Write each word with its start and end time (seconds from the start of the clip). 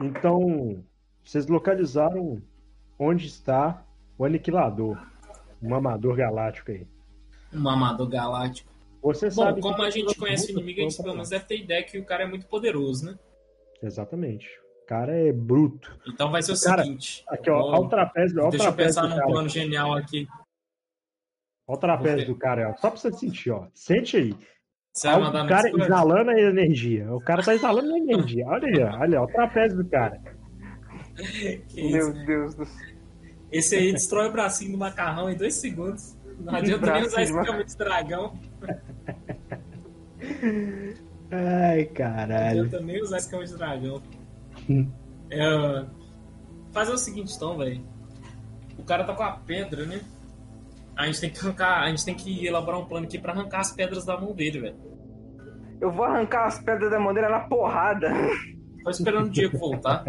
Então, 0.00 0.84
vocês 1.24 1.46
localizaram 1.46 2.42
onde 2.98 3.26
está 3.26 3.84
o 4.18 4.24
aniquilador, 4.24 4.98
um 5.62 5.74
amador 5.74 6.16
galáctico 6.16 6.70
aí. 6.70 6.86
Um 7.52 7.68
amador 7.68 8.08
galáctico. 8.08 8.72
Você 9.02 9.26
Bom, 9.26 9.34
sabe 9.34 9.60
como 9.60 9.82
a 9.82 9.90
gente 9.90 10.14
conhece 10.16 10.48
o 10.48 10.52
inimigo, 10.52 10.80
a 10.80 10.82
gente 10.82 10.96
pelo 10.96 11.14
menos 11.14 11.28
deve 11.30 11.44
ter 11.44 11.58
ideia 11.60 11.82
que 11.84 11.98
o 11.98 12.04
cara 12.04 12.24
é 12.24 12.26
muito 12.26 12.46
poderoso, 12.46 13.06
né? 13.06 13.18
Exatamente. 13.82 14.48
O 14.82 14.86
cara 14.86 15.14
é 15.14 15.32
bruto. 15.32 15.98
Então 16.06 16.30
vai 16.30 16.42
ser 16.42 16.52
o 16.52 16.60
Cara, 16.60 16.82
seguinte. 16.82 17.24
Aqui, 17.28 17.50
ó, 17.50 17.60
olha 17.60 17.80
o 17.80 17.88
trapézio, 17.88 18.38
o 18.44 18.50
Deixa 18.50 18.66
eu 18.66 18.68
trapézio 18.68 18.76
pensar 18.76 19.02
do 19.02 19.08
num 19.08 19.16
cara. 19.16 19.26
plano 19.26 19.48
genial 19.48 19.94
aqui. 19.94 20.26
Olha 21.68 21.76
o 21.76 21.80
trapézio 21.80 22.26
do 22.26 22.36
cara, 22.36 22.70
ó. 22.70 22.76
Só 22.76 22.90
pra 22.90 22.98
você 22.98 23.12
sentir, 23.12 23.50
ó. 23.50 23.66
Sente 23.74 24.16
aí. 24.16 24.36
Você 24.96 25.08
vai 25.08 25.16
Olha 25.16 25.24
mandar 25.26 25.40
o 25.40 25.42
no 25.42 25.48
cara 25.50 25.68
exalando 25.68 26.30
a 26.30 26.40
energia. 26.40 27.14
O 27.14 27.20
cara 27.20 27.42
tá 27.42 27.54
exalando 27.54 27.92
a 27.92 27.98
energia. 27.98 28.46
Olha 28.48 28.66
aí, 28.66 28.82
ó. 28.82 28.98
Olha, 28.98 29.22
o 29.22 29.26
trapézio 29.26 29.76
do 29.76 29.90
cara. 29.90 30.18
Que 31.68 31.80
isso? 31.80 31.92
Meu 32.14 32.26
Deus 32.26 32.54
do 32.54 32.64
céu. 32.64 32.96
Esse 33.52 33.76
aí 33.76 33.92
destrói 33.92 34.28
o 34.28 34.32
bracinho 34.32 34.72
do 34.72 34.78
macarrão 34.78 35.28
em 35.30 35.36
dois 35.36 35.54
segundos. 35.56 36.16
Não 36.40 36.54
adianta 36.56 36.92
nem 36.94 37.02
usar 37.02 37.22
esse 37.22 37.32
escama 37.32 37.62
de 37.62 37.76
dragão. 37.76 38.38
Ai, 41.30 41.84
Não 41.84 41.94
caralho. 41.94 42.60
adianta 42.62 42.80
nem 42.80 43.02
usar 43.02 43.18
escama 43.18 43.44
de 43.44 43.54
dragão. 43.54 44.02
Hum. 44.68 44.90
É, 45.30 45.84
fazer 46.72 46.92
o 46.92 46.98
seguinte 46.98 47.34
então, 47.36 47.58
velho. 47.58 47.84
O 48.78 48.82
cara 48.82 49.04
tá 49.04 49.14
com 49.14 49.22
a 49.22 49.32
pedra, 49.32 49.84
né? 49.84 50.00
A 50.96 51.04
gente 51.06 51.20
tem 51.20 51.28
que 51.30 51.38
arrancar, 51.38 51.82
a 51.82 51.88
gente 51.90 52.04
tem 52.04 52.14
que 52.14 52.46
elaborar 52.46 52.80
um 52.80 52.86
plano 52.86 53.04
aqui 53.04 53.18
pra 53.18 53.32
arrancar 53.32 53.60
as 53.60 53.72
pedras 53.72 54.06
da 54.06 54.18
mão 54.18 54.32
dele, 54.32 54.60
velho. 54.60 54.85
Eu 55.80 55.90
vou 55.90 56.04
arrancar 56.04 56.46
as 56.46 56.58
pedras 56.58 56.90
da 56.90 56.98
madeira 56.98 57.28
na 57.28 57.40
porrada. 57.40 58.12
Tô 58.82 58.90
esperando 58.90 59.26
o 59.26 59.30
Diego 59.30 59.58
voltar. 59.58 60.04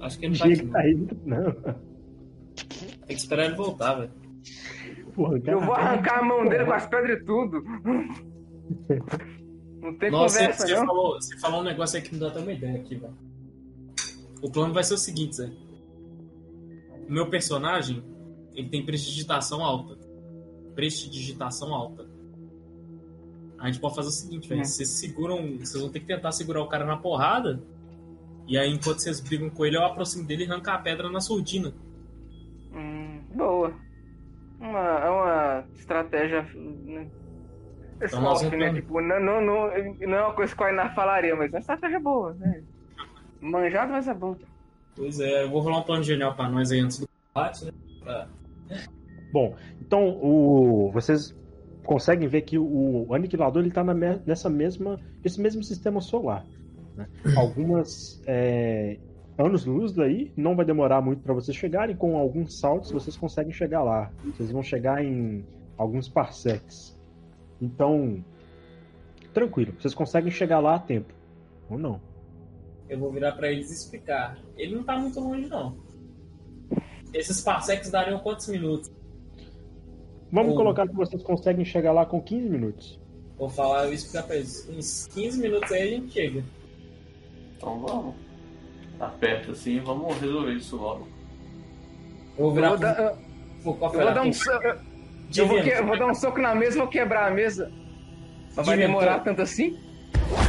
Acho 0.00 0.18
que 0.18 0.26
ele 0.26 0.32
não 0.32 0.38
tá 0.38 0.46
Diego 0.46 0.62
aqui, 0.62 0.64
não. 0.64 0.72
tá 0.72 0.80
aí. 0.80 0.94
Não. 1.24 1.74
Tem 3.06 3.06
que 3.06 3.14
esperar 3.14 3.46
ele 3.46 3.54
voltar, 3.54 3.94
velho. 3.94 4.12
Eu 5.46 5.60
vou 5.60 5.74
cara. 5.74 5.90
arrancar 5.90 6.18
a 6.18 6.22
mão 6.24 6.44
dele 6.44 6.64
com 6.64 6.72
as 6.72 6.86
pedras 6.86 7.20
e 7.20 7.24
tudo. 7.24 7.62
Não 9.80 9.94
tem 9.96 10.10
Nossa, 10.10 10.38
conversa, 10.38 10.66
você, 10.66 10.74
não. 10.74 10.86
falou, 10.86 11.14
você 11.14 11.38
falou 11.38 11.60
um 11.60 11.64
negócio 11.64 11.96
aí 11.96 12.02
que 12.02 12.12
me 12.12 12.18
deu 12.18 12.28
até 12.28 12.40
uma 12.40 12.52
ideia 12.52 12.76
aqui, 12.76 12.96
velho. 12.96 13.14
O 14.42 14.50
plano 14.50 14.74
vai 14.74 14.82
ser 14.82 14.94
o 14.94 14.98
seguinte, 14.98 15.36
Zé. 15.36 15.50
O 17.08 17.12
meu 17.12 17.28
personagem, 17.28 18.02
ele 18.54 18.68
tem 18.68 18.84
prestidigitação 18.84 19.62
alta. 19.62 19.96
Prestidigitação 20.74 21.74
alta. 21.74 22.13
A 23.64 23.70
gente 23.70 23.80
pode 23.80 23.94
fazer 23.94 24.08
o 24.08 24.12
seguinte, 24.12 24.46
velho. 24.46 24.60
Hum. 24.60 24.64
Vocês 24.64 24.90
seguram. 24.90 25.56
Vocês 25.58 25.80
vão 25.80 25.90
ter 25.90 26.00
que 26.00 26.06
tentar 26.06 26.32
segurar 26.32 26.62
o 26.62 26.68
cara 26.68 26.84
na 26.84 26.98
porrada. 26.98 27.62
E 28.46 28.58
aí, 28.58 28.70
enquanto 28.70 28.98
vocês 28.98 29.20
brigam 29.20 29.48
com 29.48 29.64
ele, 29.64 29.76
eu 29.76 29.84
aproximo 29.84 30.26
dele 30.26 30.44
e 30.44 30.50
arranco 30.50 30.68
a 30.68 30.76
pedra 30.76 31.08
na 31.10 31.18
surdina. 31.18 31.72
Hum, 32.74 33.22
boa. 33.34 33.72
Uma, 34.60 34.78
é 34.78 35.08
uma 35.08 35.64
estratégia. 35.74 36.42
Né? 36.54 37.06
Então 38.02 38.50
né? 38.50 38.72
Tipo, 38.74 39.00
não, 39.00 39.18
não, 39.18 39.40
não, 39.40 39.70
não 39.98 40.14
é 40.18 40.24
uma 40.24 40.34
coisa 40.34 40.54
que 40.54 40.62
o 40.62 40.66
Ainar 40.66 40.94
falaria, 40.94 41.34
mas 41.34 41.50
é 41.52 41.56
uma 41.56 41.60
estratégia 41.60 42.00
boa, 42.00 42.34
né? 42.34 42.62
Manjado, 43.40 43.92
mas 43.92 44.06
é 44.06 44.12
bom. 44.12 44.36
Pois 44.94 45.20
é, 45.20 45.44
eu 45.44 45.50
vou 45.50 45.62
rolar 45.62 45.78
um 45.78 45.82
plano 45.84 46.02
genial 46.02 46.34
pra 46.34 46.50
nós 46.50 46.70
aí 46.70 46.80
antes 46.80 46.98
do 46.98 47.08
combate, 47.32 47.64
né? 47.64 47.72
Pra- 48.02 48.28
Bom, 49.32 49.56
então 49.80 50.06
o, 50.22 50.90
vocês 50.92 51.34
conseguem 51.84 52.28
ver 52.28 52.42
que 52.42 52.58
o 52.58 53.12
aniquilador 53.14 53.60
ele 53.62 53.68
está 53.68 53.84
nessa 54.26 54.50
mesma, 54.50 54.98
esse 55.24 55.40
mesmo 55.40 55.62
sistema 55.62 56.00
solar. 56.00 56.44
né? 56.96 57.06
Algumas 57.36 58.20
é, 58.26 58.98
anos-luz 59.38 59.92
daí 59.92 60.32
não 60.36 60.56
vai 60.56 60.64
demorar 60.64 61.00
muito 61.00 61.22
para 61.22 61.34
vocês 61.34 61.56
chegarem. 61.56 61.96
Com 61.96 62.16
alguns 62.16 62.58
saltos 62.58 62.90
vocês 62.90 63.16
conseguem 63.16 63.52
chegar 63.52 63.82
lá. 63.82 64.10
Vocês 64.24 64.50
vão 64.50 64.62
chegar 64.62 65.04
em 65.04 65.44
alguns 65.76 66.08
parsecs. 66.08 66.96
Então, 67.60 68.24
tranquilo. 69.32 69.74
Vocês 69.78 69.94
conseguem 69.94 70.30
chegar 70.30 70.60
lá 70.60 70.76
a 70.76 70.78
tempo 70.78 71.12
ou 71.68 71.78
não? 71.78 72.00
Eu 72.88 72.98
vou 72.98 73.10
virar 73.10 73.32
pra 73.32 73.50
eles 73.50 73.70
e 73.70 73.74
explicar. 73.74 74.38
Ele 74.56 74.76
não 74.76 74.84
tá 74.84 74.98
muito 74.98 75.18
longe, 75.20 75.48
não. 75.48 75.76
Esses 77.12 77.40
parsecs 77.40 77.90
dariam 77.90 78.18
quantos 78.18 78.48
minutos? 78.48 78.90
Vamos 80.34 80.50
Ou- 80.50 80.56
colocar 80.58 80.88
que 80.88 80.94
vocês 80.96 81.22
conseguem 81.22 81.64
chegar 81.64 81.92
lá 81.92 82.04
com 82.04 82.20
15 82.20 82.48
minutos. 82.50 83.00
Vou 83.38 83.48
falar 83.48 83.88
explicar 83.92 84.24
pra 84.24 84.34
eles. 84.34 84.68
Uns 84.68 85.06
15 85.14 85.40
minutos 85.40 85.70
aí 85.70 85.82
a 85.82 85.86
gente 85.86 86.12
chega. 86.12 86.44
Então 87.56 87.78
vamos. 87.78 88.14
Tá 88.98 89.06
perto 89.08 89.52
assim, 89.52 89.78
vamos 89.78 90.16
resolver 90.18 90.52
isso 90.54 90.76
logo. 90.76 91.06
Eu 92.36 92.46
vou 92.46 92.48
Eu 92.48 92.54
virar 92.54 92.68
vou, 92.70 92.78
pro... 92.78 92.86
dar, 92.88 93.00
eu, 93.00 93.18
Vou, 93.62 93.74
qual 93.76 93.94
eu 93.94 94.00
vou 94.02 94.12
dar 94.14 94.22
um, 94.22 94.32
so- 94.32 94.50
eu, 94.50 95.46
vou, 95.46 95.62
que- 95.62 95.68
eu 95.70 95.86
vou 95.86 95.96
dar 95.98 96.06
um 96.08 96.14
soco 96.14 96.40
na 96.40 96.52
mesa 96.54 96.76
e 96.76 96.78
vou 96.80 96.88
quebrar 96.88 97.28
a 97.28 97.30
mesa. 97.30 97.70
Mas 98.56 98.66
vai 98.66 98.76
demorar 98.76 99.20
tanto 99.20 99.40
assim? 99.40 99.78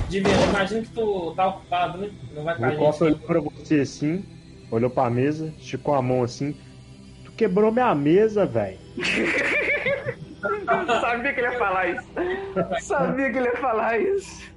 Divino, 0.09 0.43
imagina 0.49 0.81
que 0.81 0.89
tu 0.89 1.33
tá 1.35 1.47
ocupado, 1.47 1.99
né? 1.99 2.11
Não 2.33 2.43
vai 2.43 2.57
com 2.57 2.65
a 2.65 2.67
O 2.67 2.71
gente. 2.91 3.03
olhou 3.03 3.19
pra 3.19 3.39
você 3.39 3.79
assim, 3.81 4.23
olhou 4.71 4.89
pra 4.89 5.09
mesa, 5.11 5.53
esticou 5.59 5.93
a 5.93 6.01
mão 6.01 6.23
assim. 6.23 6.55
Tu 7.23 7.31
quebrou 7.33 7.71
minha 7.71 7.93
mesa, 7.93 8.45
velho. 8.47 8.77
Sabia 11.01 11.33
que 11.33 11.39
ele 11.39 11.47
ia 11.51 11.57
falar 11.57 11.87
isso. 11.89 12.07
Sabia 12.81 13.31
que 13.31 13.37
ele 13.37 13.47
ia 13.47 13.57
falar 13.57 13.97
isso. 13.99 14.53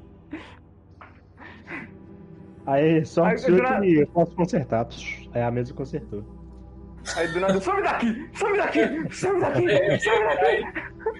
Aí, 2.66 3.04
só 3.06 3.24
Aí, 3.24 3.36
do 3.36 3.62
nada- 3.62 3.80
que 3.80 3.94
eu 4.00 4.06
posso 4.08 4.34
consertar. 4.34 4.86
Aí 5.32 5.42
a 5.42 5.50
mesa 5.50 5.72
consertou. 5.72 6.22
Aí 7.16 7.26
do 7.28 7.40
nada, 7.40 7.58
some 7.60 7.82
daqui! 7.82 8.28
Some 8.34 8.58
daqui! 8.58 9.14
Some 9.14 9.40
daqui! 9.40 9.70
É, 9.70 9.98
Some 9.98 10.24
daqui! 10.24 10.64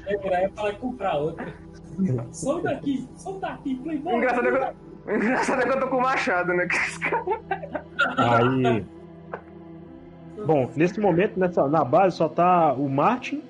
E 0.08 0.18
falar 0.54 0.70
e 0.72 0.76
comprar 0.76 1.14
outra. 1.16 1.46
Some 2.32 2.62
daqui, 2.62 3.08
some 3.16 3.40
daqui, 3.40 3.74
O 3.80 3.82
playboy. 3.82 4.14
engraçado 4.16 4.48
é 4.48 4.50
que 4.52 4.56
eu, 5.10 5.16
engraçado 5.16 5.62
é 5.62 5.64
que 5.64 5.70
eu 5.70 5.80
tô 5.80 5.88
com 5.88 5.96
o 5.96 6.02
machado, 6.02 6.52
né? 6.52 6.68
Aí. 8.18 8.84
Bom, 10.44 10.70
nesse 10.76 11.00
momento, 11.00 11.40
nessa, 11.40 11.66
na 11.66 11.82
base 11.82 12.16
só 12.16 12.28
tá 12.28 12.74
o 12.74 12.88
Martin, 12.88 13.42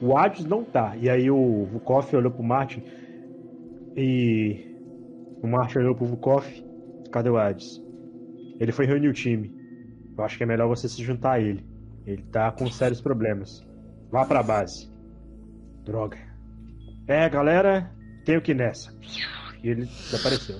o 0.00 0.16
Hades 0.16 0.44
não 0.44 0.64
tá. 0.64 0.96
E 0.96 1.08
aí 1.08 1.30
o 1.30 1.66
Vukov 1.66 2.14
olhou 2.14 2.30
pro 2.30 2.42
Martin 2.42 2.82
e. 3.96 4.70
O 5.42 5.46
Martin 5.46 5.78
olhou 5.78 5.94
pro 5.94 6.06
Vukov. 6.06 6.46
Cadê 7.10 7.30
o 7.30 7.36
Hades? 7.36 7.82
Ele 8.58 8.72
foi 8.72 8.86
reunir 8.86 9.08
o 9.08 9.12
time. 9.12 9.54
Eu 10.16 10.24
acho 10.24 10.36
que 10.36 10.42
é 10.42 10.46
melhor 10.46 10.68
você 10.68 10.88
se 10.88 11.02
juntar 11.02 11.32
a 11.32 11.40
ele. 11.40 11.64
Ele 12.06 12.22
tá 12.22 12.50
com 12.52 12.70
sérios 12.70 13.00
problemas. 13.00 13.66
Vá 14.10 14.24
pra 14.24 14.42
base. 14.42 14.90
Droga. 15.84 16.18
É, 17.06 17.28
galera, 17.28 17.90
tenho 18.24 18.40
que 18.40 18.52
ir 18.52 18.54
nessa. 18.54 18.94
E 19.62 19.68
ele 19.68 19.84
desapareceu. 19.84 20.56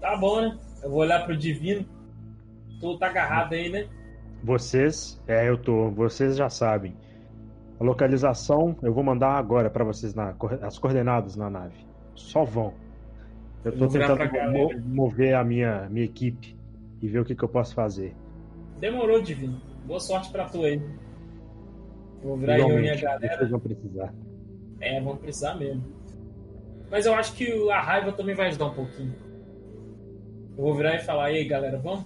Tá 0.00 0.16
bom, 0.16 0.40
né? 0.40 0.58
Eu 0.82 0.90
vou 0.90 1.00
olhar 1.00 1.24
pro 1.24 1.36
Divino. 1.36 1.84
Tu 2.80 2.98
tá 2.98 3.06
agarrado 3.06 3.54
aí, 3.54 3.70
né? 3.70 3.88
Vocês, 4.42 5.20
é, 5.26 5.48
eu 5.48 5.56
tô. 5.56 5.90
Vocês 5.90 6.36
já 6.36 6.50
sabem. 6.50 6.94
A 7.84 7.86
localização 7.86 8.74
eu 8.82 8.94
vou 8.94 9.04
mandar 9.04 9.32
agora 9.32 9.68
pra 9.68 9.84
vocês 9.84 10.14
na, 10.14 10.34
as 10.62 10.78
coordenadas 10.78 11.36
na 11.36 11.50
nave. 11.50 11.76
Só 12.14 12.42
vão. 12.42 12.72
Eu 13.62 13.72
virar 13.90 14.16
tentando 14.16 14.24
mo- 14.24 14.32
galera. 14.68 14.82
mover 14.86 15.34
a 15.34 15.44
minha, 15.44 15.86
minha 15.90 16.06
equipe 16.06 16.56
e 17.02 17.08
ver 17.08 17.18
o 17.20 17.24
que, 17.26 17.34
que 17.34 17.44
eu 17.44 17.48
posso 17.48 17.74
fazer. 17.74 18.16
Demorou, 18.80 19.20
Divino. 19.20 19.60
Boa 19.84 20.00
sorte 20.00 20.32
pra 20.32 20.46
tu 20.46 20.64
aí. 20.64 20.80
Vou 22.22 22.38
virar 22.38 22.58
e 22.58 22.62
reunir 22.62 22.74
a 22.90 22.94
Igualmente, 22.94 23.02
galera. 23.02 23.36
vocês 23.36 23.50
vão 23.50 23.60
precisar. 23.60 24.14
É, 24.80 25.00
vamos 25.02 25.18
precisar 25.20 25.54
mesmo. 25.56 25.84
Mas 26.90 27.04
eu 27.04 27.14
acho 27.14 27.34
que 27.34 27.70
a 27.70 27.82
raiva 27.82 28.12
também 28.12 28.34
vai 28.34 28.46
ajudar 28.46 28.66
um 28.66 28.74
pouquinho. 28.74 29.14
Eu 30.56 30.64
vou 30.64 30.74
virar 30.74 30.94
e 30.94 31.00
falar, 31.00 31.32
e 31.32 31.36
aí 31.36 31.44
galera, 31.44 31.76
vamos? 31.78 32.04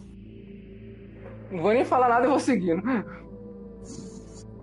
Não 1.53 1.63
vou 1.63 1.73
nem 1.73 1.85
falar 1.85 2.09
nada, 2.09 2.27
eu 2.27 2.31
vou 2.31 2.41
seguindo. 2.41 2.83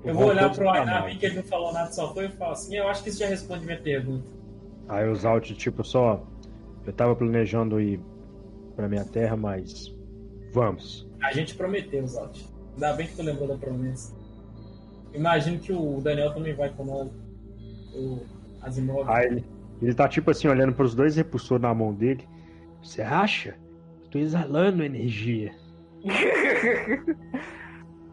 Eu 0.05 0.13
vou 0.13 0.27
olhar 0.27 0.53
pro 0.53 0.65
nave. 0.65 1.13
vi 1.13 1.17
que 1.17 1.25
ele 1.25 1.35
não 1.37 1.43
falou 1.43 1.73
nada, 1.73 1.91
só 1.91 2.13
foi 2.13 2.25
e 2.25 2.29
falar 2.29 2.51
assim, 2.51 2.75
eu 2.77 2.87
acho 2.87 3.03
que 3.03 3.09
isso 3.09 3.19
já 3.19 3.27
responde 3.27 3.65
minha 3.65 3.79
pergunta. 3.79 4.27
Aí 4.87 5.09
os 5.09 5.25
alt, 5.25 5.51
tipo, 5.53 5.83
só. 5.83 6.23
Eu 6.85 6.93
tava 6.93 7.15
planejando 7.15 7.81
ir 7.81 7.99
pra 8.75 8.87
minha 8.87 9.03
terra, 9.03 9.35
mas. 9.35 9.93
Vamos. 10.51 11.07
A 11.21 11.33
gente 11.33 11.55
prometeu, 11.55 12.05
Zalt. 12.05 12.39
Ainda 12.73 12.93
bem 12.93 13.07
que 13.07 13.15
tu 13.15 13.23
lembrou 13.23 13.47
da 13.47 13.57
promessa. 13.57 14.13
Imagino 15.13 15.57
que 15.59 15.73
o 15.73 15.99
Daniel 16.01 16.33
também 16.33 16.53
vai 16.53 16.69
com 16.69 16.85
nós. 16.85 17.09
O 17.95 18.19
Asimov. 18.61 19.09
Aí 19.09 19.25
ele, 19.25 19.45
ele 19.81 19.93
tá 19.93 20.07
tipo 20.07 20.29
assim, 20.29 20.47
olhando 20.47 20.73
pros 20.73 20.93
dois 20.93 21.15
repulsores 21.15 21.63
na 21.63 21.73
mão 21.73 21.93
dele. 21.93 22.27
Você 22.83 23.01
acha? 23.01 23.57
Eu 24.03 24.09
tô 24.09 24.19
exalando 24.19 24.83
energia. 24.83 25.51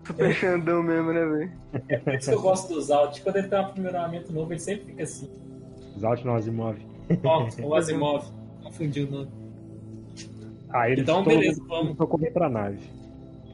Super 0.05 0.33
Xandão 0.35 0.83
mesmo, 0.83 1.13
né, 1.13 1.25
velho? 1.25 1.53
É 1.89 1.99
por 1.99 2.15
isso 2.15 2.29
que 2.31 2.37
eu 2.37 2.43
gosto 2.43 2.73
do 2.75 2.81
Zalt. 2.83 3.21
Quando 3.23 3.37
ele 3.37 3.49
tem 3.49 3.59
um 3.59 3.63
aprimoramento 3.63 4.33
novo, 4.33 4.53
ele 4.53 4.61
sempre 4.61 4.87
fica 4.87 5.03
assim. 5.05 5.31
Os 5.97 6.03
alt 6.05 6.25
não 6.25 6.35
Asimov. 6.35 6.77
Ó, 7.25 7.49
o 7.63 7.75
Asimov. 7.75 8.25
Confundiu 8.63 9.07
o 9.07 9.11
nome. 9.11 9.29
Aí 10.71 10.93
eles 10.93 11.03
Então, 11.03 11.23
todo 11.23 11.35
beleza, 11.39 11.63
vamos. 11.69 12.01
a 12.01 12.07
correr 12.07 12.31
pra 12.31 12.49
nave. 12.49 12.81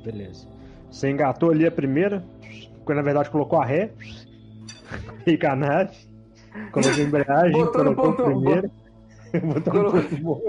Beleza. 0.04 0.46
Você 0.90 1.10
engatou 1.10 1.50
ali 1.50 1.66
a 1.66 1.70
primeira, 1.70 2.24
quando 2.84 2.96
na 2.96 3.02
verdade 3.02 3.28
colocou 3.30 3.58
a 3.60 3.64
ré, 3.64 3.90
fica 5.24 5.52
a 5.52 5.56
nave, 5.56 5.96
colocou 6.72 6.92
a 6.94 6.98
embreagem, 7.00 7.52
Botou 7.52 7.84
no 7.84 7.94
colocou 7.96 8.10
o 8.10 8.16
ponto- 8.16 8.40
primeiro, 8.42 8.70
botou 9.54 9.74
no 9.74 9.90
Colocou- 9.90 10.02
ponto 10.02 10.22
morto. 10.22 10.44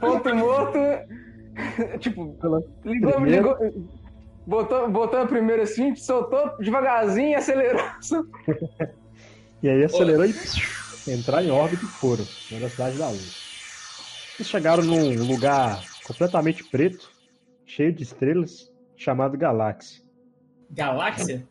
Ponto 0.00 0.34
morto. 0.36 0.78
tipo, 2.00 2.36
ligou, 2.84 3.20
ligou. 3.24 3.56
Botou, 4.46 4.90
botou 4.90 5.20
a 5.20 5.26
primeira 5.26 5.62
assim, 5.62 5.94
soltou 5.96 6.56
devagarzinho 6.58 7.30
e 7.30 7.34
acelerou. 7.34 7.82
E 9.62 9.68
aí 9.70 9.82
acelerou 9.82 10.26
e 10.26 10.34
entrar 11.10 11.42
em 11.42 11.50
órbita 11.50 11.82
e 11.82 11.88
foram, 11.88 12.22
na 12.50 12.58
velocidade 12.58 12.98
da 12.98 13.08
luz. 13.08 14.34
Eles 14.38 14.46
chegaram 14.46 14.82
num 14.82 15.24
lugar 15.24 15.82
completamente 16.06 16.62
preto, 16.64 17.10
cheio 17.64 17.90
de 17.90 18.02
estrelas, 18.02 18.70
chamado 18.94 19.38
Galáxia. 19.38 20.04
Galáxia? 20.70 21.48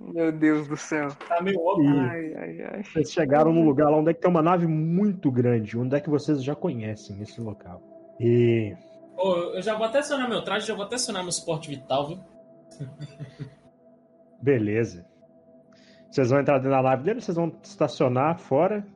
Meu 0.00 0.32
Deus 0.32 0.66
do 0.66 0.76
céu. 0.76 1.08
Tá 1.28 1.40
meio 1.40 1.60
óbvio. 1.60 1.94
E 1.94 1.98
Ai, 2.00 2.34
ai, 2.34 2.62
ai. 2.62 2.82
eles 2.96 3.12
chegaram 3.12 3.52
num 3.52 3.64
lugar 3.64 3.88
lá 3.88 3.96
onde 3.98 4.10
é 4.10 4.14
que 4.14 4.20
tem 4.20 4.30
uma 4.30 4.42
nave 4.42 4.66
muito 4.66 5.30
grande, 5.30 5.78
onde 5.78 5.94
é 5.94 6.00
que 6.00 6.10
vocês 6.10 6.42
já 6.42 6.56
conhecem 6.56 7.22
esse 7.22 7.40
local. 7.40 7.80
E 8.18 8.74
Ô, 9.16 9.34
eu 9.54 9.62
já 9.62 9.74
vou 9.76 9.86
até 9.86 9.98
acionar 9.98 10.28
meu 10.28 10.42
traje, 10.42 10.66
já 10.66 10.74
vou 10.74 10.84
até 10.84 10.96
acionar 10.96 11.22
meu 11.22 11.32
suporte 11.32 11.68
vital, 11.68 12.08
viu? 12.08 12.18
beleza. 14.40 15.06
Vocês 16.10 16.30
vão 16.30 16.40
entrar 16.40 16.58
dentro 16.58 16.70
da 16.70 16.82
nave 16.82 17.02
dele, 17.04 17.20
vocês 17.20 17.36
vão 17.36 17.52
estacionar 17.62 18.38
fora 18.38 18.86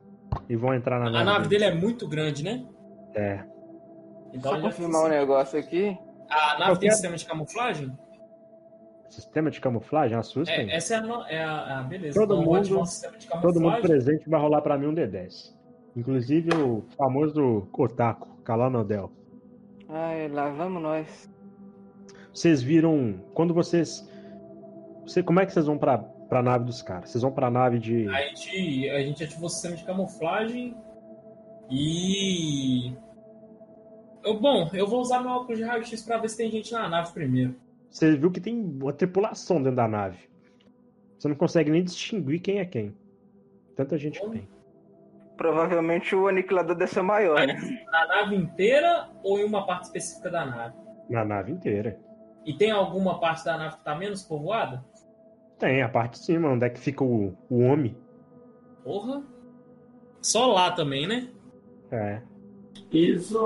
e 0.47 0.55
vão 0.55 0.73
entrar 0.73 0.99
na 0.99 1.07
A 1.07 1.11
nave. 1.11 1.25
nave 1.25 1.47
dele 1.49 1.63
é 1.65 1.73
muito 1.73 2.07
grande, 2.07 2.43
né? 2.43 2.65
É. 3.15 3.43
Então 4.33 4.53
Só 4.55 4.61
confirmar 4.61 5.05
um 5.05 5.09
negócio 5.09 5.59
aqui. 5.59 5.97
A 6.29 6.35
nave 6.59 6.63
Qualquer- 6.71 6.79
tem 6.79 6.91
sistema 6.91 7.15
de 7.17 7.25
camuflagem? 7.25 7.97
Sistema 9.09 9.49
de 9.49 9.59
camuflagem, 9.59 10.15
assusta. 10.17 10.53
É, 10.53 10.75
essa 10.75 10.93
é 10.93 10.97
a, 10.97 11.01
no- 11.01 11.25
é 11.25 11.43
a, 11.43 11.79
a- 11.79 11.83
beleza. 11.83 12.19
Todo 12.19 12.35
então, 12.35 12.45
mundo- 12.45 12.57
ativar 12.59 12.81
um 12.81 12.85
sistema 12.85 13.17
de 13.17 13.27
Todo 13.27 13.59
mundo 13.59 13.81
presente 13.81 14.29
vai 14.29 14.39
rolar 14.39 14.61
pra 14.61 14.77
mim 14.77 14.85
um 14.87 14.93
D10. 14.93 15.55
Inclusive 15.95 16.49
o 16.55 16.85
famoso 16.95 17.67
Otaku, 17.73 18.27
Kalanodel. 18.43 19.11
Ai, 19.89 20.27
lá 20.27 20.49
vamos 20.49 20.81
nós. 20.81 21.29
Vocês 22.31 22.61
viram. 22.61 23.19
Quando 23.33 23.53
vocês. 23.53 24.07
Você, 25.03 25.23
como 25.23 25.39
é 25.39 25.45
que 25.45 25.51
vocês 25.51 25.65
vão 25.65 25.77
pra, 25.77 25.97
pra 25.97 26.43
nave 26.43 26.65
dos 26.65 26.81
caras? 26.83 27.09
Vocês 27.09 27.23
vão 27.23 27.31
pra 27.31 27.49
nave 27.49 27.79
de. 27.79 28.07
A 28.07 28.21
gente, 28.27 28.89
a 28.89 28.99
gente 29.01 29.23
ativou 29.23 29.47
o 29.47 29.49
sistema 29.49 29.75
de 29.75 29.83
camuflagem 29.83 30.75
e. 31.71 32.93
Eu, 34.23 34.39
bom, 34.39 34.69
eu 34.73 34.85
vou 34.85 35.01
usar 35.01 35.21
meu 35.21 35.31
óculos 35.31 35.57
de 35.57 35.63
raio-x 35.63 36.03
pra 36.03 36.17
ver 36.17 36.29
se 36.29 36.37
tem 36.37 36.51
gente 36.51 36.71
na 36.71 36.87
nave 36.87 37.11
primeiro. 37.11 37.55
Você 37.89 38.15
viu 38.15 38.29
que 38.29 38.39
tem 38.39 38.55
uma 38.55 38.93
tripulação 38.93 39.57
dentro 39.57 39.77
da 39.77 39.87
nave. 39.87 40.29
Você 41.17 41.27
não 41.27 41.35
consegue 41.35 41.71
nem 41.71 41.83
distinguir 41.83 42.39
quem 42.41 42.59
é 42.59 42.65
quem. 42.65 42.95
Tanta 43.75 43.97
gente 43.97 44.21
que 44.21 44.29
tem. 44.29 44.47
Provavelmente 45.39 46.13
o 46.13 46.27
aniquilador 46.27 46.75
deve 46.75 46.91
ser 46.91 47.01
maior, 47.01 47.47
né? 47.47 47.57
Na 47.89 48.05
nave 48.07 48.35
inteira 48.35 49.07
ou 49.23 49.39
em 49.39 49.45
uma 49.45 49.65
parte 49.65 49.85
específica 49.85 50.29
da 50.29 50.45
nave? 50.45 50.75
Na 51.09 51.23
nave 51.23 51.49
inteira. 51.49 51.97
E 52.45 52.53
tem 52.53 52.71
alguma 52.71 53.21
parte 53.21 53.45
da 53.45 53.57
nave 53.57 53.77
que 53.77 53.83
tá 53.85 53.95
menos 53.95 54.21
povoada? 54.21 54.83
Tem, 55.57 55.81
a 55.81 55.87
parte 55.87 56.19
de 56.19 56.25
cima, 56.25 56.49
onde 56.49 56.65
é 56.65 56.69
que 56.69 56.77
fica 56.77 57.05
o, 57.05 57.37
o 57.49 57.61
homem. 57.61 57.97
Porra. 58.83 59.23
Só 60.21 60.45
lá 60.45 60.71
também, 60.71 61.07
né? 61.07 61.29
É. 61.89 62.21
Isso. 62.91 63.37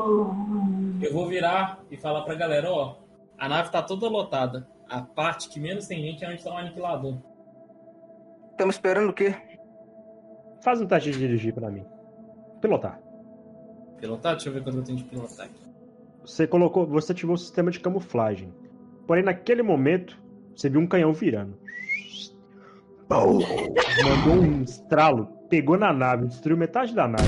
Eu 1.00 1.14
vou 1.14 1.28
virar 1.28 1.80
e 1.92 1.98
falar 1.98 2.24
pra 2.24 2.34
galera, 2.34 2.72
ó, 2.72 2.96
a 3.38 3.48
nave 3.48 3.70
tá 3.70 3.84
toda 3.84 4.10
lotada. 4.10 4.68
A 4.90 5.00
parte 5.00 5.48
que 5.48 5.60
menos 5.60 5.86
tem 5.86 6.02
gente 6.02 6.26
é 6.26 6.28
onde 6.28 6.44
tá 6.44 6.52
o 6.52 6.58
aniquilador. 6.58 7.20
Estamos 8.50 8.74
esperando 8.74 9.12
o 9.12 9.14
quê? 9.14 9.36
Faz 10.64 10.80
um 10.80 10.88
teste 10.88 11.12
de 11.12 11.20
dirigir 11.20 11.54
pra 11.54 11.70
mim. 11.70 11.86
Pilotar. 12.62 12.98
Pilotar? 14.00 14.34
Deixa 14.36 14.48
eu 14.48 14.54
ver 14.54 14.64
quanto 14.64 14.78
eu 14.78 14.84
tenho 14.84 14.98
de 14.98 15.04
pilotar 15.04 15.46
aqui. 15.46 15.62
Você 16.22 16.48
colocou. 16.48 16.88
Você 16.88 17.12
ativou 17.12 17.36
o 17.36 17.38
sistema 17.38 17.70
de 17.70 17.82
camuflagem. 17.82 18.54
Porém, 19.06 19.24
naquele 19.26 19.62
momento, 19.62 20.18
você 20.56 20.70
viu 20.70 20.80
um 20.80 20.88
canhão 20.88 21.12
virando. 21.12 21.58
Pum! 23.10 23.40
Mandou 24.04 24.42
um 24.42 24.62
estralo, 24.62 25.26
pegou 25.50 25.78
na 25.78 25.92
nave, 25.92 26.28
destruiu 26.28 26.58
metade 26.58 26.96
da 26.96 27.10
nave. 27.10 27.28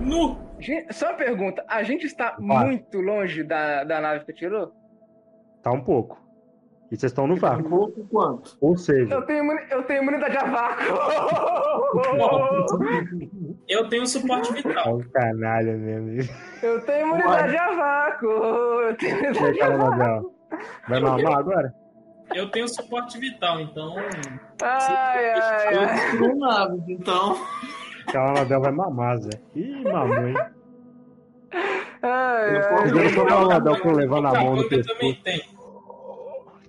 Nu! 0.00 0.38
Gente, 0.60 0.92
só 0.92 1.08
uma 1.08 1.16
pergunta. 1.16 1.64
A 1.66 1.82
gente 1.82 2.06
está 2.06 2.36
Vai. 2.38 2.66
muito 2.66 3.00
longe 3.00 3.42
da, 3.42 3.82
da 3.82 4.00
nave 4.00 4.24
que 4.24 4.30
atirou? 4.30 4.72
Tá 5.62 5.72
um 5.72 5.80
pouco. 5.80 6.19
E 6.90 6.96
vocês 6.96 7.12
estão 7.12 7.26
no 7.26 7.36
vácuo. 7.36 7.68
pouco 7.68 8.04
quanto? 8.10 8.56
Ou 8.60 8.76
seja, 8.76 9.14
Eu 9.14 9.22
tenho, 9.22 9.44
eu 9.70 9.82
tenho 9.84 10.02
imunidade 10.02 10.36
a 10.36 10.44
vácuo! 10.44 10.84
Eu 13.68 13.88
tenho 13.88 14.06
suporte 14.06 14.50
é 14.50 14.54
vital. 14.54 14.96
um 14.96 15.00
canalha 15.12 15.76
mesmo. 15.76 16.28
Eu 16.62 16.80
tenho 16.84 17.06
imunidade 17.06 17.56
a 17.56 17.70
vácuo! 17.76 18.26
Eu 18.28 18.96
tenho 18.96 19.18
imunidade 19.18 19.62
a 19.62 19.76
vácuo! 19.76 20.34
Vai 20.88 21.00
mamar 21.00 21.38
agora? 21.38 21.74
Eu 22.34 22.50
tenho 22.50 22.68
suporte 22.68 23.18
vital, 23.18 23.60
então. 23.60 23.94
Ai, 24.62 25.30
ai, 25.30 25.74
Eu 25.74 25.80
ai. 25.80 25.94
destruo 25.94 26.38
naves, 26.38 26.88
então. 26.88 27.36
Calanadel 28.12 28.60
vai 28.60 28.72
mamar, 28.72 29.16
Zé. 29.18 29.30
Ih, 29.54 29.82
mamou, 29.84 30.26
hein? 30.28 30.34
ai, 32.02 32.56
Eu 32.56 32.78
ai. 32.78 32.88
Viram 32.88 33.10
só 33.10 33.22
o 33.22 33.26
Calanadel 33.26 33.92
levando 33.94 34.26
a 34.28 34.32
mão 34.42 34.56
no 34.56 34.62
Eu 34.62 34.68
pescoço, 34.68 34.94
também 34.98 35.14
tenho. 35.22 35.59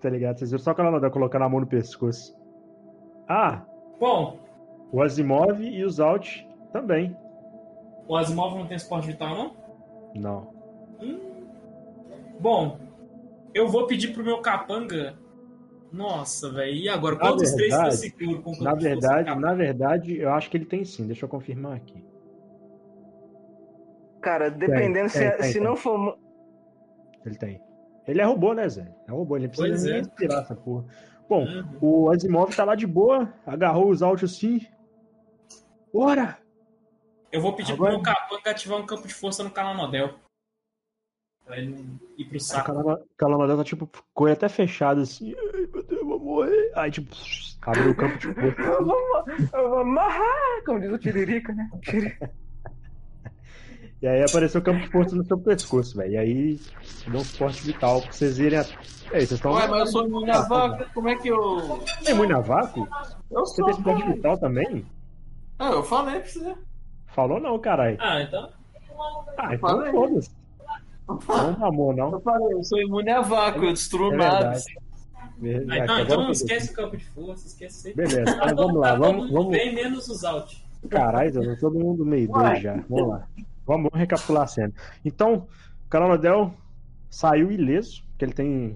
Tá 0.01 0.09
ligado? 0.09 0.37
Vocês 0.39 0.51
viram 0.51 0.63
só 0.63 0.71
o 0.71 0.75
Calanadel 0.75 1.11
colocando 1.11 1.43
a 1.43 1.49
mão 1.49 1.59
no 1.61 1.67
pescoço. 1.67 2.35
Ah, 3.27 3.63
Bom, 3.99 4.39
o 4.91 5.01
Asimov 5.01 5.61
e 5.61 5.83
os 5.85 5.99
Alt 5.99 6.43
também. 6.73 7.15
o 8.07 8.15
Asimov 8.17 8.57
não 8.57 8.65
tem 8.67 8.77
suporte 8.79 9.07
vital, 9.07 9.29
não? 9.35 9.55
Não. 10.15 10.61
Bom, 12.39 12.79
eu 13.53 13.67
vou 13.67 13.85
pedir 13.87 14.13
pro 14.13 14.23
meu 14.23 14.41
capanga. 14.41 15.15
Nossa, 15.91 16.49
velho. 16.51 16.73
E 16.73 16.89
agora? 16.89 17.15
Na 17.15 17.21
Qual 17.21 17.35
dos 17.35 17.53
três 17.53 17.69
que 17.73 17.77
verdade- 17.77 17.97
seguro 17.97 18.41
com 18.41 18.51
Na 18.63 18.75
se 18.75 18.81
verdade, 18.83 19.35
na 19.39 19.53
verdade, 19.53 20.17
eu 20.17 20.31
acho 20.31 20.49
que 20.49 20.57
ele 20.57 20.65
tem 20.65 20.83
sim. 20.83 21.05
Deixa 21.05 21.25
eu 21.25 21.29
confirmar 21.29 21.75
aqui. 21.75 22.03
Cara, 24.21 24.49
dependendo 24.49 25.09
Tem, 25.11 25.21
se, 25.21 25.31
tem, 25.31 25.43
se 25.43 25.53
tem. 25.53 25.61
não 25.61 25.75
for. 25.75 26.17
Ele 27.25 27.35
tem. 27.35 27.61
Ele 28.07 28.21
é 28.21 28.23
robô, 28.25 28.53
né, 28.53 28.67
Zé? 28.67 28.93
É 29.07 29.11
robô, 29.11 29.37
ele 29.37 29.47
precisa 29.47 29.69
Pois 29.69 29.83
nem 29.83 29.93
é. 29.93 29.97
respirar 29.97 30.41
essa 30.43 30.55
porra. 30.55 30.85
Bom, 31.29 31.45
Uhum. 31.45 31.77
o 31.81 32.09
Asimov 32.09 32.53
tá 32.55 32.63
lá 32.65 32.75
de 32.75 32.85
boa, 32.87 33.31
agarrou 33.45 33.89
os 33.89 34.01
Alt 34.01 34.23
assim. 34.23 34.59
Bora! 35.93 36.37
Eu 37.31 37.41
vou 37.41 37.55
pedir 37.55 37.73
Agora- 37.73 37.91
pro 37.93 38.01
meu 38.01 38.13
capanga 38.13 38.51
ativar 38.51 38.79
um 38.79 38.85
campo 38.85 39.07
de 39.07 39.13
força 39.13 39.43
no 39.43 39.51
Calanodel. 39.51 40.15
Pra 41.45 41.57
ele 41.57 41.69
não 41.69 41.99
ir 42.17 42.25
pro 42.25 42.37
O 42.37 42.39
saco. 42.39 42.65
Calama- 42.67 43.01
Calamadel 43.17 43.57
tá 43.57 43.63
tipo, 43.63 43.89
com 44.13 44.25
até 44.25 44.49
fechado 44.49 45.01
assim. 45.01 45.33
Ai, 45.37 45.51
meu 45.67 45.83
Deus, 45.83 45.91
eu 46.01 46.05
vou 46.05 46.19
morrer. 46.19 46.71
Aí, 46.75 46.91
tipo, 46.91 47.09
abriu 47.61 47.91
o 47.91 47.95
campo 47.95 48.17
de 48.17 48.27
força. 48.33 48.61
Eu 48.61 48.85
vou, 48.85 49.23
eu 49.53 49.69
vou 49.69 49.79
amarrar, 49.79 50.63
como 50.65 50.79
diz 50.81 50.91
o 50.91 50.97
Tiririca, 50.97 51.53
né? 51.53 51.69
Tiririca. 51.81 52.31
E 54.01 54.07
aí 54.07 54.23
apareceu 54.23 54.59
o 54.61 54.63
campo 54.63 54.79
de 54.81 54.91
força 54.91 55.15
no 55.15 55.23
seu 55.23 55.37
pescoço, 55.37 55.95
velho. 55.95 56.13
E 56.13 56.17
aí 56.17 56.59
deu 57.07 57.19
um 57.21 57.23
suporte 57.23 57.61
vital 57.63 58.01
pra 58.01 58.11
vocês 58.11 58.39
irem. 58.39 58.57
A... 58.59 58.63
Ei, 58.63 59.19
vocês 59.25 59.31
estão. 59.33 59.51
Ué, 59.53 59.67
mas 59.67 59.79
eu 59.81 59.87
sou 59.87 60.07
imune 60.07 60.31
à 60.31 60.41
vaca, 60.41 60.87
como 60.93 61.07
é 61.09 61.15
que 61.15 61.27
eu. 61.27 61.83
Tem 62.03 62.15
muito 62.15 62.31
na 62.31 62.39
vácuo? 62.39 62.87
Eu 63.29 63.41
Você 63.45 63.57
sou. 63.57 63.65
tem 63.65 63.75
suporte 63.75 64.07
vital 64.11 64.37
também? 64.39 64.85
Ah, 65.59 65.69
eu 65.71 65.83
falei 65.83 66.19
pra 66.19 66.29
você. 66.29 66.55
Falou 67.13 67.39
não, 67.39 67.59
caralho. 67.59 67.97
Ah, 67.99 68.21
então. 68.23 68.49
Ah, 69.37 69.53
então 69.53 69.91
foda-se. 69.91 70.31
Não 71.07 71.65
amor, 71.65 71.95
não. 71.95 72.11
Eu 72.13 72.21
falei, 72.21 72.53
eu 72.53 72.63
sou 72.63 72.79
imune 72.81 73.09
a 73.11 73.21
vácuo, 73.21 73.65
eu 73.65 73.73
destruo 73.73 74.13
É 74.13 74.17
naves. 74.17 74.65
verdade. 75.39 75.79
Ah, 75.81 75.83
então, 75.83 75.99
então 76.01 76.31
esquece 76.31 76.71
o 76.71 76.75
campo 76.75 76.97
de 76.97 77.05
força, 77.05 77.45
esquece 77.47 77.89
aí. 77.89 77.93
Beleza, 77.93 78.21
então 78.31 78.55
vamos 78.55 78.81
lá. 78.81 78.95
Vamos, 78.95 79.29
vamos. 79.29 79.51
Bem 79.51 79.75
menos 79.75 80.07
os 80.07 80.23
alt. 80.23 80.55
Caralho, 80.89 81.59
todo 81.59 81.77
mundo 81.77 82.03
meio 82.05 82.27
doido 82.31 82.55
já. 82.61 82.83
Vamos 82.89 83.09
lá. 83.09 83.27
Vamos 83.71 83.89
recapitular 83.93 84.43
a 84.43 84.47
cena. 84.47 84.73
Então, 85.05 85.47
o 85.85 85.89
Calanodel 85.89 86.53
saiu 87.09 87.49
ileso, 87.49 88.03
porque 88.09 88.25
ele 88.25 88.33
tem 88.33 88.75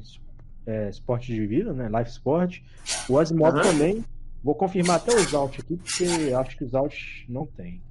é, 0.65 0.89
esporte 0.89 1.33
de 1.33 1.45
vida, 1.45 1.73
né? 1.73 1.89
Life 1.89 2.11
Sport. 2.11 2.61
O 3.09 3.19
Asimov 3.19 3.55
Aham. 3.55 3.61
também. 3.61 4.05
Vou 4.41 4.55
confirmar 4.55 4.97
até 4.97 5.13
os 5.13 5.33
alt 5.33 5.59
aqui, 5.59 5.75
porque 5.75 6.31
acho 6.33 6.55
que 6.55 6.63
os 6.63 6.73
alt 6.73 6.95
não 7.27 7.45
tem. 7.45 7.81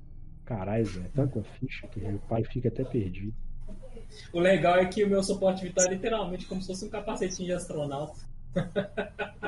Caralho, 0.46 0.86
Zé, 0.86 1.02
tanta 1.14 1.42
ficha 1.42 1.86
que 1.88 2.00
o 2.00 2.18
pai 2.20 2.42
fica 2.44 2.68
até 2.68 2.84
perdido. 2.84 3.34
O 4.32 4.40
legal 4.40 4.76
é 4.76 4.86
que 4.86 5.04
o 5.04 5.08
meu 5.10 5.22
suporte 5.22 5.62
vital 5.62 5.84
é 5.84 5.90
literalmente 5.90 6.46
como 6.46 6.62
se 6.62 6.68
fosse 6.68 6.86
um 6.86 6.88
capacetinho 6.88 7.48
de 7.48 7.52
astronauta. 7.52 8.14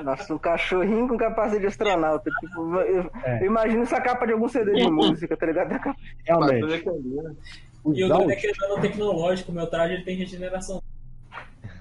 Nossa, 0.03 0.35
um 0.35 0.39
cachorrinho 0.39 1.09
com 1.09 1.17
capacete 1.17 1.61
de 1.61 1.67
astronauta. 1.67 2.31
Tipo, 2.41 2.75
eu, 2.81 3.11
É. 3.25 3.43
eu 3.43 3.47
imagino 3.47 3.83
essa 3.83 4.01
capa 4.01 4.27
de 4.27 4.33
algum 4.33 4.49
CD 4.49 4.73
de 4.75 4.91
música, 4.91 5.37
tá 5.37 5.47
ligado? 5.47 5.69
Capa- 5.71 5.97
Realmente, 6.25 6.85
E 7.95 8.05
o 8.05 8.09
doido 8.09 8.31
é 8.31 8.37
que 8.37 8.47
ele 8.47 8.55
é 8.63 8.69
nanotecnológico, 8.69 9.53
meu 9.53 9.67
traje 9.67 9.95
ele 9.95 10.05
tem 10.05 10.17
regeneração. 10.17 10.83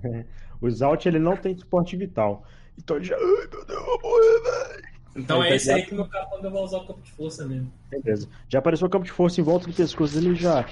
o 0.61 0.69
Zalt 0.69 1.05
ele 1.05 1.19
não 1.19 1.35
tem 1.35 1.57
suporte 1.57 1.95
vital. 1.97 2.43
Então 2.77 2.97
ele 2.97 3.05
já. 3.05 3.15
Ai 3.15 3.21
meu 3.23 3.65
Deus, 3.65 3.69
eu 3.69 3.85
vou 3.85 3.99
morrer, 4.01 4.41
velho. 4.43 4.95
Então 5.17 5.41
é 5.41 5.55
esse 5.55 5.71
aí 5.71 5.85
que 5.85 5.95
meu 5.95 6.05
capanga 6.09 6.49
vai 6.49 6.61
usar 6.61 6.77
o 6.79 6.87
campo 6.87 7.01
de 7.01 7.11
força 7.13 7.45
mesmo. 7.45 7.71
Beleza. 7.89 8.27
Já 8.49 8.59
apareceu 8.59 8.85
o 8.85 8.89
campo 8.89 9.05
de 9.05 9.11
força 9.13 9.39
em 9.39 9.43
volta 9.45 9.65
do 9.65 9.73
pescoço 9.73 10.13
dele 10.13 10.31
e 10.33 10.35
já. 10.35 10.63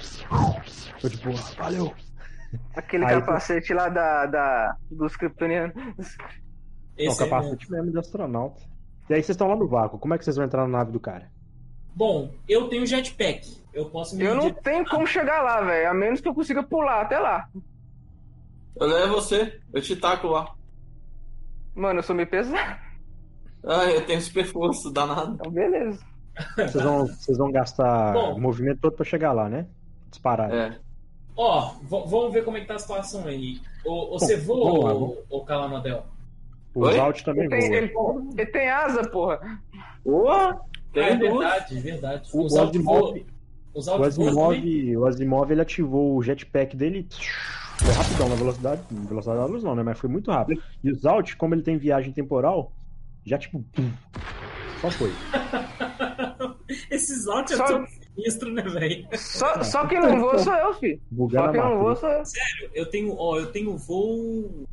Foi 1.00 1.08
tipo, 1.08 1.32
valeu. 1.56 1.94
Aquele 2.76 3.06
Aí- 3.06 3.14
capacete 3.14 3.72
lá 3.72 3.88
da, 3.88 4.26
da, 4.26 4.76
dos 4.90 5.16
kryptonianos. 5.16 5.74
Não, 6.96 7.04
Esse 7.06 7.20
mesmo. 7.20 7.36
capacete 7.36 7.70
mesmo 7.70 7.90
de 7.90 7.98
astronauta. 7.98 8.62
E 9.08 9.14
aí 9.14 9.22
vocês 9.22 9.30
estão 9.34 9.48
lá 9.48 9.56
no 9.56 9.68
vácuo. 9.68 9.98
Como 9.98 10.14
é 10.14 10.18
que 10.18 10.24
vocês 10.24 10.36
vão 10.36 10.44
entrar 10.44 10.62
na 10.62 10.78
nave 10.78 10.92
do 10.92 11.00
cara? 11.00 11.30
Bom, 11.94 12.30
eu 12.48 12.68
tenho 12.68 12.86
jetpack. 12.86 13.62
Eu 13.72 13.90
posso 13.90 14.16
me 14.16 14.24
Eu 14.24 14.34
não 14.36 14.44
medir- 14.44 14.62
tenho 14.62 14.84
como 14.88 15.06
chegar 15.06 15.42
lá, 15.42 15.60
velho. 15.60 15.90
A 15.90 15.94
menos 15.94 16.20
que 16.20 16.28
eu 16.28 16.34
consiga 16.34 16.62
pular 16.62 17.02
até 17.02 17.18
lá. 17.18 17.48
Eu 18.76 18.86
levo 18.86 19.14
você, 19.14 19.60
eu 19.72 19.82
te 19.82 19.94
taco 19.96 20.28
lá. 20.28 20.52
Mano, 21.74 21.98
eu 21.98 22.02
sou 22.02 22.14
meio 22.14 22.28
pesado. 22.28 22.80
Ah, 23.66 23.84
eu 23.90 24.04
tenho 24.06 24.20
super 24.20 24.44
força, 24.46 24.90
danado. 24.92 25.34
Então, 25.34 25.50
beleza. 25.50 26.04
Vocês 26.56 26.84
vão, 26.84 27.06
vocês 27.06 27.38
vão 27.38 27.50
gastar 27.52 28.12
Bom. 28.12 28.34
o 28.34 28.40
movimento 28.40 28.80
todo 28.80 28.94
pra 28.94 29.04
chegar 29.04 29.32
lá, 29.32 29.48
né? 29.48 29.66
Disparar. 30.10 30.52
É. 30.52 30.78
Ó, 31.36 31.74
vamos 31.82 32.32
ver 32.32 32.44
como 32.44 32.56
é 32.56 32.60
que 32.60 32.66
tá 32.66 32.74
a 32.74 32.78
situação 32.78 33.26
aí. 33.26 33.60
Bom, 33.84 34.10
você 34.10 34.36
voa, 34.36 34.92
vamos. 34.94 35.18
o, 35.30 35.44
o? 36.74 36.92
Zalt 36.92 37.22
também 37.22 37.44
Ele 37.44 37.50
tem, 37.50 37.92
voa. 37.92 38.20
ele, 38.20 38.28
ele 38.42 38.46
tem 38.50 38.68
asa, 38.68 39.02
porra. 39.10 39.40
Boa! 40.04 40.50
Ah, 40.50 40.60
Tem 40.92 41.02
é 41.04 41.16
duas. 41.16 41.38
verdade, 41.38 41.76
é 41.76 41.80
verdade. 41.80 42.30
O 42.32 42.42
O 42.44 42.48
Zalt 42.48 42.68
Asimov- 42.70 43.00
voa. 43.74 43.98
O? 43.98 44.04
Asimov, 44.04 44.96
o 44.96 45.06
Asimov 45.06 45.50
ele 45.50 45.60
ativou 45.62 46.16
o 46.16 46.22
jetpack 46.22 46.76
dele. 46.76 47.06
Foi 47.78 47.92
rapidão 47.92 48.28
na 48.28 48.34
velocidade. 48.36 48.82
Velocidade 48.90 49.40
da 49.40 49.46
luz 49.46 49.64
não, 49.64 49.74
né? 49.74 49.82
Mas 49.82 49.98
foi 49.98 50.08
muito 50.08 50.30
rápido. 50.30 50.62
E 50.82 50.90
o 50.92 50.94
Zalt, 50.96 51.34
como 51.36 51.54
ele 51.54 51.62
tem 51.62 51.76
viagem 51.76 52.12
temporal, 52.12 52.70
já 53.24 53.36
tipo. 53.38 53.64
pum, 53.72 53.90
Só 54.80 54.90
foi. 54.92 55.10
Esse 56.90 57.14
Zalt 57.20 57.50
é 57.50 57.56
Só- 57.56 57.66
tão 57.66 57.86
sinistro, 57.86 58.52
né, 58.52 58.62
velho? 58.62 59.06
Só, 59.14 59.62
só 59.62 59.86
quem 59.86 60.00
não 60.00 60.20
voa 60.20 60.38
sou 60.38 60.54
eu, 60.54 60.74
filho. 60.74 61.00
Bugando 61.10 61.46
Só 61.46 61.52
quem 61.52 61.60
não 61.60 61.78
voa 61.78 61.96
sou 61.96 62.08
eu. 62.10 62.22
Eu 62.74 62.86
tenho, 62.90 63.14
ó, 63.16 63.38
eu 63.38 63.46
tenho 63.50 63.76
voo. 63.76 64.64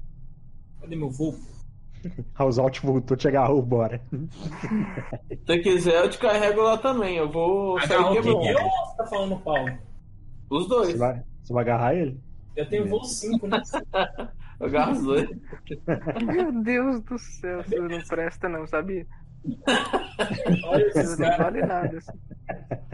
Cadê 0.79 0.95
meu 0.95 1.09
voo? 1.09 1.35
Ah, 2.35 2.45
o 2.45 2.51
Zalt 2.51 2.79
voltou, 2.81 3.15
te 3.15 3.27
agarrou, 3.27 3.61
bora. 3.61 4.01
Se 4.09 5.39
você 5.45 5.59
quiser, 5.59 6.03
eu 6.03 6.09
te 6.09 6.17
carrego 6.17 6.61
lá 6.61 6.77
também. 6.77 7.17
Eu 7.17 7.29
vou 7.31 7.79
sair 7.81 8.13
quebrando. 8.13 8.43
Eu 8.45 8.57
ou 8.57 8.71
você 8.71 8.97
tá 8.97 9.05
falando 9.05 9.39
Paulo? 9.39 9.77
Os 10.49 10.67
dois. 10.67 10.91
Você 10.91 10.97
vai, 10.97 11.23
você 11.43 11.53
vai 11.53 11.63
agarrar 11.63 11.95
ele? 11.95 12.19
Eu 12.55 12.67
tenho 12.67 12.87
voo 12.87 13.03
5, 13.03 13.47
né? 13.47 13.61
Eu 14.59 14.67
agarro 14.67 14.91
os 14.91 15.03
dois. 15.03 15.29
Meu 16.23 16.51
Deus 16.61 17.01
do 17.01 17.17
céu, 17.17 17.63
você 17.63 17.79
não 17.79 18.01
presta 18.03 18.47
não, 18.47 18.67
sabia? 18.67 19.07
Olha 20.65 20.87
esses 20.87 21.17
não 21.17 21.29
caras. 21.29 21.45
vale 21.45 21.61
nada. 21.65 21.97
assim. 21.97 22.19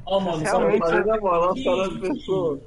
Ó, 0.06 0.20
mano, 0.22 0.46
só, 0.46 2.00
pessoas. 2.00 2.62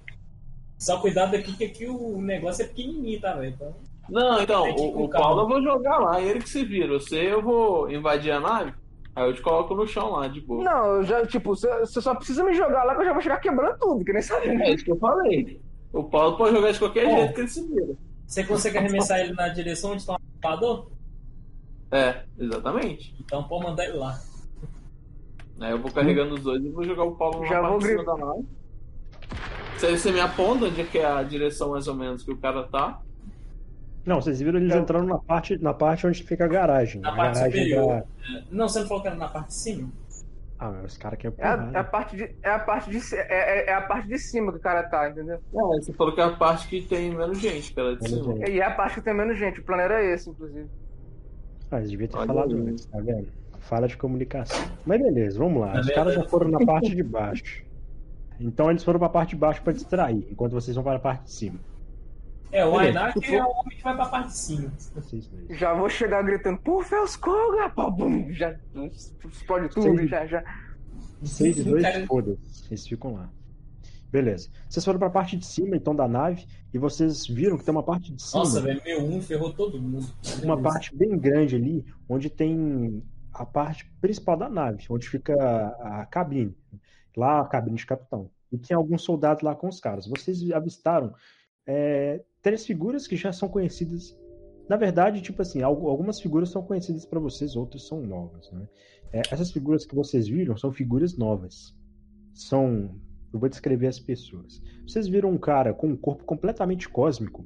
só 0.79 1.01
cuidado 1.01 1.35
aqui 1.35 1.57
que 1.57 1.65
aqui 1.65 1.87
o 1.87 2.21
negócio 2.21 2.63
é 2.63 2.69
pequenininho, 2.69 3.21
tá, 3.21 3.35
velho? 3.37 3.55
Então, 3.55 3.75
Não, 4.11 4.43
então, 4.43 4.71
o, 4.71 5.05
o. 5.05 5.09
Paulo 5.09 5.43
eu 5.43 5.49
vou 5.49 5.63
jogar 5.63 5.99
lá, 5.99 6.21
ele 6.21 6.41
que 6.41 6.49
se 6.49 6.65
vira. 6.65 6.99
Você 6.99 7.33
eu 7.33 7.43
vou 7.43 7.91
invadir 7.91 8.33
a 8.33 8.41
nave, 8.41 8.75
aí 9.15 9.29
eu 9.29 9.35
te 9.35 9.41
coloco 9.41 9.75
no 9.75 9.87
chão 9.87 10.11
lá, 10.13 10.29
de 10.29 10.41
boa. 10.41 10.65
Não, 10.65 10.87
eu 10.97 11.05
já, 11.05 11.27
tipo, 11.27 11.55
você 11.55 12.01
só 12.01 12.15
precisa 12.15 12.43
me 12.43 12.55
jogar 12.55 12.85
lá 12.85 12.95
que 12.95 13.03
eu 13.03 13.07
já 13.07 13.13
vou 13.13 13.23
chegar 13.23 13.41
quebrando 13.41 13.79
tudo, 13.79 14.05
que 14.05 14.13
nem 14.13 14.23
sabe. 14.23 14.49
É 14.49 14.75
isso 14.75 14.85
que 14.85 14.93
eu 14.93 14.99
falei. 14.99 15.61
O 15.93 16.05
Paulo 16.05 16.37
pode 16.37 16.55
jogar 16.55 16.73
de 16.73 16.79
qualquer 16.79 17.07
Bom. 17.07 17.17
jeito 17.17 17.35
que 17.35 17.41
ele 17.41 17.49
se 17.49 17.67
vira. 17.67 17.95
você 18.27 18.45
consegue 18.45 18.79
arremessar 18.79 19.21
ele 19.21 19.33
na 19.33 19.49
direção 19.49 19.93
onde 19.93 20.07
tá 20.07 20.13
o 20.15 20.47
amador? 20.47 20.91
É, 21.91 22.23
exatamente. 22.39 23.15
Então 23.21 23.43
pode 23.45 23.65
mandar 23.65 23.85
ele 23.85 23.99
lá. 23.99 24.19
Aí 25.61 25.73
eu 25.73 25.79
vou 25.79 25.91
carregando 25.91 26.35
os 26.35 26.43
dois 26.43 26.65
e 26.65 26.71
vou 26.71 26.85
jogar 26.85 27.05
o 27.05 27.17
Paulo 27.17 27.45
Já 27.47 27.61
na 27.61 27.69
vou 27.69 27.81
cima 27.81 28.05
da 28.05 28.17
nave. 28.17 28.47
Você, 29.77 29.97
você 29.97 30.13
me 30.13 30.21
aponta 30.21 30.67
onde 30.67 30.81
é 30.81 30.85
que 30.85 30.99
é 30.99 31.07
a 31.07 31.23
direção 31.23 31.71
mais 31.71 31.89
ou 31.89 31.95
menos 31.95 32.23
que 32.23 32.31
o 32.31 32.37
cara 32.37 32.63
tá. 32.65 33.01
Não, 34.05 34.21
vocês 34.21 34.41
viram 34.41 34.59
eles 34.59 34.75
Eu- 34.75 34.81
entrando 34.81 35.07
na 35.07 35.19
parte, 35.19 35.59
na 35.59 35.75
parte 35.75 36.07
onde 36.07 36.23
fica 36.23 36.45
a 36.45 36.49
garagem. 36.49 37.01
Na 37.03 37.13
a 37.13 37.17
parte 37.17 37.35
garagem 37.39 37.63
superior. 37.65 37.87
da- 38.01 38.07
Não, 38.51 38.69
você 38.69 38.81
não 38.81 38.87
falou 38.89 39.03
que 39.03 39.09
era 39.09 39.17
na 39.17 39.29
parte 39.29 39.49
de 39.49 39.55
cima? 39.55 39.89
Ah, 40.59 40.71
mas 40.83 40.93
os 40.93 40.99
caras 40.99 41.19
querem 41.19 41.35
É 41.39 41.47
a, 41.47 41.57
porrada. 41.57 41.77
é 41.77 41.81
a 41.81 41.85
parte 41.85 42.17
de, 42.17 42.23
é 42.43 42.51
a 42.51 42.59
parte 42.59 42.91
de, 42.91 42.99
é, 43.17 43.19
é- 43.19 43.71
é 43.71 43.75
a 43.75 43.81
parte 43.83 44.09
de 44.09 44.19
cima 44.19 44.53
que 44.53 44.59
o 44.59 44.61
cara 44.61 44.83
tá, 44.85 45.09
entendeu? 45.09 45.37
É, 45.37 45.59
você 45.81 45.93
falou 45.93 46.15
que 46.15 46.21
é 46.21 46.25
a 46.25 46.31
parte 46.37 46.69
que 46.69 46.83
tem 46.83 47.11
menos 47.15 47.39
gente, 47.39 47.73
que 47.73 47.81
ela 47.81 47.93
é 47.93 47.95
de 47.97 48.03
Menos 48.03 48.19
cima. 48.27 48.37
gente. 48.37 48.51
E 48.51 48.61
é 48.61 48.65
a 48.65 48.71
parte 48.71 48.95
que 48.97 49.01
tem 49.03 49.15
menos 49.15 49.39
gente. 49.39 49.61
O 49.61 49.63
plano 49.65 49.83
era 49.83 50.05
esse, 50.05 50.29
inclusive. 50.29 50.67
Ah, 51.71 51.79
eles 51.79 51.91
deviam 51.91 52.09
ter 52.09 52.17
Olha 52.19 52.27
falado 52.27 52.55
aí. 52.55 52.61
antes, 52.69 52.85
tá 52.87 52.99
vendo? 53.01 53.29
Falha 53.61 53.87
de 53.89 53.97
comunicação. 53.97 54.71
Mas 54.85 55.01
beleza, 55.01 55.39
vamos 55.39 55.61
lá. 55.63 55.73
Tá 55.73 55.81
Os 55.81 55.87
vendo? 55.87 55.95
caras 55.95 56.15
já 56.15 56.25
foram 56.25 56.49
na 56.51 56.59
parte 56.67 56.95
de 56.95 57.03
baixo. 57.03 57.65
Então 58.39 58.71
eles 58.71 58.83
foram 58.85 58.99
pra 58.99 59.09
parte 59.09 59.31
de 59.31 59.37
baixo 59.37 59.63
pra 59.63 59.73
distrair, 59.73 60.27
enquanto 60.31 60.53
vocês 60.53 60.75
vão 60.75 60.83
para 60.85 60.97
a 60.97 61.01
parte 61.01 61.25
de 61.25 61.31
cima. 61.33 61.59
É, 62.53 62.65
o. 62.67 62.77
Ainak 62.77 63.35
é 63.35 63.43
o 63.43 63.49
homem 63.49 63.77
que 63.77 63.83
vai 63.83 63.95
pra 63.95 64.07
parte 64.07 64.29
de 64.29 64.37
cima. 64.39 64.73
Já 65.51 65.75
vou 65.75 65.89
chegar 65.89 66.23
gritando, 66.23 66.59
por 66.61 66.85
Felskoga! 66.85 67.69
Pá, 67.71 67.89
bum, 67.91 68.33
Já 68.33 68.57
explode 69.25 69.69
tudo, 69.69 69.99
Sim. 69.99 70.09
já, 70.09 70.27
já. 70.27 70.45
Vocês 71.21 71.57
Sim, 71.57 71.65
dois, 71.65 71.83
cara. 71.83 72.07
foda-se. 72.07 72.67
Eles 72.69 72.87
ficam 72.87 73.15
lá. 73.15 73.31
Beleza. 74.11 74.51
Vocês 74.69 74.85
foram 74.85 74.99
pra 74.99 75.11
parte 75.11 75.37
de 75.37 75.47
cima, 75.47 75.77
então, 75.77 75.95
da 75.95 76.09
nave, 76.09 76.45
e 76.75 76.79
vocês 76.79 77.27
viram 77.27 77.57
que 77.57 77.65
tem 77.65 77.71
uma 77.73 77.83
parte 77.83 78.13
de 78.13 78.21
cima. 78.21 78.43
Nossa, 78.43 78.61
velho, 78.61 78.83
meu 78.85 79.05
1 79.05 79.23
ferrou 79.23 79.53
todo 79.53 79.81
mundo. 79.81 80.07
uma 80.43 80.57
Beleza. 80.57 80.63
parte 80.63 80.97
bem 80.97 81.17
grande 81.17 81.55
ali, 81.55 81.85
onde 82.09 82.29
tem 82.29 83.03
a 83.33 83.47
parte 83.47 83.89
principal 84.01 84.37
da 84.37 84.49
nave, 84.49 84.85
onde 84.91 85.09
fica 85.09 85.35
a, 85.35 86.01
a 86.01 86.07
cabine. 86.07 86.57
Lá 87.17 87.41
a 87.41 87.47
cabine 87.47 87.77
de 87.77 87.87
capitão. 87.87 88.29
E 88.51 88.59
tem 88.59 88.77
alguns 88.77 89.03
soldados 89.03 89.43
lá 89.45 89.55
com 89.55 89.69
os 89.69 89.79
caras. 89.79 90.09
Vocês 90.09 90.51
avistaram 90.51 91.15
é, 91.67 92.23
três 92.43 92.67
figuras 92.67 93.07
que 93.07 93.17
já 93.17 93.33
são 93.33 93.49
conhecidas. 93.49 94.17
Na 94.69 94.77
verdade, 94.77 95.21
tipo 95.21 95.43
assim, 95.43 95.63
al- 95.63 95.89
algumas 95.89 96.21
figuras 96.21 96.49
são 96.51 96.63
conhecidas 96.63 97.05
para 97.05 97.19
vocês, 97.19 97.57
outras 97.57 97.87
são 97.87 98.03
novas. 98.03 98.51
Né? 98.53 98.69
É, 99.13 99.23
essas 99.31 99.51
figuras 99.51 99.85
que 99.85 99.95
vocês 99.95 100.29
viram 100.29 100.57
são 100.57 100.73
figuras 100.73 101.17
novas. 101.17 101.75
São. 102.35 102.95
Eu 103.33 103.39
vou 103.39 103.49
descrever 103.49 103.87
as 103.87 103.99
pessoas. 103.99 104.61
Vocês 104.87 105.07
viram 105.07 105.31
um 105.31 105.39
cara 105.39 105.73
com 105.73 105.89
um 105.89 105.97
corpo 105.97 106.25
completamente 106.25 106.89
cósmico, 106.89 107.45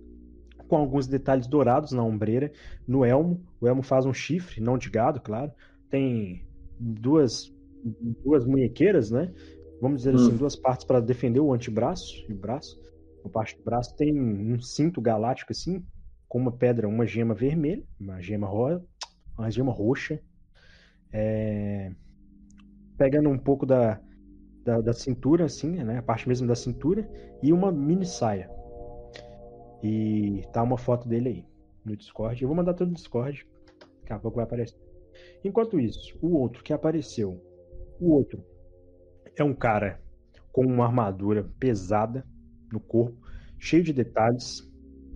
com 0.66 0.76
alguns 0.76 1.06
detalhes 1.06 1.46
dourados 1.46 1.92
na 1.92 2.02
ombreira, 2.02 2.50
no 2.86 3.04
elmo. 3.04 3.42
O 3.60 3.68
elmo 3.68 3.82
faz 3.82 4.06
um 4.06 4.12
chifre, 4.12 4.62
não 4.62 4.78
de 4.78 4.88
gado, 4.88 5.20
claro. 5.20 5.52
Tem 5.90 6.46
duas, 6.78 7.54
duas 8.24 8.46
munhequeiras, 8.46 9.10
né? 9.10 9.32
Vamos 9.80 9.98
dizer 9.98 10.14
assim, 10.14 10.36
duas 10.36 10.56
partes 10.56 10.86
para 10.86 11.00
defender 11.00 11.40
o 11.40 11.52
antebraço 11.52 12.24
e 12.28 12.32
o 12.32 12.36
braço. 12.36 12.80
A 13.24 13.28
parte 13.28 13.56
do 13.56 13.64
braço 13.64 13.96
tem 13.96 14.12
um 14.12 14.60
cinto 14.60 15.00
galáctico 15.00 15.52
assim, 15.52 15.84
com 16.28 16.38
uma 16.38 16.52
pedra, 16.52 16.86
uma 16.86 17.06
gema 17.06 17.34
vermelha, 17.34 17.82
uma 17.98 18.20
gema 18.20 18.46
rosa, 18.46 18.84
uma 19.38 19.50
gema 19.50 19.72
roxa. 19.72 20.20
É, 21.12 21.92
Pegando 22.98 23.28
um 23.28 23.38
pouco 23.38 23.64
da, 23.64 24.00
da, 24.62 24.80
da 24.80 24.92
cintura, 24.92 25.46
assim, 25.46 25.70
né? 25.70 25.98
A 25.98 26.02
parte 26.02 26.28
mesmo 26.28 26.46
da 26.46 26.54
cintura, 26.54 27.08
e 27.42 27.52
uma 27.52 27.72
mini 27.72 28.04
saia. 28.04 28.48
E 29.82 30.42
tá 30.52 30.62
uma 30.62 30.78
foto 30.78 31.08
dele 31.08 31.28
aí 31.28 31.46
no 31.84 31.96
Discord. 31.96 32.40
Eu 32.40 32.48
vou 32.48 32.56
mandar 32.56 32.74
tudo 32.74 32.88
no 32.88 32.94
Discord. 32.94 33.46
Daqui 34.00 34.12
a 34.12 34.18
pouco 34.18 34.36
vai 34.36 34.44
aparecer. 34.44 34.78
Enquanto 35.42 35.78
isso, 35.80 36.18
o 36.20 36.36
outro 36.36 36.62
que 36.62 36.72
apareceu. 36.72 37.40
O 38.00 38.12
outro 38.12 38.44
é 39.36 39.42
um 39.42 39.54
cara 39.54 40.00
com 40.52 40.64
uma 40.64 40.86
armadura 40.86 41.50
pesada 41.58 42.26
no 42.74 42.80
corpo, 42.80 43.16
cheio 43.58 43.82
de 43.82 43.92
detalhes, 43.92 44.70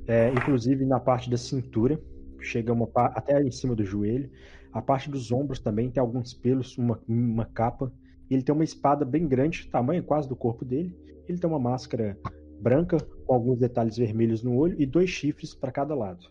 é, 0.07 0.31
inclusive 0.31 0.87
na 0.87 0.99
parte 0.99 1.29
da 1.29 1.37
cintura, 1.37 2.00
chega 2.41 2.73
uma, 2.73 2.88
até 2.95 3.43
em 3.43 3.50
cima 3.50 3.75
do 3.75 3.85
joelho. 3.85 4.31
A 4.73 4.81
parte 4.81 5.11
dos 5.11 5.31
ombros 5.31 5.59
também 5.59 5.91
tem 5.91 6.00
alguns 6.00 6.33
pelos, 6.33 6.79
uma, 6.79 7.00
uma 7.07 7.45
capa. 7.45 7.93
Ele 8.31 8.43
tem 8.43 8.55
uma 8.55 8.65
espada 8.65 9.05
bem 9.05 9.27
grande, 9.27 9.69
tamanho 9.69 10.03
quase 10.03 10.29
do 10.29 10.37
corpo 10.37 10.65
dele. 10.65 10.97
Ele 11.29 11.38
tem 11.38 11.49
uma 11.49 11.59
máscara 11.59 12.19
branca 12.61 12.99
com 13.27 13.35
alguns 13.35 13.59
detalhes 13.59 13.97
vermelhos 13.97 14.43
no 14.43 14.57
olho 14.57 14.81
e 14.81 14.87
dois 14.87 15.11
chifres 15.11 15.55
para 15.55 15.73
cada 15.73 15.95
lado. 15.95 16.27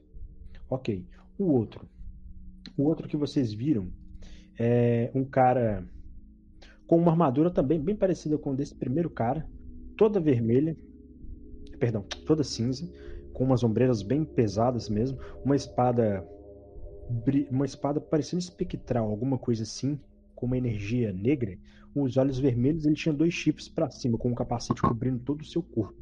Ok. 0.69 1.05
O 1.37 1.51
outro. 1.51 1.87
O 2.77 2.83
outro 2.83 3.07
que 3.07 3.17
vocês 3.17 3.53
viram 3.53 3.87
é 4.59 5.11
um 5.13 5.23
cara 5.23 5.87
com 6.87 6.97
uma 6.97 7.11
armadura 7.11 7.51
também 7.51 7.79
bem 7.79 7.95
parecida 7.95 8.37
com 8.37 8.51
a 8.51 8.55
desse 8.55 8.73
primeiro 8.73 9.09
cara, 9.09 9.47
toda 9.97 10.19
vermelha, 10.19 10.75
perdão, 11.79 12.03
toda 12.25 12.43
cinza, 12.43 12.89
com 13.33 13.43
umas 13.43 13.63
ombreiras 13.63 14.01
bem 14.01 14.23
pesadas 14.23 14.89
mesmo, 14.89 15.19
uma 15.43 15.55
espada 15.55 16.25
uma 17.49 17.65
espada 17.65 18.01
parecendo 18.01 18.41
espectral, 18.41 19.09
alguma 19.09 19.37
coisa 19.37 19.63
assim, 19.63 19.99
com 20.35 20.45
uma 20.45 20.57
energia 20.57 21.13
negra. 21.13 21.57
Os 21.95 22.17
olhos 22.17 22.37
vermelhos, 22.37 22.85
ele 22.85 22.95
tinha 22.95 23.13
dois 23.13 23.33
chifres 23.33 23.69
pra 23.69 23.89
cima, 23.89 24.17
com 24.17 24.29
um 24.29 24.35
capacete 24.35 24.81
cobrindo 24.81 25.19
todo 25.19 25.41
o 25.41 25.45
seu 25.45 25.63
corpo. 25.63 25.95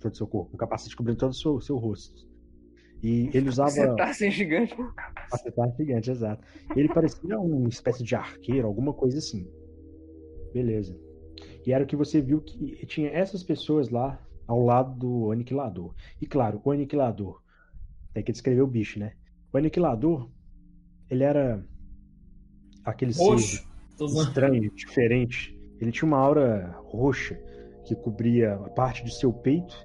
Todo 0.00 0.12
o 0.12 0.16
seu 0.16 0.26
corpo, 0.26 0.54
um 0.54 0.58
capacete 0.58 0.94
cobrindo 0.94 1.18
todo 1.18 1.30
o 1.30 1.34
seu, 1.34 1.60
seu 1.60 1.76
rosto. 1.76 2.26
E 3.02 3.30
ele 3.34 3.48
usava. 3.48 3.96
Assim 4.02 4.30
gigante. 4.30 4.76
Capacete 4.94 5.76
gigante, 5.78 6.10
exato. 6.10 6.46
Ele 6.76 6.88
parecia 6.88 7.38
uma 7.38 7.68
espécie 7.68 8.04
de 8.04 8.14
arqueiro, 8.14 8.66
alguma 8.66 8.92
coisa 8.92 9.18
assim. 9.18 9.48
Beleza. 10.52 10.98
E 11.66 11.72
era 11.72 11.82
o 11.82 11.86
que 11.86 11.96
você 11.96 12.20
viu 12.20 12.40
que 12.40 12.86
tinha 12.86 13.10
essas 13.10 13.42
pessoas 13.42 13.88
lá 13.88 14.25
ao 14.46 14.62
lado 14.62 14.94
do 14.94 15.32
aniquilador. 15.32 15.94
E 16.20 16.26
claro, 16.26 16.60
o 16.64 16.70
aniquilador. 16.70 17.42
Tem 18.12 18.22
que 18.22 18.32
descrever 18.32 18.62
o 18.62 18.66
bicho, 18.66 18.98
né? 18.98 19.12
O 19.52 19.58
aniquilador, 19.58 20.30
ele 21.10 21.22
era 21.22 21.64
aquele 22.84 23.12
ser 23.12 23.64
estranho, 24.00 24.70
diferente. 24.74 25.58
Ele 25.80 25.92
tinha 25.92 26.06
uma 26.06 26.18
aura 26.18 26.74
roxa 26.84 27.38
que 27.84 27.94
cobria 27.94 28.54
a 28.54 28.70
parte 28.70 29.04
do 29.04 29.10
seu 29.10 29.32
peito 29.32 29.76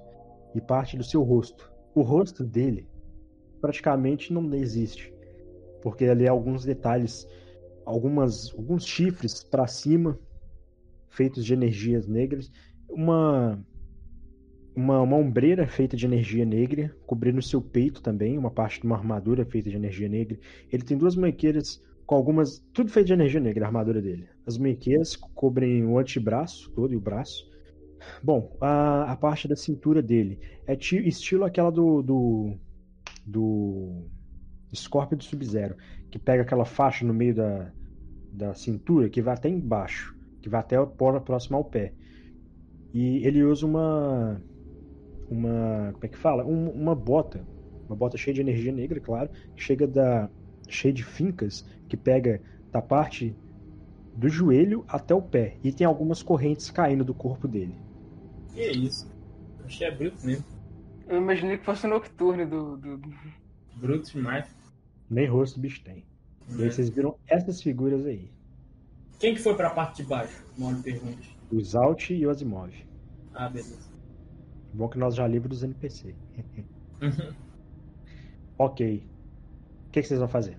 e 0.54 0.60
parte 0.60 0.96
do 0.96 1.04
seu 1.04 1.22
rosto. 1.22 1.70
O 1.94 2.02
rosto 2.02 2.44
dele 2.44 2.88
praticamente 3.60 4.32
não 4.32 4.52
existe, 4.54 5.12
porque 5.82 6.06
ali 6.06 6.26
há 6.26 6.32
alguns 6.32 6.64
detalhes, 6.64 7.26
algumas, 7.84 8.52
alguns 8.54 8.84
chifres 8.84 9.44
para 9.44 9.66
cima, 9.66 10.18
feitos 11.08 11.44
de 11.44 11.52
energias 11.52 12.06
negras, 12.08 12.50
uma 12.88 13.64
uma, 14.74 15.00
uma 15.02 15.16
ombreira 15.16 15.66
feita 15.66 15.96
de 15.96 16.06
energia 16.06 16.44
negra, 16.44 16.94
cobrindo 17.06 17.42
seu 17.42 17.60
peito 17.60 18.02
também, 18.02 18.38
uma 18.38 18.50
parte 18.50 18.80
de 18.80 18.86
uma 18.86 18.96
armadura 18.96 19.44
feita 19.44 19.70
de 19.70 19.76
energia 19.76 20.08
negra. 20.08 20.38
Ele 20.70 20.82
tem 20.82 20.96
duas 20.96 21.16
manqueiras 21.16 21.80
com 22.06 22.14
algumas. 22.14 22.58
Tudo 22.72 22.90
feito 22.90 23.08
de 23.08 23.12
energia 23.14 23.40
negra, 23.40 23.64
a 23.64 23.68
armadura 23.68 24.00
dele. 24.02 24.28
As 24.46 24.58
manqueiras 24.58 25.16
cobrem 25.16 25.84
o 25.84 25.98
antebraço 25.98 26.70
todo 26.72 26.92
e 26.92 26.96
o 26.96 27.00
braço. 27.00 27.44
Bom, 28.22 28.56
a, 28.60 29.12
a 29.12 29.16
parte 29.16 29.48
da 29.48 29.56
cintura 29.56 30.02
dele 30.02 30.40
é 30.66 30.76
ti- 30.76 31.06
estilo 31.06 31.44
aquela 31.44 31.70
do. 31.70 32.02
do. 32.02 32.58
do 33.26 34.08
do 34.72 35.22
Sub-Zero, 35.24 35.76
que 36.10 36.18
pega 36.18 36.42
aquela 36.42 36.64
faixa 36.64 37.04
no 37.04 37.14
meio 37.14 37.34
da, 37.34 37.72
da 38.32 38.54
cintura 38.54 39.10
que 39.10 39.22
vai 39.22 39.34
até 39.34 39.48
embaixo, 39.48 40.14
que 40.40 40.48
vai 40.48 40.60
até 40.60 40.76
próximo 40.86 41.56
ao 41.58 41.64
pé. 41.64 41.94
E 42.92 43.26
ele 43.26 43.42
usa 43.44 43.66
uma. 43.66 44.42
Uma. 45.32 45.92
Como 45.92 46.04
é 46.04 46.08
que 46.08 46.18
fala? 46.18 46.44
Um- 46.44 46.70
uma 46.70 46.94
bota. 46.94 47.44
Uma 47.88 47.96
bota 47.96 48.16
cheia 48.16 48.34
de 48.34 48.40
energia 48.40 48.72
negra, 48.72 49.00
claro. 49.00 49.30
que 49.56 49.62
Chega 49.62 49.86
da. 49.86 50.28
cheia 50.68 50.92
de 50.92 51.02
fincas, 51.04 51.64
que 51.88 51.96
pega 51.96 52.40
da 52.70 52.80
parte 52.80 53.36
do 54.16 54.28
joelho 54.28 54.84
até 54.88 55.14
o 55.14 55.22
pé. 55.22 55.56
E 55.62 55.72
tem 55.72 55.86
algumas 55.86 56.22
correntes 56.22 56.70
caindo 56.70 57.04
do 57.04 57.14
corpo 57.14 57.46
dele. 57.48 57.74
Que 58.54 58.70
isso? 58.70 59.10
Achei 59.64 59.86
é 59.86 59.90
bruto 59.90 60.24
mesmo. 60.24 60.44
Eu 61.08 61.16
imaginei 61.18 61.58
que 61.58 61.64
fosse 61.64 61.86
o 61.86 61.90
Nocturne 61.90 62.44
do. 62.46 62.76
do... 62.76 63.00
Bruto 63.76 64.10
demais. 64.12 64.46
Nem 65.10 65.26
rosto 65.26 65.56
o 65.56 65.60
bicho 65.60 65.82
tem. 65.82 66.04
E 66.56 66.62
aí 66.62 66.70
vocês 66.70 66.88
viram 66.88 67.16
essas 67.26 67.60
figuras 67.62 68.04
aí. 68.06 68.30
Quem 69.18 69.34
que 69.34 69.40
foi 69.40 69.54
pra 69.54 69.70
parte 69.70 70.02
de 70.02 70.08
baixo? 70.08 70.44
Mano, 70.58 70.82
pergunte. 70.82 71.36
O 71.50 71.60
Zalt 71.60 72.10
e 72.10 72.26
o 72.26 72.30
Asimov. 72.30 72.72
Ah, 73.34 73.48
beleza. 73.48 73.91
Bom 74.72 74.88
que 74.88 74.98
nós 74.98 75.14
já 75.14 75.26
livros 75.26 75.60
dos 75.60 75.64
NPC. 75.64 76.14
ok. 78.58 79.06
O 79.88 79.90
que, 79.92 80.00
que 80.02 80.08
vocês 80.08 80.18
vão 80.20 80.28
fazer? 80.28 80.58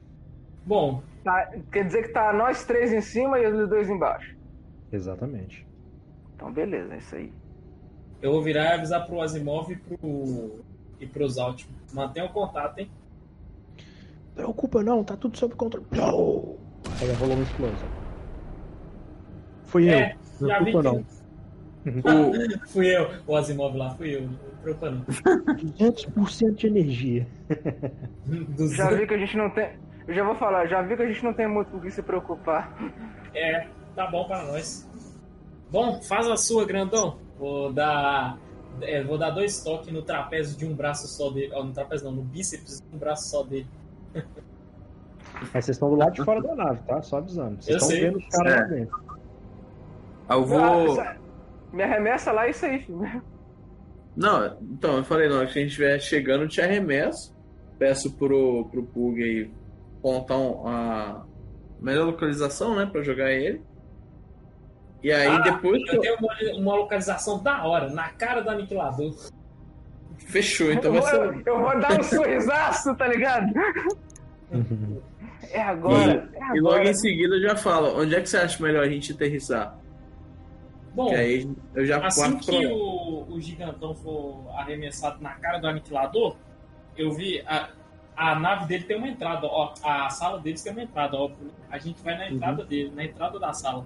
Bom, 0.65 1.01
Tá, 1.23 1.49
quer 1.71 1.85
dizer 1.85 2.01
que 2.03 2.09
tá 2.09 2.33
nós 2.33 2.65
três 2.65 2.91
em 2.91 2.99
cima 2.99 3.39
e 3.39 3.47
os 3.47 3.69
dois 3.69 3.89
embaixo. 3.89 4.35
Exatamente. 4.91 5.65
Então, 6.35 6.51
beleza, 6.51 6.93
é 6.93 6.97
isso 6.97 7.15
aí. 7.15 7.31
eu 8.21 8.31
vou 8.33 8.43
virar 8.43 8.63
e 8.65 8.73
avisar 8.73 9.05
pro 9.07 9.21
Asimov 9.21 9.71
e 9.71 9.75
pro. 9.77 10.59
e 10.99 11.07
pros 11.07 11.37
Alt. 11.37 11.65
Mantenha 11.93 12.25
o 12.25 12.29
contato, 12.33 12.77
hein? 12.79 12.91
Preocupa 14.35 14.83
não, 14.83 15.01
tá 15.03 15.15
tudo 15.15 15.37
sob 15.37 15.55
controle. 15.55 15.85
Não! 15.91 16.57
Aí 16.99 17.11
rolou 17.13 17.35
uma 17.35 17.43
explosão. 17.43 17.89
Fui 19.63 19.87
É, 19.89 20.17
eu. 20.41 20.47
já 20.49 20.59
vi 20.59 20.71
Preocupa 20.71 20.99
que- 20.99 21.22
não. 21.85 22.31
Fui 22.67 22.87
eu, 22.95 23.09
o 23.27 23.35
Asimov 23.35 23.75
lá, 23.75 23.91
fui 23.95 24.15
eu. 24.15 24.21
Não 24.23 24.37
preocupa 24.61 24.89
não. 24.91 25.01
200% 25.05 26.55
de 26.55 26.67
energia. 26.67 27.27
Já 28.75 28.89
vi 28.91 29.05
que 29.07 29.13
a 29.13 29.17
gente 29.17 29.35
não 29.37 29.49
tem. 29.49 29.69
Eu 30.07 30.13
já 30.13 30.23
vou 30.23 30.35
falar, 30.35 30.65
já 30.67 30.81
vi 30.81 30.97
que 30.97 31.01
a 31.01 31.07
gente 31.07 31.23
não 31.23 31.33
tem 31.33 31.47
muito 31.47 31.69
com 31.71 31.77
o 31.77 31.81
que 31.81 31.89
se 31.89 32.01
preocupar. 32.03 32.75
É, 33.33 33.67
tá 33.95 34.05
bom 34.07 34.25
pra 34.25 34.43
nós. 34.43 34.85
Bom, 35.71 36.01
faz 36.03 36.27
a 36.27 36.35
sua, 36.35 36.65
grandão. 36.65 37.17
Vou 37.39 37.71
dar. 37.71 38.37
é, 38.81 39.01
vou 39.01 39.17
dar 39.17 39.29
dois 39.29 39.63
toques 39.63 39.93
no 39.93 40.01
trapézio 40.01 40.57
de 40.57 40.65
um 40.65 40.73
braço 40.75 41.07
só 41.07 41.29
dele. 41.31 41.51
Ó, 41.53 41.63
no 41.63 41.71
trapézio 41.71 42.05
não, 42.07 42.17
no 42.17 42.21
bíceps 42.21 42.81
de 42.81 42.95
um 42.95 42.99
braço 42.99 43.29
só 43.29 43.43
dele. 43.43 43.67
Mas 45.53 45.65
vocês 45.65 45.69
estão 45.69 45.89
do 45.89 45.95
lado 45.95 46.13
de 46.13 46.23
fora 46.23 46.41
da 46.41 46.53
nave, 46.53 46.81
tá? 46.85 47.01
Só 47.01 47.17
avisando. 47.17 47.61
Vocês 47.63 47.69
Eu 47.69 47.75
estão 47.77 47.89
sei. 47.89 48.01
vendo 48.01 48.17
os 48.17 48.27
caras 48.27 48.53
É. 48.53 48.57
lá 48.57 48.63
dentro. 48.67 49.03
Ah, 50.27 50.33
Eu 50.35 50.41
Ah, 50.41 50.45
vou. 50.45 50.91
essa- 51.01 51.17
Me 51.73 51.83
arremessa 51.83 52.31
lá 52.31 52.47
isso 52.47 52.65
aí, 52.65 52.79
filho. 52.79 53.21
Não, 54.15 54.57
então, 54.61 54.97
eu 54.97 55.03
falei, 55.03 55.27
não, 55.27 55.39
se 55.39 55.43
a 55.57 55.61
gente 55.61 55.69
estiver 55.69 55.99
chegando, 55.99 56.43
eu 56.43 56.47
te 56.47 56.61
arremesso. 56.61 57.35
Peço 57.79 58.13
pro, 58.15 58.65
pro 58.69 58.83
Pug 58.83 59.21
aí 59.23 59.51
contar 60.01 60.37
um- 60.37 60.67
a 60.67 61.25
melhor 61.81 62.05
localização, 62.05 62.75
né, 62.75 62.85
pra 62.85 63.01
jogar 63.01 63.31
ele. 63.31 63.61
E 65.01 65.11
aí 65.11 65.27
Ah, 65.27 65.39
depois 65.39 65.81
Eu 65.91 65.99
tenho 65.99 66.15
uma, 66.17 66.33
uma 66.61 66.75
localização 66.75 67.41
da 67.41 67.65
hora, 67.65 67.89
na 67.89 68.09
cara 68.09 68.41
do 68.41 68.49
aniquilador. 68.51 69.13
Fechou, 70.19 70.71
então 70.71 70.93
eu, 70.95 71.01
vai 71.01 71.17
vou, 71.19 71.33
ser. 71.33 71.43
eu 71.47 71.59
vou 71.59 71.79
dar 71.79 71.99
um 71.99 72.03
sorrisaço, 72.03 72.95
tá 72.95 73.07
ligado? 73.07 73.51
É 75.51 75.61
agora. 75.61 76.29
é 76.33 76.55
E 76.55 76.59
logo 76.61 76.75
agora. 76.75 76.89
em 76.89 76.93
seguida 76.93 77.35
eu 77.35 77.41
já 77.41 77.55
falo, 77.55 77.99
onde 77.99 78.15
é 78.15 78.21
que 78.21 78.29
você 78.29 78.37
acha 78.37 78.63
melhor 78.63 78.83
a 78.83 78.89
gente 78.89 79.11
aterrissar? 79.11 79.75
Bom, 80.93 81.07
Que 81.07 81.15
aí 81.15 81.51
eu 81.73 81.85
já 81.85 82.05
assim 82.05 82.37
que 82.37 82.65
o, 82.67 83.25
o 83.29 83.41
gigantão 83.41 83.95
for 83.95 84.45
arremessado 84.55 85.21
na 85.21 85.31
cara 85.31 85.57
do 85.57 85.67
aniquilador, 85.67 86.35
eu 86.95 87.11
vi. 87.11 87.41
A, 87.47 87.69
a 88.15 88.39
nave 88.39 88.67
dele 88.67 88.83
tem 88.83 88.97
uma 88.97 89.07
entrada, 89.07 89.47
ó. 89.47 89.73
A 89.83 90.09
sala 90.09 90.39
deles 90.39 90.61
tem 90.61 90.71
uma 90.71 90.83
entrada, 90.83 91.17
óbvio. 91.17 91.49
A 91.69 91.79
gente 91.79 92.01
vai 92.03 92.15
na 92.15 92.29
entrada 92.29 92.63
dele, 92.63 92.91
na 92.95 93.03
entrada 93.03 93.39
da 93.39 93.51
sala. 93.53 93.85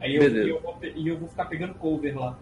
Aí 0.00 0.16
eu, 0.16 0.20
Beleza. 0.20 0.46
e 0.46 0.50
eu, 0.50 0.60
vou, 0.60 0.78
eu 0.82 1.18
vou 1.18 1.28
ficar 1.28 1.44
pegando 1.44 1.74
cover 1.74 2.18
lá. 2.18 2.38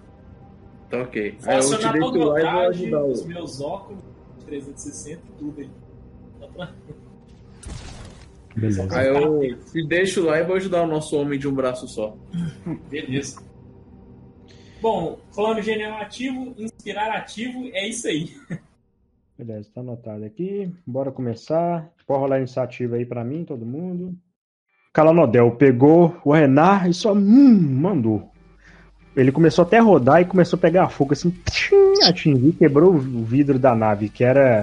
Tá 0.88 1.02
ok. 1.02 1.37
Vou 1.38 1.50
Aí 1.50 1.57
eu 1.57 1.61
te 1.61 1.74
acionar 1.74 1.98
todo 1.98 2.31
o 2.31 2.33
deixo 2.33 2.46
lá 2.46 2.48
e 2.48 2.52
vou 2.52 2.68
ajudar 2.70 3.04
os 3.04 3.26
meus 3.26 3.61
óculos, 3.61 4.02
360 4.46 5.20
e 5.22 5.38
tudo 5.38 5.61
aí. 5.61 5.70
Pra- 6.54 6.72
Beleza. 8.57 8.88
Aí 8.98 9.07
eu 9.07 9.59
te 9.70 9.87
deixo 9.87 10.24
lá 10.24 10.38
e 10.38 10.44
vou 10.44 10.57
ajudar 10.57 10.83
o 10.83 10.87
nosso 10.87 11.16
homem 11.16 11.38
de 11.38 11.46
um 11.46 11.54
braço 11.54 11.87
só. 11.87 12.16
Beleza. 12.90 13.47
Bom, 14.80 15.18
plano 15.34 15.60
genial 15.60 16.00
ativo, 16.00 16.54
inspirar 16.58 17.10
ativo, 17.16 17.68
é 17.72 17.88
isso 17.88 18.06
aí. 18.06 18.30
Beleza, 19.36 19.68
tá 19.74 19.80
anotado 19.80 20.24
aqui. 20.24 20.72
Bora 20.86 21.12
começar. 21.12 21.88
Pode 22.06 22.20
rolar 22.20 22.36
a 22.36 22.38
iniciativa 22.38 22.96
aí 22.96 23.04
pra 23.04 23.24
mim, 23.24 23.44
todo 23.44 23.66
mundo. 23.66 24.16
Calanodel 24.92 25.52
pegou 25.52 26.16
o 26.24 26.32
Renar 26.32 26.88
e 26.88 26.94
só 26.94 27.12
hum, 27.12 27.58
mandou. 27.60 28.32
Ele 29.16 29.30
começou 29.32 29.64
até 29.64 29.78
a 29.78 29.82
rodar 29.82 30.20
e 30.20 30.24
começou 30.24 30.56
a 30.56 30.60
pegar 30.60 30.88
fogo 30.90 31.12
assim, 31.12 31.32
tchim, 32.12 32.52
quebrou 32.52 32.94
o 32.94 33.24
vidro 33.24 33.58
da 33.58 33.74
nave, 33.74 34.08
que 34.08 34.24
era. 34.24 34.62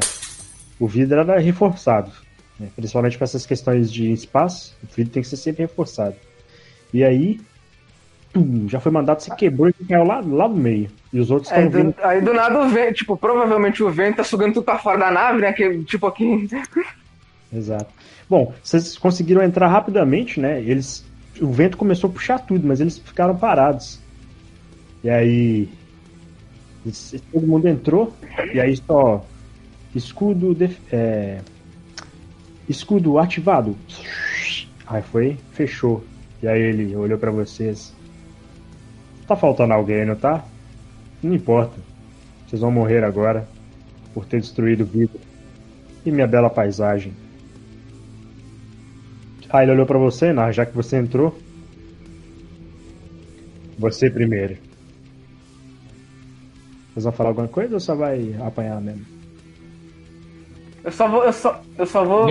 O 0.80 0.88
vidro 0.88 1.20
era 1.20 1.40
reforçado. 1.40 2.12
né? 2.60 2.70
Principalmente 2.76 3.18
para 3.18 3.26
essas 3.26 3.46
questões 3.46 3.92
de 3.92 4.12
espaço, 4.12 4.76
o 4.84 4.88
vidro 4.96 5.14
tem 5.14 5.22
que 5.24 5.30
ser 5.30 5.38
sempre 5.38 5.64
reforçado. 5.64 6.16
E 6.94 7.04
aí, 7.04 7.40
tum, 8.36 8.68
já 8.68 8.82
foi 8.82 8.92
mandado, 8.92 9.22
se 9.22 9.34
quebrou 9.36 9.70
e 9.70 9.74
caiu 9.86 10.04
lá, 10.04 10.20
lá 10.20 10.48
no 10.50 10.56
meio. 10.58 10.90
E 11.14 11.20
os 11.22 11.32
outros 11.32 11.50
estão 11.50 11.70
vindo. 11.70 11.94
do, 11.94 12.04
aí 12.06 12.20
do 12.22 12.34
nada 12.34 12.62
o 12.62 12.68
vento, 12.70 12.96
tipo, 12.96 13.16
provavelmente 13.16 13.82
o 13.82 13.90
vento 13.90 14.18
tá 14.18 14.24
sugando 14.26 14.56
tudo 14.56 14.64
pra 14.66 14.78
fora 14.78 15.00
da 15.00 15.10
nave, 15.12 15.40
né? 15.40 15.54
Que, 15.54 15.84
tipo 15.86 16.06
aqui. 16.06 16.48
Exato. 17.54 17.88
Bom, 18.30 18.54
vocês 18.62 18.98
conseguiram 18.98 19.42
entrar 19.42 19.68
rapidamente, 19.70 20.40
né? 20.40 20.60
Eles, 20.62 21.06
o 21.40 21.48
vento 21.52 21.78
começou 21.78 22.10
a 22.10 22.14
puxar 22.14 22.40
tudo, 22.40 22.68
mas 22.68 22.82
eles 22.82 22.98
ficaram 22.98 23.36
parados. 23.38 24.00
E 25.04 25.10
aí, 25.10 25.70
eles- 26.86 27.16
todo 27.32 27.48
mundo 27.48 27.68
entrou 27.68 28.14
e 28.54 28.60
aí 28.60 28.76
só 28.76 29.26
escudo, 29.96 30.54
def- 30.54 30.78
é, 30.92 31.40
escudo 32.68 33.18
ativado. 33.18 33.78
Aí 34.88 35.02
foi, 35.02 35.38
fechou. 35.54 36.04
E 36.44 36.48
aí 36.48 36.62
ele 36.62 36.96
olhou 36.96 37.18
pra 37.18 37.32
vocês. 37.32 37.94
Tá 39.28 39.36
faltando 39.36 39.74
alguém, 39.74 40.06
não 40.06 40.16
tá? 40.16 40.44
Não 41.22 41.34
importa. 41.34 41.76
Vocês 42.48 42.62
vão 42.62 42.72
morrer 42.72 43.04
agora 43.04 43.48
por 44.14 44.26
ter 44.26 44.40
destruído 44.40 44.82
o 44.82 44.86
vidro 44.86 45.20
e 46.06 46.12
minha 46.12 46.28
bela 46.28 46.50
paisagem. 46.50 47.14
Ah, 49.50 49.64
ele 49.64 49.72
olhou 49.72 49.86
pra 49.86 49.98
você, 49.98 50.34
não, 50.34 50.52
já 50.52 50.66
que 50.66 50.76
você 50.76 50.98
entrou. 50.98 51.38
Você 53.80 54.10
primeiro. 54.10 54.58
Vocês 56.94 57.04
vão 57.04 57.14
falar 57.14 57.30
alguma 57.30 57.48
coisa 57.48 57.74
ou 57.74 57.80
só 57.80 57.96
vai 57.96 58.36
apanhar 58.46 58.82
mesmo? 58.82 59.06
Eu 60.84 60.92
só 60.92 61.08
vou. 61.08 61.24
Eu 61.24 61.34
só, 61.34 61.62
eu 61.78 61.86
só 61.86 62.04
vou. 62.06 62.28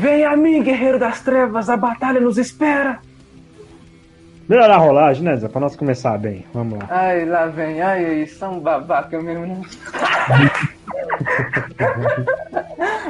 Vem 0.00 0.24
a 0.24 0.36
mim, 0.36 0.62
guerreiro 0.62 0.98
das 0.98 1.20
trevas, 1.20 1.68
a 1.68 1.76
batalha 1.76 2.18
nos 2.18 2.38
espera! 2.38 3.00
Melhorar 4.48 4.74
a 4.74 4.78
rolagem, 4.78 5.24
né, 5.24 5.36
Zé? 5.36 5.48
Pra 5.48 5.60
nós 5.60 5.74
começar 5.74 6.16
bem. 6.18 6.44
Vamos 6.54 6.78
lá. 6.78 6.86
Ai, 6.88 7.24
lá 7.24 7.46
vem, 7.46 7.82
ai, 7.82 8.04
ai, 8.04 8.26
são 8.26 8.60
babaca 8.60 9.20
mesmo, 9.20 9.44
né? 9.46 9.60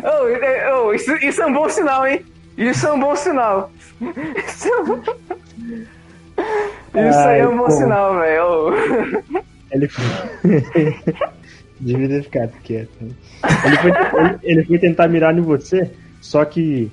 oh, 0.03 0.87
oh, 0.87 0.95
isso, 0.95 1.15
isso 1.17 1.43
é 1.43 1.47
um 1.47 1.53
bom 1.53 1.69
sinal, 1.69 2.07
hein? 2.07 2.25
Isso 2.57 2.87
é 2.87 2.93
um 2.93 3.01
bom 3.01 3.15
sinal. 3.17 3.71
Isso, 4.01 4.69
é 4.69 4.81
um- 4.83 5.03
Isso 7.11 7.19
aí 7.19 7.41
é 7.41 7.49
um 7.49 7.57
bom 7.57 7.65
Ai, 7.65 7.71
pô. 7.71 7.77
sinal, 7.77 8.15
velho. 8.19 8.43
Oh. 8.45 9.43
Ele 9.73 9.89
foi. 9.89 10.05
Devia 11.79 12.09
ter 12.09 12.23
ficado 12.23 12.53
quieto. 12.63 12.91
Ele 13.03 13.77
foi, 13.77 13.91
ele- 14.23 14.39
ele 14.43 14.65
foi 14.65 14.79
tentar 14.79 15.07
mirar 15.09 15.37
em 15.37 15.43
você, 15.43 15.91
só 16.23 16.43
que 16.47 16.91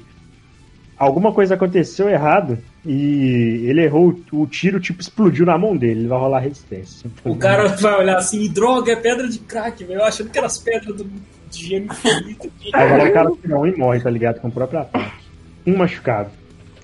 alguma 0.98 1.32
coisa 1.32 1.54
aconteceu 1.56 2.10
errado 2.10 2.58
e 2.86 3.66
ele 3.66 3.82
errou 3.84 4.20
o, 4.32 4.46
tiro, 4.46 4.80
tipo, 4.80 5.02
explodiu 5.02 5.46
na 5.46 5.58
mão 5.58 5.76
dele. 5.76 6.02
Ele 6.02 6.08
vai 6.08 6.20
rolar 6.20 6.40
resistência. 6.40 7.10
O 7.24 7.36
cara 7.36 7.68
vai 7.70 8.00
olhar 8.00 8.18
assim, 8.18 8.48
droga, 8.50 8.92
é 8.92 8.96
pedra 8.96 9.28
de 9.28 9.40
crack, 9.40 9.84
velho. 9.86 10.02
Eu 10.02 10.06
achando 10.06 10.30
que 10.30 10.38
eram 10.38 10.48
as 10.48 10.58
pedras 10.58 10.98
do, 10.98 11.06
de 11.50 11.66
gêmeo 11.66 11.90
infinito. 11.92 12.52
Agora 12.74 13.10
o 13.10 13.14
cara 13.14 13.32
não 13.46 13.66
e 13.66 13.78
morre, 13.78 14.02
tá 14.02 14.10
ligado? 14.10 14.42
Com 14.42 14.50
o 14.50 14.52
próprio 14.52 14.82
ataque. 14.82 15.24
Um 15.66 15.78
machucado. 15.78 16.30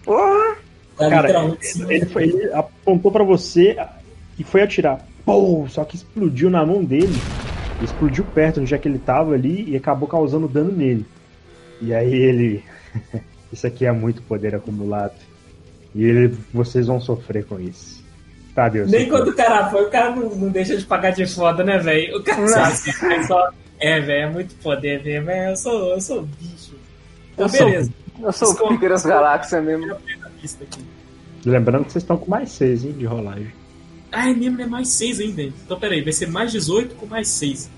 Porra! 0.05 0.55
Tá 0.97 1.09
Cara. 1.09 1.57
Ele, 1.89 2.05
foi, 2.05 2.23
ele 2.23 2.53
apontou 2.53 3.11
pra 3.11 3.23
você 3.23 3.77
e 4.37 4.43
foi 4.43 4.61
atirar. 4.61 5.05
Pô, 5.25 5.65
só 5.67 5.83
que 5.83 5.97
explodiu 5.97 6.49
na 6.49 6.65
mão 6.65 6.83
dele. 6.83 7.13
Explodiu 7.81 8.23
perto 8.23 8.61
onde 8.61 8.73
é 8.73 8.77
que 8.77 8.87
ele 8.87 8.99
tava 8.99 9.33
ali 9.33 9.69
e 9.69 9.75
acabou 9.75 10.07
causando 10.07 10.47
dano 10.47 10.71
nele. 10.71 11.05
E 11.81 11.93
aí 11.93 12.13
ele. 12.13 12.63
isso 13.51 13.67
aqui 13.67 13.85
é 13.85 13.91
muito 13.91 14.21
poder 14.21 14.55
acumulado. 14.55 15.28
E 15.95 16.03
ele, 16.03 16.37
vocês 16.53 16.87
vão 16.87 16.99
sofrer 17.01 17.45
com 17.45 17.59
isso. 17.59 18.03
Tá, 18.53 18.67
Deus. 18.69 18.89
Nem 18.91 19.07
quando 19.09 19.29
o 19.29 19.35
cara 19.35 19.69
foi, 19.69 19.83
o 19.85 19.89
cara 19.89 20.15
não, 20.15 20.29
não 20.35 20.49
deixa 20.49 20.75
de 20.75 20.85
pagar 20.85 21.11
de 21.11 21.25
foda, 21.25 21.63
né, 21.63 21.77
velho? 21.77 22.17
O 22.17 22.23
cara 22.23 22.67
assim, 22.67 22.91
é 23.11 23.23
só. 23.23 23.49
É, 23.79 23.99
velho, 24.01 24.23
é 24.27 24.29
muito 24.31 24.55
poder, 24.55 25.01
velho. 25.01 25.25
mas 25.25 25.49
Eu 25.49 25.55
sou, 25.55 25.89
eu 25.93 26.01
sou 26.01 26.21
bicho. 26.23 26.75
Então, 27.33 27.45
Eu 27.45 27.49
sou- 27.49 27.65
beleza. 27.67 27.93
Eu 28.21 28.31
sou 28.33 28.51
o 28.51 28.67
pique 28.69 28.89
das 28.89 29.05
galáxias 29.05 29.63
mesmo. 29.63 29.95
Lembrando 31.45 31.85
que 31.85 31.93
vocês 31.93 32.03
estão 32.03 32.17
com 32.17 32.29
mais 32.29 32.49
6, 32.51 32.83
hein, 32.85 32.91
de 32.91 33.05
rolagem. 33.05 33.51
Ah, 34.11 34.29
é 34.29 34.33
mesmo, 34.33 34.61
é 34.61 34.65
mais 34.65 34.89
6 34.89 35.19
ainda. 35.21 35.43
Então, 35.43 35.79
peraí, 35.79 36.01
vai 36.03 36.11
ser 36.11 36.27
mais 36.27 36.51
18 36.51 36.95
com 36.95 37.05
mais 37.05 37.27
6. 37.29 37.69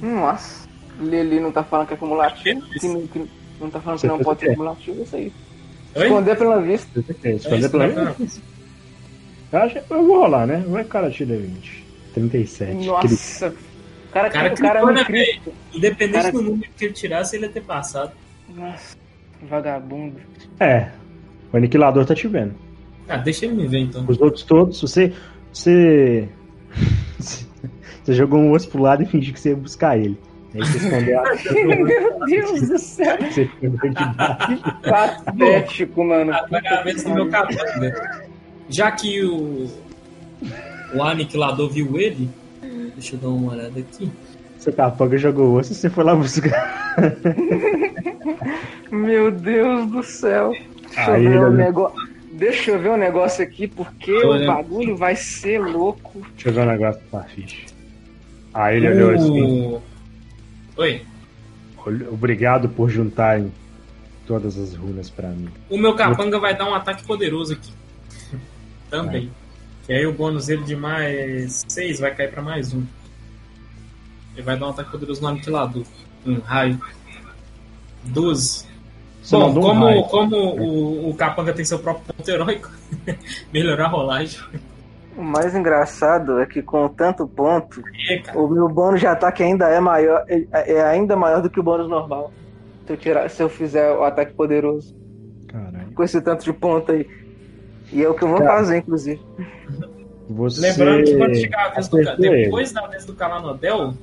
Nossa. 0.00 0.68
Lili 1.00 1.40
não 1.40 1.50
tá 1.50 1.62
falando 1.64 1.88
que 1.88 1.94
é 1.94 1.96
cumulativo. 1.96 2.60
Que 2.78 2.86
não, 2.88 3.06
que 3.06 3.28
não 3.60 3.70
tá 3.70 3.80
falando 3.80 4.00
que 4.00 4.06
não 4.06 4.18
pode 4.20 4.40
ser 4.40 4.50
cumulativo, 4.54 5.02
isso 5.02 5.16
aí. 5.16 5.32
Oi? 5.98 6.06
Esconder 6.06 6.36
pela 6.36 6.60
vista. 6.60 7.04
É 7.24 7.32
esconder 7.32 7.58
isso, 7.60 7.70
pela 7.70 7.86
né? 7.88 8.14
Eu, 9.52 9.58
acho, 9.60 9.78
eu 9.78 10.06
vou 10.06 10.18
rolar, 10.20 10.46
né? 10.46 10.64
Vai 10.68 10.82
que 10.82 10.88
o 10.88 10.92
cara 10.92 11.10
tira 11.10 11.36
20. 11.36 11.84
37. 12.14 12.70
Cri- 12.76 12.86
Nossa. 12.86 13.48
O 13.48 14.12
cara, 14.12 14.30
cara 14.30 14.52
o 14.52 14.56
cara 14.56 14.80
é 14.80 14.84
um 14.84 14.92
né, 14.92 15.04
crítico. 15.04 15.52
Independente 15.74 16.12
Cara- 16.22 16.32
do 16.32 16.42
número 16.42 16.70
que 16.76 16.84
ele 16.84 16.94
tirasse, 16.94 17.36
ele 17.36 17.46
ia 17.46 17.52
ter 17.52 17.62
passado. 17.62 18.12
Nossa. 18.54 18.96
Vagabundo. 19.48 20.16
É. 20.58 20.88
O 21.52 21.56
aniquilador 21.56 22.04
tá 22.04 22.14
te 22.14 22.26
vendo. 22.26 22.54
Ah, 23.08 23.16
deixa 23.16 23.46
ele 23.46 23.54
me 23.54 23.66
ver 23.66 23.78
então. 23.80 24.04
Os 24.08 24.20
outros 24.20 24.42
todos, 24.44 24.80
você. 24.80 25.12
Você. 25.52 26.28
Você 28.04 28.14
jogou 28.14 28.38
um 28.40 28.52
osso 28.52 28.68
pro 28.70 28.80
lado 28.80 29.02
e 29.02 29.06
fingiu 29.06 29.34
que 29.34 29.40
você 29.40 29.50
ia 29.50 29.56
buscar 29.56 29.98
ele. 29.98 30.16
Aí 30.54 30.60
você 30.60 30.78
escondeu 30.78 31.20
a. 31.20 31.24
Meu 31.52 32.26
Deus 32.26 32.68
do 32.68 32.78
céu. 32.78 33.16
Você 33.20 33.42
escondeu 33.42 33.90
debaixo. 33.90 34.62
Patético, 34.82 36.04
mano. 36.04 36.32
É 36.32 36.68
a 36.68 36.82
vez 36.82 37.04
do 37.04 37.10
meu 37.10 37.28
capanga. 37.28 38.22
Já 38.68 38.90
que 38.90 39.22
o. 39.24 39.70
O 40.94 41.02
aniquilador 41.02 41.68
viu 41.68 41.98
ele. 41.98 42.30
Deixa 42.94 43.14
eu 43.14 43.20
dar 43.20 43.28
uma 43.28 43.52
olhada 43.52 43.78
aqui. 43.78 44.10
Seu 44.58 44.72
capanga 44.72 45.18
jogou 45.18 45.56
osso 45.56 45.72
e 45.72 45.74
você 45.74 45.90
foi 45.90 46.04
lá 46.04 46.14
buscar. 46.14 46.96
Meu 48.90 49.30
Deus 49.30 49.90
do 49.90 50.02
céu. 50.02 50.52
Deixa 50.94 51.12
Aí 51.12 51.24
eu 51.26 51.52
ver 51.52 51.76
um. 51.76 51.92
Deixa 52.32 52.70
eu 52.70 52.78
ver 52.78 52.90
um 52.90 52.96
negócio 52.96 53.42
aqui, 53.42 53.66
porque 53.66 54.12
o 54.12 54.46
bagulho 54.46 54.96
vai 54.96 55.14
ser 55.16 55.58
louco. 55.60 56.22
Deixa 56.34 56.48
eu 56.48 56.52
ver 56.52 56.60
um 56.60 56.66
negócio 56.66 57.00
pra 57.10 57.22
ficha. 57.24 57.66
Aí 58.54 58.76
ele 58.76 58.88
olhou 58.88 59.10
assim. 59.10 59.78
Oi. 60.78 61.04
Obrigado 62.10 62.68
por 62.68 62.88
juntarem 62.88 63.52
todas 64.26 64.56
as 64.56 64.74
runas 64.74 65.10
pra 65.10 65.28
mim. 65.30 65.48
O 65.68 65.76
meu 65.76 65.96
capanga 65.96 66.38
vai 66.38 66.56
dar 66.56 66.68
um 66.68 66.74
ataque 66.74 67.04
poderoso 67.04 67.54
aqui. 67.54 67.72
Também. 68.88 69.30
E 69.88 69.92
aí 69.92 70.06
o 70.06 70.12
bônus 70.12 70.46
dele 70.46 70.62
de 70.62 70.76
mais 70.76 71.64
6 71.66 71.98
vai 71.98 72.14
cair 72.14 72.30
pra 72.30 72.42
mais 72.42 72.72
um. 72.72 72.84
Ele 74.34 74.42
vai 74.42 74.56
dar 74.56 74.66
um 74.66 74.70
ataque 74.70 74.90
poderoso 74.92 75.20
no 75.20 75.28
aniquilador. 75.28 75.84
Um 76.24 76.38
raio. 76.38 76.80
12. 78.04 78.68
Você 79.20 79.36
Bom, 79.36 79.48
mandou 79.48 79.62
um 79.62 79.66
como, 79.66 80.04
como 80.04 80.36
o, 80.36 81.10
o 81.10 81.14
capanga 81.14 81.52
tem 81.52 81.64
seu 81.64 81.80
próprio 81.80 82.14
ponto 82.14 82.28
heróico, 82.30 82.70
melhorar 83.52 83.86
a 83.86 83.88
rolagem. 83.88 84.38
O 85.18 85.22
mais 85.22 85.54
engraçado 85.54 86.38
é 86.40 86.46
que 86.46 86.62
com 86.62 86.88
tanto 86.88 87.26
ponto, 87.26 87.82
E, 88.08 88.20
cara, 88.20 88.38
o 88.38 88.48
meu 88.48 88.68
bônus 88.68 89.00
de 89.00 89.06
ataque 89.06 89.42
ainda 89.42 89.68
é 89.68 89.80
maior, 89.80 90.24
é 90.28 90.46
é 90.76 90.80
ainda 90.84 91.16
maior 91.16 91.42
do 91.42 91.50
que 91.50 91.58
o 91.58 91.62
bônus 91.62 91.88
normal. 91.88 92.32
Se 92.86 92.92
eu, 92.92 92.96
tirar, 92.96 93.28
se 93.28 93.42
eu 93.42 93.48
fizer 93.48 93.90
o 93.92 94.04
ataque 94.04 94.32
poderoso 94.32 94.96
Caralho. 95.48 95.92
com 95.92 96.02
esse 96.04 96.20
tanto 96.22 96.44
de 96.44 96.52
ponto 96.52 96.92
aí. 96.92 97.06
E 97.92 98.02
é 98.02 98.08
o 98.08 98.14
que 98.14 98.22
eu 98.22 98.28
vou 98.28 98.38
Cara. 98.38 98.58
fazer, 98.58 98.78
inclusive. 98.78 99.20
Você. 100.30 100.60
Lembrando 100.60 101.04
que 101.04 101.16
quando 101.16 101.34
chegar 101.34 101.66
a 101.66 101.70
vez 101.70 101.88
do 101.88 102.16
depois 102.16 102.72
da 102.72 102.86
vez 102.86 103.04
do 103.04 103.14
Calanodel, 103.14 103.94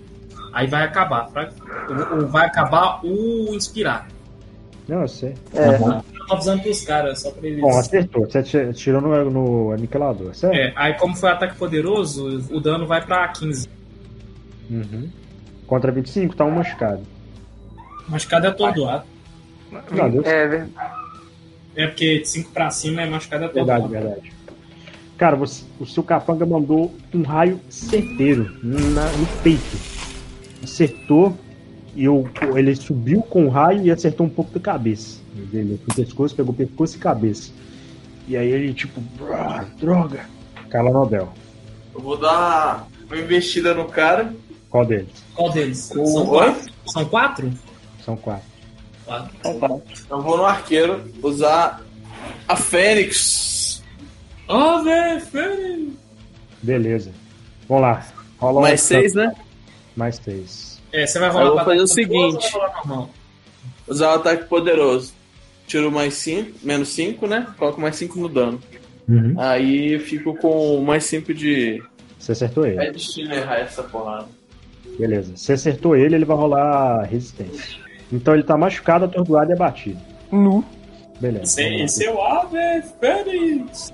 aí 0.53 0.67
vai 0.67 0.83
acabar. 0.83 1.29
o- 1.29 2.25
Vai 2.27 2.47
acabar 2.47 2.99
o 3.05 3.55
inspirar. 3.55 4.07
Não, 4.87 5.01
eu 5.01 5.07
sei. 5.07 5.33
É, 5.53 5.75
Eu 5.75 6.03
tô 6.27 6.33
avisando 6.33 6.61
pros 6.61 6.81
caras, 6.81 7.21
só 7.21 7.31
pra 7.31 7.47
eles. 7.47 7.61
Bom, 7.61 7.77
acertou. 7.77 8.25
Você 8.29 8.71
tirou 8.73 9.01
no, 9.01 9.29
no 9.31 9.71
aniquilador, 9.71 10.33
certo? 10.35 10.55
É, 10.55 10.73
aí 10.75 10.93
como 10.95 11.15
foi 11.15 11.29
ataque 11.29 11.55
poderoso, 11.55 12.43
o 12.51 12.59
dano 12.59 12.85
vai 12.85 13.03
pra 13.05 13.27
15. 13.29 13.67
Uhum. 14.69 15.09
Contra 15.67 15.91
25, 15.91 16.35
tá 16.35 16.45
um 16.45 16.51
machucado. 16.51 17.01
Machucado 18.07 18.45
é 18.45 18.49
atordoado. 18.49 19.03
Não, 19.91 20.09
Deus. 20.09 20.25
é, 20.25 20.47
ver- 20.47 20.67
É 21.75 21.87
porque 21.87 22.19
de 22.19 22.27
5 22.29 22.51
pra 22.51 22.69
cima 22.69 23.01
é 23.01 23.09
machucado 23.09 23.45
é 23.45 23.47
Verdade, 23.47 23.79
atordoado. 23.85 24.07
verdade. 24.07 24.33
Cara, 25.17 25.35
você- 25.35 25.63
o 25.79 25.85
seu 25.85 26.03
capanga 26.03 26.45
mandou 26.45 26.93
um 27.13 27.23
raio 27.23 27.59
certeiro 27.69 28.55
na- 28.63 29.11
no 29.13 29.25
peito. 29.41 29.77
Acertou 30.63 31.35
e 31.95 32.07
o, 32.09 32.25
ele 32.55 32.75
subiu 32.75 33.21
com 33.21 33.45
o 33.45 33.49
raio 33.49 33.81
e 33.83 33.91
acertou 33.91 34.25
um 34.25 34.29
pouco 34.29 34.51
da 34.53 34.59
cabeça. 34.59 35.19
Ele 35.53 35.79
com 35.85 35.91
o 35.91 35.95
pescoço, 35.95 36.35
pegou 36.35 36.53
pescoço 36.53 36.95
e 36.97 36.99
cabeça. 36.99 37.51
E 38.27 38.35
aí 38.35 38.47
ele, 38.49 38.73
tipo, 38.73 39.01
"Ah, 39.31 39.63
droga. 39.79 40.25
Cala 40.69 40.91
Nobel. 40.91 41.29
Eu 41.93 42.01
vou 42.01 42.17
dar 42.17 42.87
uma 43.07 43.17
investida 43.17 43.73
no 43.73 43.85
cara. 43.85 44.33
Qual 44.69 44.85
deles? 44.85 45.23
Qual 45.33 45.49
deles? 45.51 45.89
O- 45.95 46.05
São 46.05 46.25
quatro? 46.25 46.71
São 46.85 47.05
quatro? 47.05 47.53
São 48.03 48.17
quatro. 48.17 48.45
Quatro. 49.05 49.31
então 49.39 49.59
tá. 49.59 49.77
Eu 50.09 50.21
vou 50.21 50.37
no 50.37 50.45
arqueiro 50.45 51.01
usar 51.23 51.81
a 52.47 52.55
Fênix. 52.55 53.83
Ó, 54.47 54.81
velho, 54.83 55.25
velho. 55.31 55.93
Beleza. 56.61 57.11
Vamos 57.69 57.83
lá. 57.83 58.05
Rola 58.39 58.59
um 58.59 58.63
Mais 58.63 58.81
seis, 58.81 59.13
né? 59.13 59.33
Mais 59.95 60.15
seis. 60.17 60.74
É, 60.95 61.05
você 61.05 61.19
vai 61.19 61.27
Eu 61.27 61.33
rolar 61.33 61.45
vou 61.47 61.55
pra 61.55 61.65
fazer 61.65 61.81
o 61.81 61.87
seguinte. 61.87 62.53
Usar 63.85 64.11
o 64.11 64.15
ataque 64.15 64.45
poderoso. 64.45 65.13
Tiro 65.67 65.91
mais 65.91 66.13
5, 66.13 66.59
menos 66.63 66.89
5, 66.89 67.27
né? 67.27 67.47
Coloco 67.57 67.81
mais 67.81 67.95
5 67.97 68.17
no 68.17 68.29
dano. 68.29 68.59
Uhum. 69.07 69.35
Aí 69.37 69.93
eu 69.93 69.99
fico 69.99 70.35
com 70.35 70.81
mais 70.81 71.03
5 71.05 71.33
de. 71.33 71.83
Você 72.17 72.31
acertou 72.31 72.65
ele. 72.65 72.81
É 72.81 72.91
destino 72.91 73.33
errar 73.33 73.59
essa 73.59 73.83
porrada. 73.83 74.27
Beleza. 74.97 75.33
Se 75.35 75.51
acertou 75.51 75.95
ele, 75.95 76.15
ele 76.15 76.25
vai 76.25 76.37
rolar 76.37 77.03
resistência. 77.03 77.77
Então 78.11 78.33
ele 78.33 78.43
tá 78.43 78.55
machucado, 78.57 79.05
atordoado 79.05 79.51
e 79.51 79.53
abatido. 79.53 79.99
Nu. 80.31 80.63
Beleza. 81.19 81.61
Esse, 81.61 82.05
é 82.05 82.11
o 82.11 82.21
Ave 82.21 82.83
Fênix. 82.99 83.93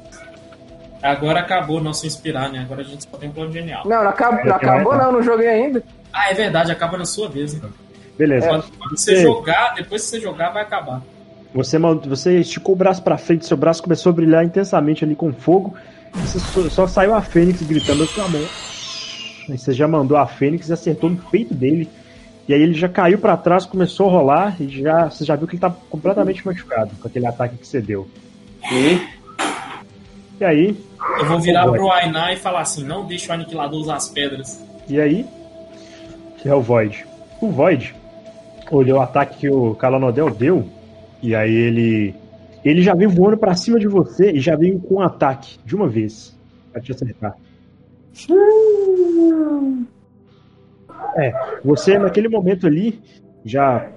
Agora 1.01 1.39
acabou 1.39 1.77
o 1.77 1.83
nosso 1.83 2.05
inspirar, 2.05 2.51
né? 2.51 2.59
Agora 2.59 2.81
a 2.81 2.83
gente 2.83 3.03
só 3.09 3.17
tem 3.17 3.29
um 3.29 3.31
plano 3.31 3.51
genial. 3.51 3.83
Não, 3.85 4.03
não, 4.03 4.09
acabou, 4.09 4.45
não 4.45 4.55
acabou 4.55 4.95
não, 4.95 5.11
não 5.13 5.23
joguei 5.23 5.47
ainda. 5.47 5.83
Ah, 6.13 6.29
é 6.29 6.33
verdade, 6.33 6.71
acaba 6.71 6.97
na 6.97 7.05
sua 7.05 7.29
vez. 7.29 7.53
Né? 7.53 7.69
Beleza. 8.17 8.47
Quando, 8.47 8.63
quando 8.77 8.97
você 8.97 9.15
Sim. 9.15 9.21
jogar, 9.23 9.73
depois 9.75 10.03
que 10.03 10.09
você 10.09 10.19
jogar, 10.19 10.49
vai 10.49 10.63
acabar. 10.63 11.01
Você, 11.53 11.77
você 11.77 12.39
esticou 12.39 12.75
o 12.75 12.77
braço 12.77 13.01
pra 13.01 13.17
frente, 13.17 13.45
seu 13.45 13.57
braço 13.57 13.83
começou 13.83 14.11
a 14.11 14.13
brilhar 14.13 14.43
intensamente 14.43 15.03
ali 15.03 15.15
com 15.15 15.33
fogo. 15.33 15.75
E 16.15 16.19
você 16.19 16.39
só, 16.39 16.69
só 16.69 16.87
saiu 16.87 17.13
a 17.13 17.21
Fênix 17.21 17.61
gritando 17.61 18.07
com 18.07 18.21
a 18.21 18.27
mão. 18.27 18.45
Aí 19.49 19.57
você 19.57 19.73
já 19.73 19.87
mandou 19.87 20.17
a 20.17 20.27
Fênix 20.27 20.69
e 20.69 20.73
acertou 20.73 21.09
no 21.09 21.17
peito 21.17 21.53
dele. 21.53 21.89
E 22.47 22.53
aí 22.53 22.61
ele 22.61 22.73
já 22.73 22.89
caiu 22.89 23.17
pra 23.17 23.37
trás, 23.37 23.65
começou 23.65 24.07
a 24.07 24.11
rolar 24.11 24.55
e 24.61 24.67
já, 24.67 25.09
você 25.09 25.23
já 25.23 25.35
viu 25.35 25.47
que 25.47 25.55
ele 25.55 25.61
tá 25.61 25.69
completamente 25.89 26.45
machucado 26.45 26.91
com 27.01 27.07
aquele 27.07 27.25
ataque 27.25 27.57
que 27.57 27.67
você 27.67 27.81
deu. 27.81 28.07
E 28.71 28.99
E 30.39 30.43
aí, 30.43 30.75
Eu 31.19 31.25
vou 31.27 31.39
virar 31.39 31.67
pro 31.67 31.91
Ainá 31.91 32.33
e 32.33 32.35
falar 32.35 32.61
assim: 32.61 32.83
não 32.83 33.05
deixa 33.05 33.31
o 33.31 33.35
aniquilador 33.35 33.79
usar 33.79 33.95
as 33.95 34.09
pedras. 34.09 34.59
E 34.89 34.99
aí, 34.99 35.25
que 36.41 36.49
é 36.49 36.55
o 36.55 36.61
Void. 36.61 37.05
O 37.39 37.47
Void 37.47 37.95
olhou 38.71 38.99
o 38.99 39.01
ataque 39.01 39.37
que 39.37 39.49
o 39.49 39.75
Calanodel 39.75 40.29
deu, 40.29 40.65
e 41.21 41.35
aí 41.35 41.53
ele 41.53 42.15
ele 42.63 42.81
já 42.81 42.93
veio 42.93 43.09
voando 43.09 43.37
pra 43.37 43.55
cima 43.55 43.79
de 43.79 43.87
você 43.87 44.31
e 44.31 44.39
já 44.39 44.55
veio 44.55 44.79
com 44.79 44.95
um 44.95 45.01
ataque 45.01 45.57
de 45.65 45.75
uma 45.75 45.87
vez 45.87 46.37
pra 46.71 46.81
te 46.81 46.91
acertar. 46.91 47.35
É, 51.15 51.33
você 51.63 51.97
naquele 51.97 52.29
momento 52.29 52.67
ali 52.67 53.01
já 53.43 53.89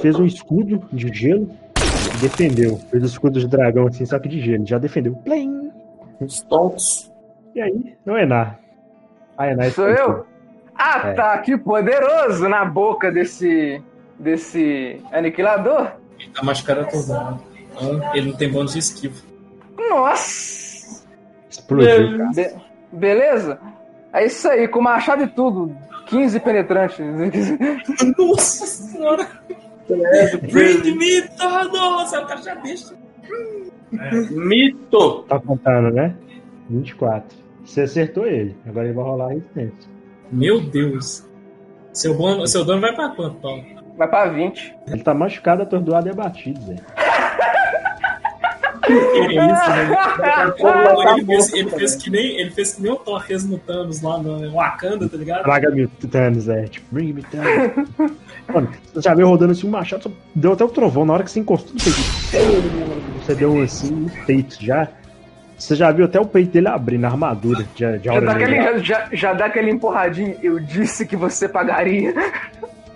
fez 0.00 0.18
um 0.18 0.24
escudo 0.24 0.82
de 0.92 1.12
gelo 1.12 1.50
e 2.16 2.20
defendeu. 2.20 2.78
Fez 2.90 3.02
o 3.02 3.06
escudo 3.06 3.38
de 3.38 3.46
dragão 3.46 3.86
assim, 3.86 4.04
que 4.06 4.28
de 4.28 4.40
gelo, 4.40 4.66
já 4.66 4.78
defendeu. 4.78 5.14
Plim! 5.16 5.70
os 6.20 6.40
tontos. 6.42 7.12
E 7.54 7.60
aí, 7.60 7.96
o 8.06 8.16
Enar. 8.16 8.58
A 9.36 9.50
Enar 9.50 9.70
Sou 9.70 9.88
está 9.90 10.02
eu? 10.02 10.26
Ataque 10.78 11.56
poderoso 11.58 12.48
na 12.48 12.64
boca 12.64 13.10
desse. 13.10 13.82
desse 14.18 15.00
aniquilador. 15.12 15.92
Ele 16.18 16.30
tá 16.30 16.42
machucado 16.42 16.80
atordoado. 16.80 17.40
Então, 17.74 18.14
ele 18.14 18.30
não 18.30 18.36
tem 18.36 18.50
bônus 18.50 18.72
de 18.72 18.78
esquiva. 18.78 19.16
Nossa! 19.76 21.04
Explodiu, 21.50 22.18
cara. 22.18 22.30
Be- 22.34 22.54
beleza? 22.92 23.58
É 24.12 24.24
isso 24.24 24.48
aí, 24.48 24.66
com 24.66 24.80
machado 24.80 25.22
e 25.24 25.26
tudo. 25.26 25.76
15 26.06 26.40
penetrantes. 26.40 26.98
Nossa 28.16 28.66
senhora! 28.66 29.28
Bring 30.50 30.96
me 30.96 31.22
Nossa, 31.38 32.20
o 32.22 32.26
cara 32.26 32.42
já 32.42 32.54
deixa. 32.54 32.94
Mito! 34.30 35.22
Tá 35.28 35.38
contando, 35.38 35.90
né? 35.92 36.14
24. 36.68 37.36
Você 37.64 37.82
acertou 37.82 38.26
ele. 38.26 38.56
Agora 38.66 38.86
ele 38.86 38.94
vai 38.94 39.04
rolar 39.04 39.26
a 39.26 39.28
resistência. 39.30 39.95
Meu 40.30 40.60
Deus. 40.60 41.24
Seu, 41.92 42.14
bônus, 42.14 42.52
seu 42.52 42.64
dano 42.64 42.80
vai 42.80 42.94
pra 42.94 43.10
quanto, 43.10 43.36
Paulo? 43.36 43.64
Vai 43.96 44.08
pra 44.08 44.26
20. 44.28 44.74
Ele 44.88 45.02
tá 45.02 45.14
machucado, 45.14 45.62
atordoado 45.62 46.08
e 46.08 46.10
abatido, 46.10 46.60
Zé. 46.62 46.76
Que 48.86 48.92
isso, 48.92 49.38
né? 49.38 49.96
tá 50.60 51.12
ele, 51.16 51.24
fez, 51.24 51.52
ele, 51.52 51.70
fez 51.70 51.96
que 51.96 52.10
nem, 52.10 52.40
ele 52.40 52.50
fez 52.50 52.74
que 52.74 52.82
nem 52.82 52.92
o 52.92 52.96
Thor 52.96 53.20
fez 53.22 53.44
no 53.44 53.58
Thanos 53.58 54.00
lá 54.00 54.18
no 54.18 54.52
Wakanda, 54.52 55.08
tá 55.08 55.16
ligado? 55.16 55.42
Traga-me 55.42 55.86
Thanos, 55.88 56.48
é. 56.48 56.64
Tipo, 56.64 56.86
bring 56.92 57.12
me 57.12 57.22
Thanos. 57.22 57.88
Mano, 58.52 58.68
você 58.92 59.00
já 59.00 59.14
veio 59.14 59.28
rodando 59.28 59.52
assim 59.52 59.66
um 59.66 59.70
machado, 59.70 60.04
só 60.04 60.10
deu 60.34 60.52
até 60.52 60.64
o 60.64 60.68
trovão 60.68 61.04
na 61.04 61.14
hora 61.14 61.24
que 61.24 61.30
você 61.30 61.40
encostou 61.40 61.74
no 61.74 61.80
peito. 61.80 61.98
Você 63.24 63.34
deu 63.34 63.60
assim 63.60 63.90
no 63.90 64.10
peito 64.24 64.56
já. 64.64 64.88
Você 65.58 65.74
já 65.74 65.90
viu 65.90 66.04
até 66.04 66.20
o 66.20 66.26
peito 66.26 66.52
dele 66.52 66.68
abrir 66.68 66.98
na 66.98 67.08
armadura 67.08 67.64
de, 67.74 67.98
de 67.98 68.04
Já 68.04 68.20
dá, 68.20 68.32
aquele, 68.32 68.56
já, 68.62 68.78
já- 68.78 69.08
já 69.12 69.32
dá 69.32 69.46
aquele 69.46 69.70
empurradinho. 69.70 70.36
Eu 70.42 70.60
disse 70.60 71.06
que 71.06 71.16
você 71.16 71.48
pagaria. 71.48 72.12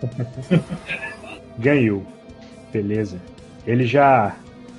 Ganhou. 1.59 2.03
Beleza. 2.73 3.19
Ele 3.67 3.85
já 3.87 4.35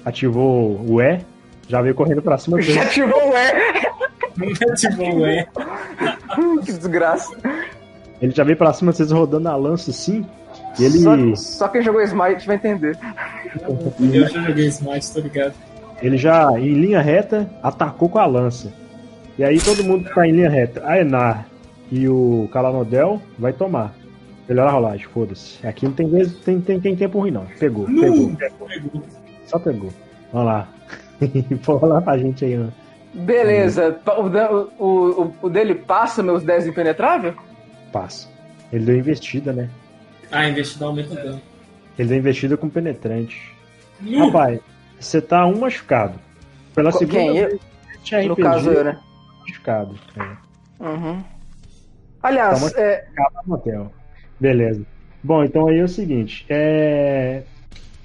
ativou 0.06 0.80
o 0.88 1.02
E, 1.02 1.20
já 1.68 1.82
veio 1.82 1.96
correndo 1.96 2.22
pra 2.22 2.38
cima 2.38 2.58
dele. 2.58 2.74
Já 2.74 2.84
ativou 2.84 3.30
o 3.30 3.34
E. 3.38 4.54
tipo, 4.76 5.26
é. 5.26 5.48
Que 6.66 6.72
desgraça. 6.74 7.36
Ele 8.22 8.32
já 8.32 8.44
veio 8.44 8.58
pra 8.58 8.72
cima, 8.74 8.92
vocês 8.92 9.12
rodando 9.12 9.50
a 9.50 9.56
lança 9.56 9.92
assim. 9.92 10.26
E 10.80 10.84
ele, 10.86 11.00
Só, 11.00 11.36
só 11.36 11.68
quem 11.68 11.82
jogou 11.82 12.02
Smite 12.02 12.46
vai 12.48 12.56
entender. 12.56 12.98
Eu 14.00 14.28
já 14.28 14.42
joguei 14.42 14.68
Smite, 14.68 15.14
tô 15.14 15.20
ligado. 15.20 15.54
Ele 16.02 16.18
já, 16.18 16.48
em 16.60 16.74
linha 16.74 17.02
reta, 17.02 17.50
atacou 17.62 18.10
com 18.10 18.20
a 18.20 18.26
lança. 18.26 18.74
E 19.38 19.44
aí 19.44 19.60
todo 19.60 19.84
mundo 19.84 20.08
que 20.08 20.14
tá 20.16 20.28
em 20.28 20.32
linha 20.32 20.50
reta, 20.50 20.82
a 20.86 21.00
Enar 21.00 21.46
e 21.92 22.08
o 22.08 22.50
Calanodel, 22.52 23.22
vai 23.38 23.54
tomar. 23.54 23.94
Melhor 24.48 24.68
a 24.68 24.72
rolagem, 24.72 25.06
foda-se. 25.08 25.66
Aqui 25.66 25.86
não 25.86 25.94
tem, 25.94 26.10
vez, 26.10 26.34
tem, 26.36 26.60
tem, 26.60 26.80
tem 26.80 26.96
tempo 26.96 27.20
ruim, 27.20 27.32
não. 27.32 27.46
Pegou, 27.60 27.86
pegou, 27.86 28.36
Pegou. 28.36 29.04
só 29.46 29.60
pegou. 29.60 29.92
Vamos 30.34 30.48
lá. 30.48 30.68
Vou 31.64 31.78
rolar 31.78 32.02
pra 32.02 32.18
gente 32.18 32.44
aí, 32.44 32.60
ó. 32.60 32.68
Beleza. 33.14 34.00
O, 34.08 34.84
o, 34.84 35.22
o, 35.24 35.36
o 35.44 35.50
dele 35.50 35.76
passa 35.76 36.24
meus 36.24 36.44
10 36.44 36.68
impenetrável? 36.68 37.34
Passa. 37.92 38.28
Ele 38.72 38.86
deu 38.86 38.98
investida, 38.98 39.54
né? 39.54 39.70
Ah, 40.32 40.48
investidor 40.48 40.90
aumenta 40.90 41.14
o 41.14 41.16
dano. 41.16 41.42
Ele 42.00 42.10
deu 42.10 42.18
investida 42.18 42.58
com 42.58 42.70
penetrante. 42.70 43.54
Nu! 44.00 44.28
Rapaz, 44.28 44.60
você 45.02 45.22
tá 45.22 45.46
um 45.46 45.60
machucado. 45.60 46.20
Pela 46.74 46.92
segunda 46.92 47.18
quem? 47.18 47.38
Eu? 47.38 47.50
vez, 47.50 47.62
No 48.28 48.34
RPG 48.34 48.42
caso, 48.44 48.70
eu, 48.70 48.84
né? 48.84 49.00
machucado. 49.42 50.00
É. 50.18 50.84
Uhum. 50.84 51.24
Aliás, 52.24 52.72
Tá, 52.72 52.82
é, 52.82 53.08
Acaba 53.12 53.44
no 53.46 53.56
hotel. 53.56 53.92
Beleza. 54.40 54.86
Bom, 55.24 55.44
então 55.44 55.68
aí 55.68 55.80
é 55.80 55.84
o 55.84 55.88
seguinte. 55.88 56.46
É... 56.50 57.44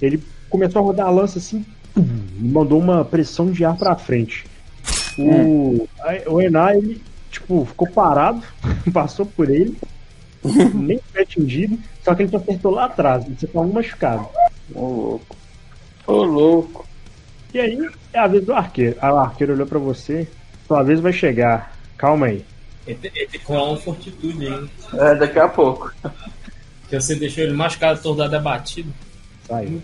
Ele 0.00 0.22
começou 0.50 0.82
a 0.82 0.84
rodar 0.84 1.06
a 1.06 1.10
lança 1.10 1.38
assim 1.38 1.64
pum, 1.94 2.04
e 2.38 2.48
mandou 2.48 2.78
uma 2.78 3.04
pressão 3.04 3.50
de 3.50 3.64
ar 3.64 3.76
pra 3.76 3.96
frente. 3.96 4.44
O, 5.18 5.88
aí, 6.00 6.22
o 6.26 6.40
Enar, 6.40 6.76
ele 6.76 7.00
tipo, 7.30 7.64
ficou 7.64 7.88
parado, 7.88 8.42
passou 8.92 9.26
por 9.26 9.50
ele, 9.50 9.76
nem 10.74 11.00
foi 11.12 11.22
atingido, 11.22 11.78
só 12.02 12.14
que 12.14 12.22
ele 12.22 12.30
te 12.30 12.36
acertou 12.36 12.72
lá 12.72 12.84
atrás, 12.84 13.24
você 13.24 13.46
tá 13.46 13.60
um 13.60 13.72
machucado. 13.72 14.28
Ô 14.74 14.86
louco. 14.88 15.36
Ô 16.06 16.22
louco. 16.24 16.85
E 17.54 17.60
aí 17.60 17.90
é 18.12 18.18
a 18.18 18.26
vez 18.26 18.44
do 18.44 18.52
arqueiro. 18.52 18.96
Aí 19.00 19.10
o 19.10 19.16
arqueiro 19.16 19.52
olhou 19.54 19.66
pra 19.66 19.78
você, 19.78 20.28
sua 20.66 20.82
vez 20.82 21.00
vai 21.00 21.12
chegar. 21.12 21.74
Calma 21.96 22.26
aí. 22.26 22.44
Ele, 22.86 23.38
com 23.44 23.54
uma 23.54 23.76
fortitude 23.76 24.46
aí. 24.46 24.68
É, 24.94 25.14
daqui 25.14 25.38
a 25.38 25.48
pouco. 25.48 25.92
Que 26.88 27.00
você 27.00 27.14
deixou 27.16 27.44
ele 27.44 27.52
machucado, 27.52 27.98
atordoado 27.98 28.34
e 28.34 28.36
abatido. 28.36 28.92
Saiu. 29.46 29.82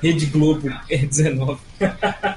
Rede 0.00 0.26
Globo 0.26 0.68
R19. 0.88 1.58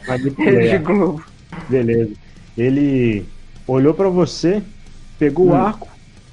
Manipulei. 0.08 0.68
Rede 0.70 0.84
Globo. 0.84 1.24
Beleza. 1.70 2.14
Ele 2.58 3.26
olhou 3.68 3.94
pra 3.94 4.10
você, 4.10 4.62
pegou 5.20 5.48
o 5.48 5.54
arco, 5.54 5.88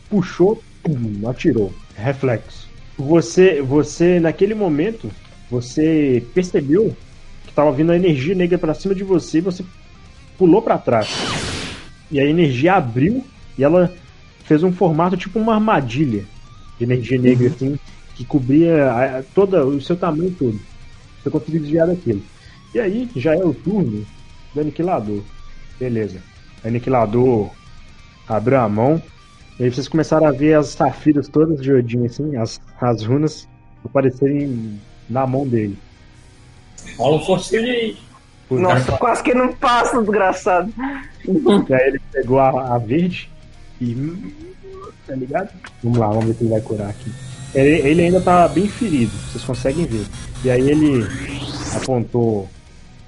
puxou, 0.08 0.62
pum, 0.82 1.28
atirou. 1.28 1.72
Reflexo. 1.94 2.68
Você, 2.96 3.60
você 3.60 4.18
naquele 4.18 4.54
momento, 4.54 5.10
você 5.50 6.24
percebeu 6.34 6.96
que 7.58 7.64
tava 7.64 7.72
vindo 7.72 7.90
a 7.90 7.96
energia 7.96 8.36
negra 8.36 8.56
pra 8.56 8.72
cima 8.72 8.94
de 8.94 9.02
você 9.02 9.38
e 9.38 9.40
você 9.40 9.64
pulou 10.38 10.62
pra 10.62 10.78
trás. 10.78 11.08
E 12.08 12.20
a 12.20 12.24
energia 12.24 12.74
abriu 12.74 13.24
e 13.58 13.64
ela 13.64 13.92
fez 14.44 14.62
um 14.62 14.70
formato 14.72 15.16
tipo 15.16 15.40
uma 15.40 15.54
armadilha 15.54 16.24
de 16.78 16.84
energia 16.84 17.18
negra 17.18 17.48
assim, 17.48 17.76
que 18.14 18.24
cobria 18.24 18.88
a- 18.92 19.22
toda 19.34 19.66
o 19.66 19.80
seu 19.80 19.96
tamanho 19.96 20.30
todo. 20.38 20.58
Você 21.20 21.30
conseguiu 21.30 21.60
desviar 21.60 21.88
daquilo. 21.88 22.22
E 22.72 22.78
aí 22.78 23.08
já 23.16 23.34
é 23.34 23.44
o 23.44 23.52
turno 23.52 24.06
do 24.54 24.60
aniquilador. 24.60 25.20
Beleza. 25.80 26.20
O 26.64 26.68
aniquilador 26.68 27.50
abriu 28.28 28.60
a 28.60 28.68
mão. 28.68 29.02
E 29.58 29.64
aí 29.64 29.70
vocês 29.72 29.88
começaram 29.88 30.28
a 30.28 30.30
ver 30.32 30.54
as 30.54 30.68
safiras 30.68 31.28
todas 31.28 31.60
de 31.60 31.72
Odin, 31.72 32.06
assim, 32.06 32.36
as, 32.36 32.60
as 32.80 33.02
runas 33.04 33.48
aparecerem 33.84 34.78
na 35.10 35.26
mão 35.26 35.44
dele. 35.46 35.76
Rola 36.96 37.16
um 37.16 37.36
aí. 37.54 37.96
Por- 38.48 38.60
Nossa, 38.60 38.92
quase 38.96 39.22
que 39.22 39.34
não 39.34 39.52
passa, 39.52 40.00
desgraçado. 40.00 40.72
E 41.26 41.74
aí 41.74 41.88
ele 41.88 42.00
pegou 42.12 42.38
a, 42.40 42.74
a 42.74 42.78
verde 42.78 43.30
e. 43.80 43.94
Tá 45.06 45.14
ligado? 45.14 45.50
Vamos 45.82 45.98
lá, 45.98 46.08
vamos 46.08 46.26
ver 46.26 46.34
se 46.34 46.42
ele 46.44 46.50
vai 46.50 46.60
curar 46.60 46.90
aqui. 46.90 47.10
Ele, 47.54 47.88
ele 47.88 48.02
ainda 48.02 48.20
tá 48.20 48.46
bem 48.48 48.68
ferido, 48.68 49.12
vocês 49.30 49.42
conseguem 49.44 49.86
ver. 49.86 50.06
E 50.44 50.50
aí 50.50 50.70
ele 50.70 51.06
apontou 51.74 52.48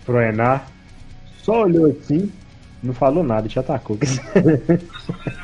pro 0.05 0.21
Enar, 0.21 0.67
só 1.43 1.63
olhou 1.65 1.87
assim, 1.91 2.31
não 2.83 2.95
falou 2.95 3.23
nada, 3.23 3.49
te 3.49 3.59
atacou. 3.59 3.99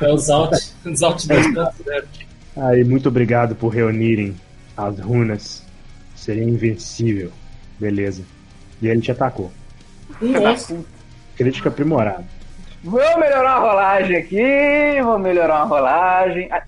É 0.01 0.13
os 0.13 0.29
alt, 0.29 0.53
os 0.85 1.03
alt 1.03 1.25
2.0. 1.25 2.03
Aí, 2.55 2.83
muito 2.83 3.09
obrigado 3.09 3.55
por 3.55 3.69
reunirem 3.69 4.35
as 4.75 4.99
runas. 4.99 5.63
Seria 6.15 6.43
invencível. 6.43 7.31
Beleza. 7.79 8.23
E 8.81 8.87
ele 8.87 9.01
te 9.01 9.11
atacou. 9.11 9.51
Nossa. 10.21 10.77
Crítica 11.35 11.69
aprimorada. 11.69 12.25
Vou 12.83 12.99
melhorar 13.19 13.53
a 13.53 13.59
rolagem 13.59 14.15
aqui. 14.17 15.01
Vou 15.03 15.19
melhorar 15.19 15.61
a 15.61 15.63
rolagem. 15.63 16.47
Ah, 16.51 16.63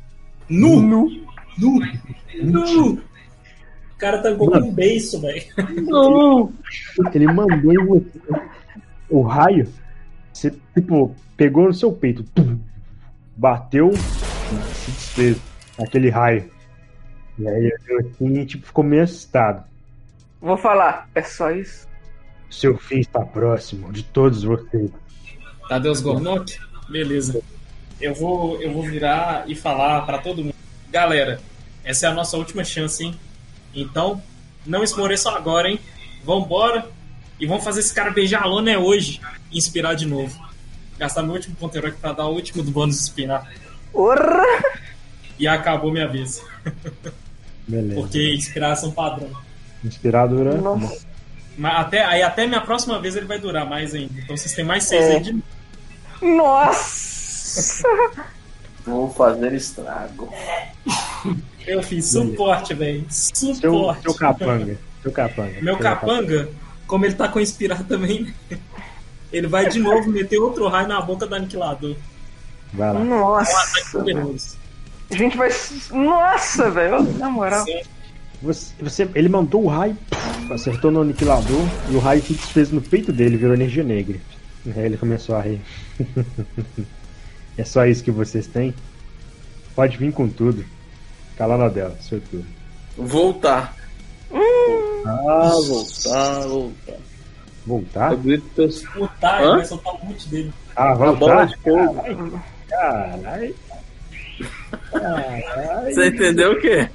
Nu! 0.50 0.82
Nu. 0.82 1.10
Nu! 1.58 1.80
Nu! 2.42 3.10
cara 4.00 4.22
tancou 4.22 4.50
com 4.50 4.58
um 4.58 4.72
beiço, 4.72 5.22
velho. 5.22 5.44
Não! 5.84 6.52
Ele 7.14 7.28
mandou 7.28 7.74
em 7.74 7.86
você. 7.86 8.20
O 9.10 9.22
raio, 9.22 9.68
você, 10.32 10.54
tipo, 10.74 11.14
pegou 11.36 11.66
no 11.66 11.74
seu 11.74 11.92
peito. 11.92 12.24
tum, 12.24 12.60
bateu, 13.36 13.92
se 13.94 14.92
desfez. 14.92 15.38
Aquele 15.78 16.10
raio. 16.10 16.50
E 17.38 17.48
aí 17.48 17.72
eu 17.88 18.00
assim, 18.00 18.46
tipo, 18.46 18.66
ficou 18.66 18.84
meio 18.84 19.04
assustado. 19.04 19.64
Vou 20.42 20.58
falar, 20.58 21.10
é 21.14 21.22
só 21.22 21.52
isso. 21.52 21.88
Seu 22.50 22.78
fim 22.78 23.00
está 23.00 23.22
próximo 23.22 23.92
de 23.92 24.04
todos 24.04 24.44
vocês. 24.44 24.90
Tadeus 25.68 26.02
Gornok? 26.02 26.58
Beleza. 26.90 27.42
Eu 28.00 28.16
vou, 28.16 28.62
eu 28.62 28.72
vou 28.72 28.84
virar 28.84 29.44
e 29.48 29.54
falar 29.54 30.02
pra 30.06 30.18
todo 30.18 30.44
mundo. 30.44 30.56
Galera, 30.90 31.40
essa 31.84 32.08
é 32.08 32.10
a 32.10 32.14
nossa 32.14 32.38
última 32.38 32.64
chance, 32.64 33.04
hein? 33.04 33.20
Então, 33.76 34.22
não 34.66 34.84
esmoreçam 34.84 35.36
agora, 35.36 35.70
hein? 35.70 35.80
Vambora 36.24 36.90
e 37.40 37.46
vamos 37.46 37.64
fazer 37.64 37.82
esse 37.82 37.94
cara 37.94 38.12
beijar 38.12 38.44
a 38.44 38.46
lona 38.46 38.72
é 38.72 38.78
hoje 38.78 39.22
e 39.52 39.58
inspirar 39.58 39.94
de 39.94 40.06
novo. 40.06 40.38
Gastar 40.98 41.24
meu 41.24 41.34
último 41.34 41.56
ponto 41.56 41.76
heróico 41.78 42.00
pra 42.00 42.12
dar 42.12 42.28
o 42.28 42.34
último 42.34 42.64
do 42.64 42.72
bônus 42.72 43.00
inspirar. 43.00 43.50
Orra! 43.94 44.44
E 45.38 45.48
acabou 45.48 45.92
minha 45.92 46.08
vez. 46.08 46.44
Beleza. 47.68 47.96
Porque 48.02 48.34
inspiração 48.34 48.92
padrão. 48.92 49.32
Inspiradora. 49.84 50.56
Nossa. 50.58 51.08
Mas 51.58 51.80
até, 51.80 52.06
aí 52.06 52.22
até 52.22 52.48
minha 52.48 52.62
próxima 52.62 53.00
vez 53.02 53.16
ele 53.16 53.26
vai 53.26 53.40
durar 53.40 53.66
mais 53.66 53.94
ainda. 53.94 54.14
Então 54.22 54.36
vocês 54.38 54.54
têm 54.54 54.64
mais 54.66 54.84
seis 54.86 55.04
É. 55.06 55.12
aí 55.18 55.20
de 55.22 55.44
Nossa! 56.22 57.88
Vou 58.86 59.10
fazer 59.14 59.54
estrago. 59.54 60.32
Eu 61.68 61.84
fiz 61.84 62.06
suporte, 62.08 62.74
velho. 62.74 63.06
Seu, 63.10 63.54
Suporte. 63.56 64.02
seu 64.04 64.14
capanga. 64.16 64.78
Seu 65.04 65.12
capanga. 65.12 65.62
Meu 65.62 65.76
Seu 65.76 65.84
capanga, 65.84 66.50
como 66.88 67.06
ele 67.06 67.14
tá 67.14 67.28
com 67.28 67.40
inspirar 67.40 67.84
também, 67.84 68.34
ele 69.32 69.48
vai 69.48 69.70
de 69.70 69.80
novo 69.80 70.10
meter 70.10 70.40
outro 70.40 70.68
raio 70.68 70.88
na 70.88 71.02
boca 71.02 71.28
do 71.28 71.36
aniquilador. 71.36 71.96
Vai 72.74 72.94
lá. 72.94 73.00
Nossa! 73.00 73.92
Poderoso. 73.92 74.58
A 75.12 75.16
gente 75.16 75.38
vai. 75.38 75.50
Nossa, 75.92 76.70
velho! 76.72 77.02
Na 77.18 77.30
moral. 77.30 77.66
Sim. 77.66 77.82
Você, 78.42 78.74
você- 78.80 79.10
ele 79.16 79.28
mandou 79.30 79.64
o 79.64 79.68
raio, 79.68 79.98
acertou 80.52 80.90
no 80.92 81.02
aniquilador 81.02 81.62
e 81.92 81.96
o 81.96 82.00
raio 82.00 82.22
se 82.22 82.34
desfez 82.34 82.72
no 82.72 82.82
peito 82.82 83.12
dele, 83.12 83.36
virou 83.38 83.54
energia 83.54 83.84
negra. 83.84 84.18
Aí 84.76 84.86
ele 84.86 84.98
começou 84.98 85.36
a 85.36 85.42
rir. 85.42 85.62
é 87.58 87.64
só 87.64 87.86
isso 87.86 88.04
que 88.04 88.12
vocês 88.12 88.48
têm? 88.48 88.74
Pode 89.76 89.98
vir 89.98 90.12
com 90.14 90.28
tudo. 90.30 90.64
Calando 91.38 91.74
dela, 91.74 91.96
seu 92.02 92.20
turno. 92.22 92.46
Voltar. 92.98 93.76
Ah, 95.06 95.52
voltar, 95.68 96.48
voltar. 96.48 96.94
Voltar? 97.66 98.16
Grito 98.18 98.46
teus- 98.56 98.84
O 98.96 99.08
Ty 99.08 99.26
Hã? 99.42 99.56
vai 99.58 99.66
soltar 99.66 99.94
o 99.96 100.08
ult 100.08 100.28
dele. 100.30 100.54
Ah, 100.76 100.92
A 100.92 100.96
bola 100.96 101.14
voltar? 101.16 101.46
de 101.48 101.58
fogo. 101.58 102.42
Caralho. 102.70 103.56
Caralho. 104.92 105.94
Você 105.96 106.08
entendeu 106.08 106.54
o 106.54 106.62
quê? 106.62 106.90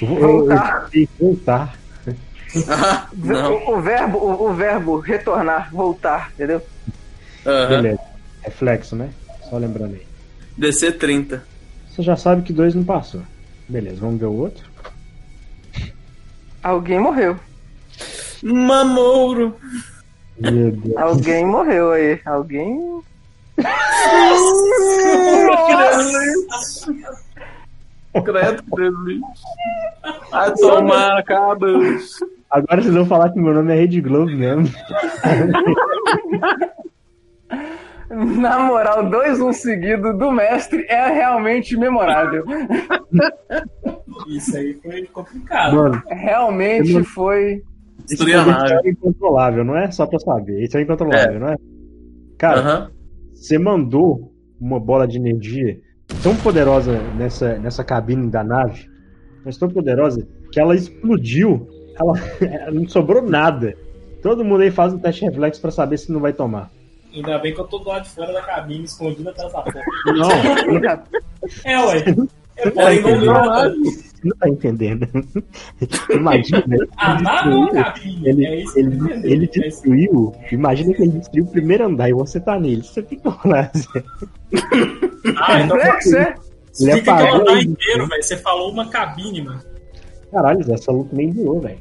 Eu- 0.00 0.08
eu- 0.08 0.18
Voltar. 0.46 0.90
voltar. 1.20 1.78
Não. 3.14 3.52
O, 3.54 3.76
o 3.78 3.80
verbo, 3.82 4.18
o, 4.18 4.48
o 4.50 4.54
verbo 4.54 4.98
retornar, 4.98 5.70
voltar, 5.70 6.30
entendeu? 6.34 6.62
Aham. 7.44 7.68
Beleza. 7.68 8.00
Reflexo, 8.42 8.96
né? 8.96 9.10
Só 9.50 9.58
lembrando 9.58 9.94
aí. 9.94 10.06
DC 10.56 10.92
30. 10.92 11.42
Você 11.90 12.02
já 12.02 12.16
sabe 12.16 12.42
que 12.42 12.52
dois 12.52 12.74
não 12.74 12.84
passou. 12.84 13.22
Beleza, 13.68 13.96
vamos 14.00 14.18
ver 14.20 14.26
o 14.26 14.32
outro. 14.32 14.64
Alguém 16.62 16.98
morreu. 16.98 17.38
Mamouro. 18.42 19.54
Meu 20.38 20.70
Deus. 20.70 20.96
Alguém 20.96 21.44
morreu 21.44 21.92
aí. 21.92 22.20
Alguém. 22.24 23.02
Credo, 28.24 28.62
Deus. 28.74 28.94
A 30.32 30.50
tomar 30.52 31.22
cabos. 31.24 32.18
Agora 32.50 32.80
vocês 32.82 32.94
vão 32.94 33.06
falar 33.06 33.30
que 33.30 33.40
meu 33.40 33.52
nome 33.54 33.72
é 33.72 33.76
Rede 33.76 34.00
Globo 34.00 34.30
mesmo. 34.30 34.66
Na 38.10 38.58
moral, 38.60 39.04
2-1 39.10 39.52
seguido 39.52 40.16
do 40.16 40.32
mestre 40.32 40.86
é 40.88 41.08
realmente 41.08 41.76
memorável. 41.76 42.42
Isso 44.28 44.56
aí 44.56 44.74
foi 44.82 45.04
complicado. 45.12 45.76
Mano, 45.76 46.02
Realmente 46.08 46.94
não- 46.94 47.04
foi. 47.04 47.62
nave. 48.46 48.88
é 48.88 48.90
incontrolável, 48.90 49.62
não 49.64 49.76
é? 49.76 49.90
Só 49.90 50.06
pra 50.06 50.18
saber. 50.18 50.62
Isso 50.62 50.78
é 50.78 50.82
incontrolável, 50.82 51.38
não 51.38 51.48
é? 51.48 51.56
Cara, 52.38 52.90
você 53.34 53.58
mandou 53.58 54.32
uma 54.58 54.80
bola 54.80 55.06
de 55.06 55.18
energia 55.18 55.78
tão 56.22 56.34
poderosa 56.36 56.98
nessa, 57.18 57.58
nessa 57.58 57.84
cabine 57.84 58.30
da 58.30 58.42
nave, 58.42 58.88
mas 59.44 59.56
tão 59.56 59.68
poderosa, 59.68 60.26
que 60.52 60.60
ela 60.60 60.74
explodiu. 60.74 61.68
Ela, 61.98 62.14
não 62.72 62.88
sobrou 62.88 63.22
nada. 63.22 63.76
Todo 64.22 64.44
mundo 64.44 64.62
aí 64.62 64.70
faz 64.70 64.92
um 64.92 64.98
teste 64.98 65.24
reflexo 65.24 65.60
pra 65.60 65.70
saber 65.70 65.98
se 65.98 66.12
não 66.12 66.20
vai 66.20 66.32
tomar. 66.32 66.70
Ainda 67.14 67.38
bem 67.38 67.54
que 67.54 67.60
eu 67.60 67.66
tô 67.66 67.78
do 67.78 67.88
lado 67.88 68.04
de 68.04 68.10
fora 68.10 68.32
da 68.32 68.42
cabine, 68.42 68.84
escondido 68.84 69.30
atrás 69.30 69.52
da 69.52 69.62
porta. 69.62 69.80
Não, 70.06 70.30
É, 71.64 71.86
ué. 71.86 72.04
É, 72.56 72.70
porém, 72.70 73.00
não 73.02 73.20
você 74.18 74.28
não 74.28 74.36
tá 74.36 74.48
entendendo. 74.48 75.08
Imagina, 76.10 76.64
né? 76.66 76.78
A 76.96 77.20
nave 77.20 77.50
ou 77.50 77.64
a 77.64 77.84
cabine? 77.84 78.28
Ele, 78.28 78.46
é 78.46 78.64
ele, 78.74 78.98
ele 79.22 79.44
É 79.44 79.60
destruiu. 79.60 80.34
Imagina 80.50 80.92
que 80.92 81.02
ele 81.02 81.12
destruiu 81.12 81.44
o 81.44 81.50
primeiro 81.50 81.86
andar 81.86 82.08
e 82.08 82.12
você 82.12 82.40
tá 82.40 82.58
nele. 82.58 82.82
Você 82.82 83.00
fica 83.02 83.28
lá. 83.44 83.70
Ah, 85.36 85.60
então 85.62 85.76
Reflexo, 85.76 86.16
é? 86.16 86.34
Ele 86.80 86.92
fica 86.92 87.02
que 87.02 87.10
apagou 87.10 87.28
eu 87.28 87.40
andar 87.42 87.58
isso, 87.58 87.70
inteiro, 87.70 88.06
velho. 88.06 88.22
Você 88.22 88.36
falou 88.36 88.70
uma 88.70 88.88
cabine, 88.88 89.42
mano. 89.42 89.62
Caralho, 90.30 90.72
essa 90.72 90.92
luta 90.92 91.14
nem 91.14 91.30
durou, 91.30 91.60
velho. 91.60 91.80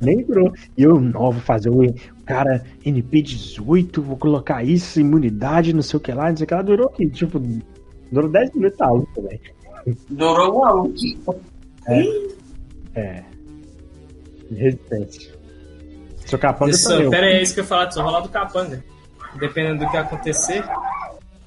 nem 0.00 0.22
durou. 0.24 0.52
E 0.76 0.82
eu, 0.82 1.00
não, 1.00 1.32
vou 1.32 1.40
fazer 1.40 1.70
o 1.70 1.94
cara 2.24 2.64
NP18, 2.84 4.00
vou 4.00 4.16
colocar 4.16 4.62
isso, 4.64 5.00
imunidade, 5.00 5.72
não 5.72 5.82
sei 5.82 5.96
o 5.96 6.00
que 6.00 6.12
lá, 6.12 6.30
não 6.30 6.36
sei 6.36 6.44
o 6.44 6.48
que 6.48 6.54
lá. 6.54 6.62
Durou 6.62 6.88
aqui, 6.88 7.08
tipo, 7.08 7.40
durou 8.10 8.30
10 8.30 8.54
minutos 8.54 8.80
a 8.80 8.90
luta, 8.90 9.22
velho. 9.22 9.40
Durou 10.10 10.56
uma 10.56 10.74
última. 10.74 11.34
É. 12.94 13.22
Resistência. 14.50 15.32
Seu 16.26 16.38
capanga 16.38 16.70
Isso, 16.70 16.88
também. 16.88 17.10
pera 17.10 17.26
aí, 17.26 17.34
é 17.34 17.42
isso 17.42 17.54
que 17.54 17.60
eu 17.60 17.64
ia 17.64 17.68
falar, 17.68 17.90
só 17.90 18.02
rolar 18.02 18.20
do 18.20 18.28
capanga. 18.28 18.82
Dependendo 19.38 19.84
do 19.84 19.90
que 19.90 19.96
acontecer, 19.96 20.62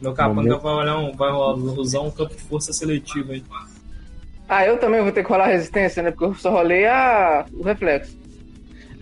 meu 0.02 0.14
capanga 0.14 0.42
Momento. 0.42 0.62
vai, 0.62 0.74
olhar 0.74 0.98
um, 0.98 1.12
vai 1.16 1.32
rolar- 1.32 1.56
usar 1.80 2.00
um 2.02 2.12
campo 2.12 2.36
de 2.36 2.42
força 2.44 2.72
seletivo 2.74 3.32
aí. 3.32 3.44
Ah, 4.48 4.66
eu 4.66 4.78
também 4.78 5.02
vou 5.02 5.12
ter 5.12 5.24
que 5.24 5.30
rolar 5.30 5.48
resistência, 5.48 6.04
né? 6.04 6.12
Porque 6.12 6.26
eu 6.26 6.36
só 6.36 6.52
rolei 6.52 6.86
a... 6.86 7.46
o 7.54 7.64
reflexo. 7.64 8.16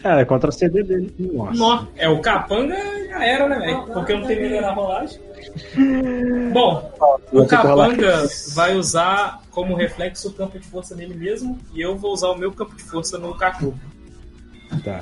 É, 0.03 0.21
é 0.21 0.25
contra 0.25 0.49
a 0.49 0.51
CD 0.51 0.83
dele. 0.83 1.13
Nossa. 1.17 1.57
Nó, 1.57 1.85
é, 1.95 2.07
o 2.09 2.19
capanga 2.21 2.75
já 3.07 3.25
era, 3.25 3.47
né, 3.47 3.57
velho? 3.59 3.83
Porque 3.93 4.11
eu 4.13 4.19
não 4.19 4.27
terminei 4.27 4.59
na 4.61 4.73
rolagem. 4.73 5.19
Bom, 6.51 6.91
o 7.31 7.45
capanga 7.45 8.27
vai 8.53 8.75
usar 8.75 9.41
como 9.51 9.75
reflexo 9.75 10.29
o 10.29 10.33
campo 10.33 10.59
de 10.59 10.65
força 10.67 10.95
nele 10.95 11.13
mesmo 11.13 11.57
e 11.73 11.81
eu 11.81 11.97
vou 11.97 12.11
usar 12.13 12.29
o 12.29 12.37
meu 12.37 12.51
campo 12.51 12.75
de 12.75 12.83
força 12.83 13.17
no 13.17 13.35
Kaku. 13.35 13.73
Tá. 14.83 15.01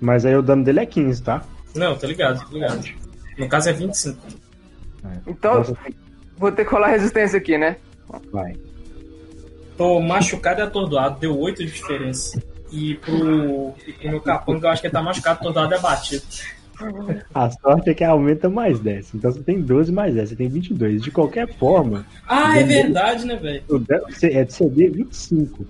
Mas 0.00 0.24
aí 0.26 0.36
o 0.36 0.42
dano 0.42 0.64
dele 0.64 0.80
é 0.80 0.86
15, 0.86 1.22
tá? 1.22 1.42
Não, 1.74 1.96
tô 1.96 2.06
ligado, 2.06 2.44
tô 2.48 2.54
ligado. 2.54 2.84
No 3.38 3.48
caso 3.48 3.68
é 3.68 3.72
25. 3.72 4.18
Então, 5.26 5.62
você 5.64 5.74
tem- 5.84 5.94
vou 6.36 6.50
ter 6.52 6.64
que 6.64 6.70
rolar 6.72 6.88
resistência 6.88 7.38
aqui, 7.38 7.56
né? 7.58 7.76
Vai. 8.32 8.54
Tô 9.76 10.00
machucado 10.00 10.60
e 10.60 10.62
atordoado, 10.62 11.18
deu 11.18 11.38
8 11.38 11.64
de 11.64 11.70
diferença. 11.72 12.40
E 12.70 12.94
pro, 12.96 13.72
e 13.86 13.92
pro 13.92 14.08
meu 14.10 14.20
capanga 14.20 14.66
eu 14.66 14.70
acho 14.70 14.80
que 14.80 14.86
ele 14.88 14.92
tá 14.94 15.02
machucado, 15.02 15.38
atordoado 15.40 15.72
e 15.74 15.76
abatido. 15.76 16.22
A 17.32 17.50
sorte 17.50 17.90
é 17.90 17.94
que 17.94 18.02
aumenta 18.02 18.48
mais 18.48 18.80
10. 18.80 19.14
Então 19.14 19.30
você 19.32 19.40
tem 19.42 19.60
12 19.60 19.92
mais 19.92 20.14
10, 20.14 20.30
você 20.30 20.36
tem 20.36 20.48
22. 20.48 21.02
De 21.02 21.10
qualquer 21.10 21.46
forma, 21.56 22.04
Ah, 22.26 22.58
é 22.58 22.64
verdade, 22.64 23.24
né, 23.26 23.36
velho? 23.36 23.62
é 24.22 24.44
de 24.44 24.52
CD 24.52 24.88
25. 24.88 25.64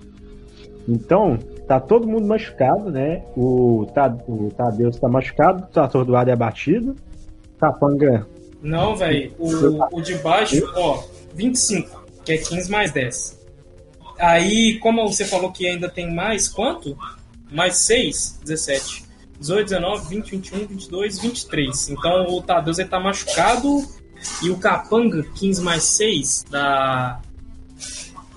Então, 0.87 1.37
tá 1.67 1.79
todo 1.79 2.07
mundo 2.07 2.27
machucado, 2.27 2.91
né? 2.91 3.23
O, 3.35 3.87
Ta- 3.93 4.15
o 4.27 4.51
Tadeus 4.55 4.97
tá 4.99 5.07
machucado, 5.07 5.67
tá 5.71 5.83
atordoado 5.85 6.29
e 6.29 6.33
abatido. 6.33 6.95
Capanga, 7.59 8.27
Não, 8.65 8.95
velho. 8.95 9.31
O, 9.37 9.97
o 9.97 10.01
de 10.01 10.15
baixo, 10.15 10.67
ó, 10.75 11.03
25, 11.35 12.03
que 12.25 12.33
é 12.33 12.37
15 12.37 12.71
mais 12.71 12.91
10. 12.91 13.39
Aí, 14.17 14.79
como 14.79 15.07
você 15.07 15.23
falou 15.23 15.51
que 15.51 15.67
ainda 15.67 15.87
tem 15.87 16.11
mais 16.11 16.47
quanto? 16.47 16.97
Mais 17.51 17.77
6, 17.77 18.39
17. 18.43 19.05
18, 19.39 19.69
19, 19.69 20.07
20, 20.09 20.31
21, 20.31 20.67
22, 20.67 21.19
23. 21.19 21.89
Então 21.89 22.25
o 22.27 22.41
Tadeus 22.41 22.79
ele 22.79 22.89
tá 22.89 22.99
machucado 22.99 23.85
e 24.41 24.49
o 24.49 24.57
Capanga, 24.57 25.21
15 25.21 25.61
mais 25.61 25.83
6, 25.83 26.45
dá 26.49 27.21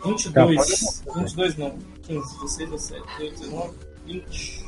22. 0.05 1.03
22 1.16 1.57
não. 1.57 1.79
15, 2.03 2.41
16, 2.41 2.70
17, 2.70 3.03
18, 3.18 3.41
19, 3.41 3.74
20. 4.05 4.64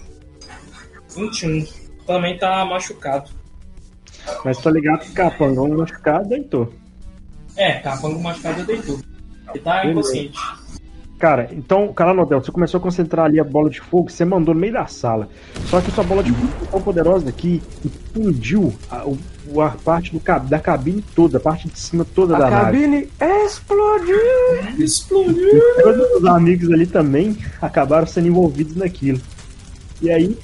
21. 1.17 1.67
Também 2.07 2.39
tá 2.39 2.65
machucado. 2.65 3.40
Mas 4.45 4.59
tô 4.59 4.71
ligado 4.71 5.01
que 5.01 5.13
capangão 5.13 5.69
machucado 5.69 6.29
deitou. 6.29 6.73
É, 7.57 7.75
capango 7.75 8.21
machucado 8.23 8.65
deitou. 8.65 8.99
Ele 9.53 9.59
tá 9.63 9.81
Beleza. 9.81 9.91
inconsciente. 9.91 10.39
Cara, 11.19 11.51
então, 11.53 11.93
Calanodel, 11.93 12.43
você 12.43 12.51
começou 12.51 12.79
a 12.79 12.83
concentrar 12.83 13.27
ali 13.27 13.39
a 13.39 13.45
bola 13.45 13.69
de 13.69 13.79
fogo, 13.79 14.09
você 14.11 14.25
mandou 14.25 14.55
no 14.55 14.61
meio 14.61 14.73
da 14.73 14.87
sala. 14.87 15.29
Só 15.67 15.79
que 15.83 15.91
sua 15.91 16.03
bola 16.03 16.23
de 16.23 16.33
fogo 16.33 16.49
foi 16.59 16.69
tão 16.69 16.81
poderosa 16.81 17.31
que 17.31 17.61
fundiu 18.15 18.73
a, 18.91 19.05
o- 19.07 19.61
a 19.61 19.69
parte 19.71 20.13
do, 20.17 20.23
da 20.49 20.59
cabine 20.59 21.05
toda, 21.15 21.37
a 21.37 21.41
parte 21.41 21.69
de 21.69 21.79
cima 21.79 22.07
toda 22.15 22.37
A 22.37 22.39
da 22.39 22.49
nave. 22.51 22.65
cabine 22.81 23.09
explodiu! 23.45 24.17
Explodiu! 24.79 25.61
Todos 25.83 26.11
os 26.23 26.25
amigos 26.25 26.71
ali 26.71 26.87
também 26.87 27.37
acabaram 27.61 28.07
sendo 28.07 28.29
envolvidos 28.29 28.77
naquilo. 28.77 29.21
E 30.01 30.11
aí, 30.11 30.39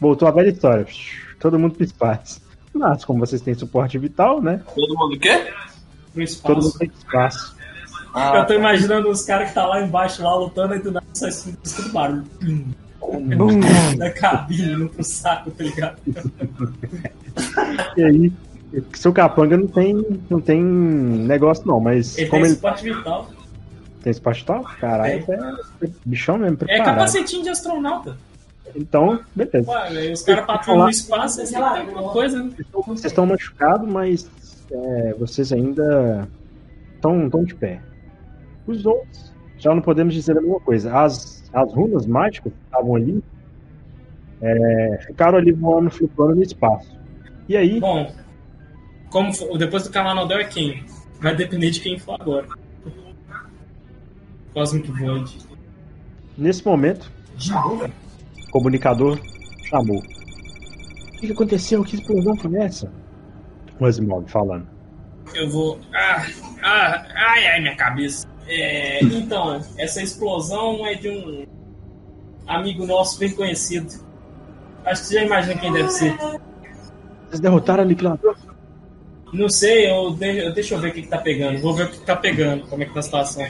voltou 0.00 0.26
a 0.26 0.32
velha 0.32 0.48
história. 0.50 0.86
Todo 1.38 1.56
mundo 1.56 1.76
espaço. 1.84 2.40
Mas, 2.72 3.04
como 3.04 3.20
vocês 3.20 3.42
têm 3.42 3.54
suporte 3.54 3.98
vital, 3.98 4.40
né? 4.40 4.62
Todo 4.74 4.94
mundo 4.96 5.18
quer? 5.18 5.52
Pro 6.14 6.24
Todo 6.42 6.54
mundo 6.56 6.66
espaço. 6.68 6.78
tem 6.78 6.90
espaço. 6.98 7.56
Ah, 8.14 8.36
Eu 8.38 8.46
tô 8.46 8.54
imaginando 8.54 9.08
os 9.08 9.22
caras 9.22 9.48
que 9.48 9.54
tá 9.54 9.66
lá 9.66 9.82
embaixo, 9.82 10.22
lá 10.22 10.34
lutando, 10.36 10.74
e 10.74 10.78
do 10.80 10.90
nada 10.92 11.06
só 11.14 11.28
escuta 11.28 11.82
o 11.88 11.92
barulho. 11.92 12.24
Bum. 13.00 13.60
Da 13.96 14.10
cabine, 14.14 14.72
indo 14.72 14.88
pro 14.88 15.02
saco, 15.04 15.50
tá 15.52 15.64
ligado? 15.64 15.96
E 17.96 18.02
aí, 18.04 18.32
seu 18.94 19.12
capanga 19.12 19.56
não 19.56 19.66
tem, 19.66 20.20
não 20.28 20.40
tem 20.40 20.62
negócio 20.62 21.66
não, 21.66 21.80
mas 21.80 22.16
Ele 22.18 22.28
como 22.28 22.42
tem 22.42 22.50
ele 22.50 22.54
suporte 22.56 22.84
vital. 22.84 23.30
tem 24.02 24.12
suporte 24.12 24.40
vital, 24.40 24.64
caralho, 24.80 25.24
é 25.28 25.88
bichão 26.04 26.38
mesmo, 26.38 26.54
É 26.54 26.56
preparado. 26.58 26.84
capacetinho 26.84 27.42
de 27.42 27.48
astronauta. 27.48 28.16
Então, 28.76 29.20
beleza. 29.34 29.70
Ué, 29.70 29.88
aí 29.88 30.12
os 30.12 30.22
caras 30.22 30.46
patrulham 30.46 30.84
no 30.84 30.90
espaço, 30.90 31.40
assim, 31.42 31.54
tem 31.54 31.62
alguma 31.62 32.12
coisa, 32.12 32.42
né? 32.42 32.52
Vocês 32.86 33.04
estão 33.06 33.26
machucados, 33.26 33.88
mas 33.88 34.30
é, 34.70 35.14
vocês 35.18 35.52
ainda 35.52 36.28
estão, 36.94 37.28
de 37.44 37.54
pé. 37.54 37.80
Os 38.66 38.84
outros, 38.86 39.32
já 39.58 39.74
não 39.74 39.82
podemos 39.82 40.14
dizer 40.14 40.36
a 40.38 40.40
mesma 40.40 40.60
coisa. 40.60 40.96
As, 40.96 41.48
as 41.52 41.72
runas 41.72 42.06
mágicas 42.06 42.52
que 42.52 42.58
estavam 42.64 42.94
ali 42.96 43.22
é, 44.40 44.98
ficaram 45.06 45.38
ali 45.38 45.52
voando, 45.52 45.90
flutuando 45.90 46.36
no 46.36 46.42
espaço. 46.42 46.96
E 47.48 47.56
aí, 47.56 47.80
Bom, 47.80 48.12
como 49.10 49.32
for- 49.34 49.58
depois 49.58 49.82
do 49.82 49.90
Calanodel 49.90 50.38
é 50.38 50.44
quem? 50.44 50.84
Vai 51.20 51.34
depender 51.34 51.70
de 51.70 51.80
quem 51.80 51.98
for 51.98 52.16
agora. 52.20 52.46
Cosmic 54.54 54.90
Void. 54.90 55.38
nesse 56.36 56.64
momento, 56.66 57.10
De 57.36 57.52
novo? 57.52 57.88
O 58.50 58.52
comunicador 58.52 59.18
chamou. 59.68 59.98
O 59.98 60.02
que 61.20 61.26
que 61.26 61.32
aconteceu? 61.32 61.84
Que 61.84 61.96
explosão 61.96 62.36
foi 62.36 62.56
essa? 62.56 62.90
O 63.78 63.86
Asimov 63.86 64.28
falando. 64.28 64.66
Eu 65.34 65.48
vou. 65.48 65.78
Ah, 65.94 66.26
ah, 66.62 67.06
ai, 67.14 67.46
ai, 67.46 67.60
minha 67.60 67.76
cabeça. 67.76 68.26
É, 68.48 69.02
então, 69.04 69.60
essa 69.78 70.02
explosão 70.02 70.84
é 70.86 70.94
de 70.94 71.08
um 71.08 71.46
amigo 72.46 72.84
nosso 72.86 73.18
bem 73.18 73.30
conhecido. 73.32 73.88
Acho 74.84 75.02
que 75.02 75.08
você 75.08 75.14
já 75.14 75.24
imagina 75.24 75.60
quem 75.60 75.72
deve 75.72 75.90
ser. 75.90 76.16
Vocês 77.28 77.40
derrotaram 77.40 77.84
o 77.84 77.86
aniquilador? 77.86 78.36
Não 79.32 79.48
sei, 79.48 79.88
eu, 79.88 80.10
de- 80.10 80.38
eu- 80.46 80.52
deixa 80.52 80.74
eu 80.74 80.80
ver 80.80 80.88
o 80.88 80.92
que, 80.92 81.02
que 81.02 81.08
tá 81.08 81.18
pegando. 81.18 81.60
Vou 81.60 81.72
ver 81.74 81.84
o 81.84 81.88
que, 81.90 81.98
que 82.00 82.06
tá 82.06 82.16
pegando, 82.16 82.66
como 82.66 82.82
é 82.82 82.86
que 82.86 82.92
tá 82.92 82.98
a 82.98 83.02
situação. 83.02 83.44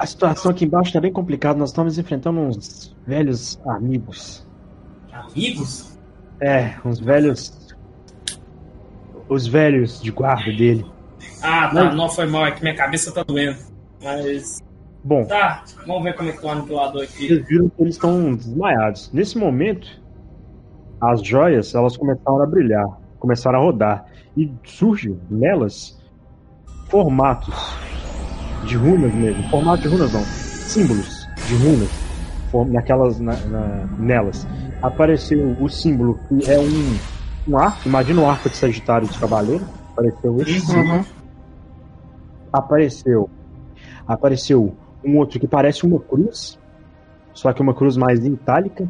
A 0.00 0.06
situação 0.06 0.50
aqui 0.50 0.64
embaixo 0.64 0.88
está 0.88 0.98
bem 0.98 1.12
complicada. 1.12 1.58
Nós 1.58 1.68
estamos 1.68 1.98
enfrentando 1.98 2.40
uns 2.40 2.96
velhos 3.06 3.60
amigos. 3.66 4.46
Amigos? 5.12 5.98
É, 6.40 6.74
uns 6.82 6.98
velhos. 6.98 7.76
Os 9.28 9.46
velhos 9.46 10.00
de 10.00 10.10
guarda 10.10 10.50
dele. 10.52 10.86
Ah, 11.42 11.68
tá, 11.68 11.74
Não. 11.74 11.94
não 11.94 12.08
foi 12.08 12.24
mal, 12.26 12.46
é 12.46 12.50
que 12.50 12.62
minha 12.62 12.74
cabeça 12.74 13.12
tá 13.12 13.22
doendo. 13.22 13.58
Mas. 14.02 14.62
Bom, 15.04 15.26
Tá, 15.26 15.64
vamos 15.86 16.02
ver 16.02 16.16
como 16.16 16.30
é 16.30 16.32
que 16.32 16.40
tá 16.40 16.48
o 16.48 16.50
aniquilador 16.50 17.02
aqui. 17.02 17.26
vocês 17.28 17.46
viram 17.46 17.68
que 17.68 17.82
eles 17.82 17.94
estão 17.96 18.34
desmaiados. 18.34 19.10
Nesse 19.12 19.36
momento, 19.36 19.86
as 20.98 21.22
joias 21.22 21.74
elas 21.74 21.94
começaram 21.98 22.42
a 22.42 22.46
brilhar, 22.46 22.86
começaram 23.18 23.58
a 23.58 23.62
rodar. 23.62 24.06
E 24.34 24.50
surge 24.64 25.14
nelas 25.28 26.00
formatos 26.88 27.54
de 28.64 28.76
runas 28.76 29.14
mesmo. 29.14 29.48
Formato 29.50 29.82
de 29.82 29.88
runas 29.88 30.12
não. 30.12 30.22
Símbolos 30.22 31.28
de 31.46 31.54
runas. 31.56 32.10
Naquelas, 32.72 33.20
na- 33.20 33.36
na- 33.46 33.86
nelas. 33.98 34.46
Apareceu 34.82 35.56
o 35.60 35.68
símbolo 35.68 36.18
que 36.28 36.50
é 36.50 36.58
um, 36.58 36.98
um 37.48 37.58
arco. 37.58 37.88
Imagina 37.88 38.22
o 38.22 38.28
arco 38.28 38.48
de 38.48 38.56
Sagitário 38.56 39.08
de 39.08 39.18
Cavaleiro. 39.18 39.64
Apareceu 39.92 40.36
esse 40.40 40.60
símbolo. 40.60 40.94
Uhum. 40.98 41.04
apareceu 42.52 43.30
apareceu 44.06 44.76
um 45.04 45.16
outro 45.18 45.38
que 45.38 45.46
parece 45.46 45.86
uma 45.86 46.00
cruz, 46.00 46.58
só 47.32 47.52
que 47.52 47.62
uma 47.62 47.72
cruz 47.74 47.96
mais 47.96 48.24
itálica. 48.26 48.88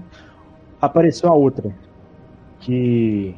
Apareceu 0.81 1.29
a 1.29 1.35
outra 1.35 1.71
que 2.61 3.35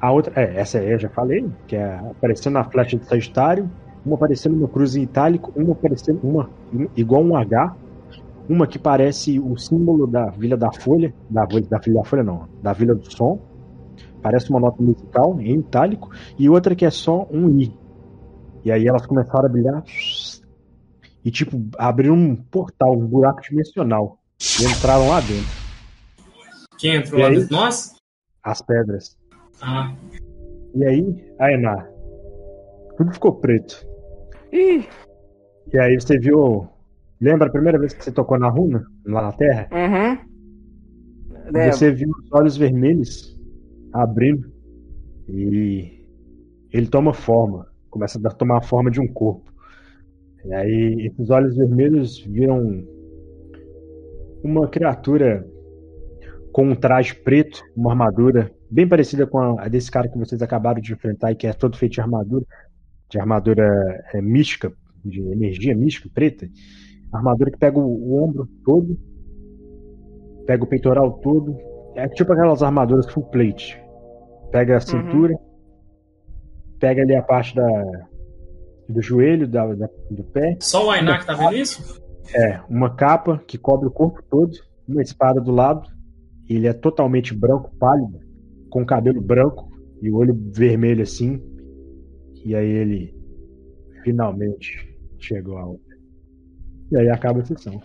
a 0.00 0.10
outra, 0.10 0.32
é, 0.40 0.56
essa 0.60 0.78
aí 0.78 0.90
eu 0.90 0.98
já 0.98 1.08
falei, 1.10 1.46
que 1.66 1.76
é 1.76 1.94
aparecendo 1.96 2.54
na 2.54 2.64
flecha 2.64 2.96
de 2.96 3.04
Sagitário, 3.06 3.70
uma 4.04 4.14
aparecendo 4.16 4.56
uma 4.56 4.68
cruz 4.68 4.96
em 4.96 5.02
itálico, 5.02 5.52
uma 5.56 5.72
aparecendo 5.72 6.20
uma 6.22 6.48
igual 6.96 7.22
um 7.22 7.36
H, 7.36 7.76
uma 8.48 8.66
que 8.66 8.78
parece 8.78 9.38
o 9.38 9.56
símbolo 9.56 10.06
da 10.06 10.26
Vila 10.30 10.56
da 10.56 10.72
Folha, 10.72 11.14
da, 11.28 11.44
da 11.44 11.78
Vila 11.78 12.00
da 12.00 12.04
Folha 12.04 12.22
não, 12.22 12.48
da 12.62 12.72
Vila 12.72 12.94
do 12.94 13.10
Som. 13.12 13.38
Parece 14.22 14.50
uma 14.50 14.60
nota 14.60 14.82
musical 14.82 15.40
em 15.40 15.58
itálico 15.60 16.10
e 16.38 16.48
outra 16.48 16.74
que 16.74 16.84
é 16.84 16.90
só 16.90 17.26
um 17.30 17.48
I, 17.58 17.72
e 18.64 18.70
aí 18.70 18.86
elas 18.86 19.06
começaram 19.06 19.46
a 19.46 19.48
brilhar. 19.48 19.82
E 21.24 21.30
tipo, 21.30 21.60
abriram 21.78 22.14
um 22.14 22.34
portal, 22.36 22.92
um 22.96 23.06
buraco 23.06 23.42
dimensional. 23.42 24.18
E 24.58 24.64
entraram 24.64 25.06
lá 25.08 25.20
dentro. 25.20 25.60
Quem 26.78 26.94
entrou 26.96 27.20
E 27.20 27.22
lá 27.22 27.28
aí? 27.28 27.36
dentro? 27.36 27.54
Nós? 27.56 27.94
As 28.42 28.62
pedras. 28.62 29.16
Ah, 29.60 29.92
E 30.74 30.82
aí, 30.84 31.34
Aená, 31.38 31.86
tudo 32.96 33.12
ficou 33.12 33.34
preto. 33.34 33.86
Ih, 34.52 34.86
E 35.72 35.78
aí 35.78 35.94
você 35.94 36.18
viu. 36.18 36.68
Lembra 37.20 37.48
a 37.48 37.52
primeira 37.52 37.78
vez 37.78 37.92
que 37.92 38.02
você 38.02 38.10
tocou 38.10 38.38
na 38.38 38.48
runa? 38.48 38.84
Lá 39.04 39.22
na 39.22 39.32
Terra? 39.32 39.68
uhum. 39.72 40.30
E. 41.54 41.72
Você 41.72 41.90
viu 41.92 42.08
os 42.10 42.32
olhos 42.32 42.56
vermelhos 42.56 43.38
abrindo. 43.92 44.50
E 45.28 46.06
ele 46.72 46.86
toma 46.86 47.12
forma. 47.12 47.66
Começa 47.90 48.18
a 48.24 48.30
tomar 48.30 48.58
a 48.58 48.62
forma 48.62 48.90
de 48.90 49.00
um 49.00 49.08
corpo. 49.08 49.50
E 50.44 50.54
aí, 50.54 51.06
esses 51.06 51.28
olhos 51.28 51.56
vermelhos 51.56 52.20
viram 52.24 52.84
uma 54.42 54.66
criatura 54.68 55.46
com 56.52 56.64
um 56.70 56.74
traje 56.74 57.14
preto, 57.14 57.60
uma 57.76 57.90
armadura 57.90 58.50
bem 58.70 58.88
parecida 58.88 59.26
com 59.26 59.58
a 59.58 59.68
desse 59.68 59.90
cara 59.90 60.08
que 60.08 60.18
vocês 60.18 60.40
acabaram 60.40 60.80
de 60.80 60.92
enfrentar 60.92 61.32
e 61.32 61.34
que 61.34 61.46
é 61.46 61.52
todo 61.52 61.76
feito 61.76 61.92
de 61.92 62.00
armadura, 62.00 62.44
de 63.10 63.18
armadura 63.18 63.66
é, 64.14 64.22
mística, 64.22 64.72
de 65.04 65.20
energia 65.20 65.74
mística 65.76 66.08
preta. 66.14 66.46
Armadura 67.12 67.50
que 67.50 67.58
pega 67.58 67.78
o, 67.78 67.82
o 67.82 68.22
ombro 68.22 68.48
todo, 68.64 68.96
pega 70.46 70.62
o 70.64 70.66
peitoral 70.66 71.12
todo. 71.20 71.56
É 71.96 72.08
tipo 72.08 72.32
aquelas 72.32 72.62
armaduras 72.62 73.10
full 73.12 73.24
plate. 73.24 73.76
Pega 74.52 74.76
a 74.76 74.80
cintura, 74.80 75.34
pega 76.78 77.02
ali 77.02 77.14
a 77.14 77.22
parte 77.22 77.54
da, 77.54 77.68
do 78.88 79.02
joelho, 79.02 79.46
da, 79.48 79.66
da- 79.74 79.88
do 80.10 80.24
pé. 80.24 80.56
só 80.60 80.86
o 80.86 80.90
Ainá 80.90 81.18
que 81.18 81.26
tá 81.26 81.34
vendo 81.34 81.56
isso? 81.56 82.00
É, 82.34 82.60
uma 82.68 82.94
capa 82.94 83.42
que 83.46 83.58
cobre 83.58 83.88
o 83.88 83.90
corpo 83.90 84.22
todo, 84.30 84.52
uma 84.88 85.02
espada 85.02 85.40
do 85.40 85.50
lado. 85.50 85.88
Ele 86.48 86.66
é 86.66 86.72
totalmente 86.72 87.32
branco, 87.34 87.70
pálido, 87.78 88.18
com 88.70 88.84
cabelo 88.84 89.20
branco 89.20 89.68
e 90.02 90.10
o 90.10 90.16
olho 90.16 90.34
vermelho 90.52 91.02
assim. 91.02 91.40
E 92.44 92.54
aí 92.54 92.68
ele 92.68 93.14
finalmente 94.02 94.96
chegou 95.18 95.58
a 95.58 95.66
hora. 95.66 95.80
E 96.90 96.96
aí 96.96 97.08
acaba 97.08 97.40
a 97.40 97.44
sessão. 97.44 97.80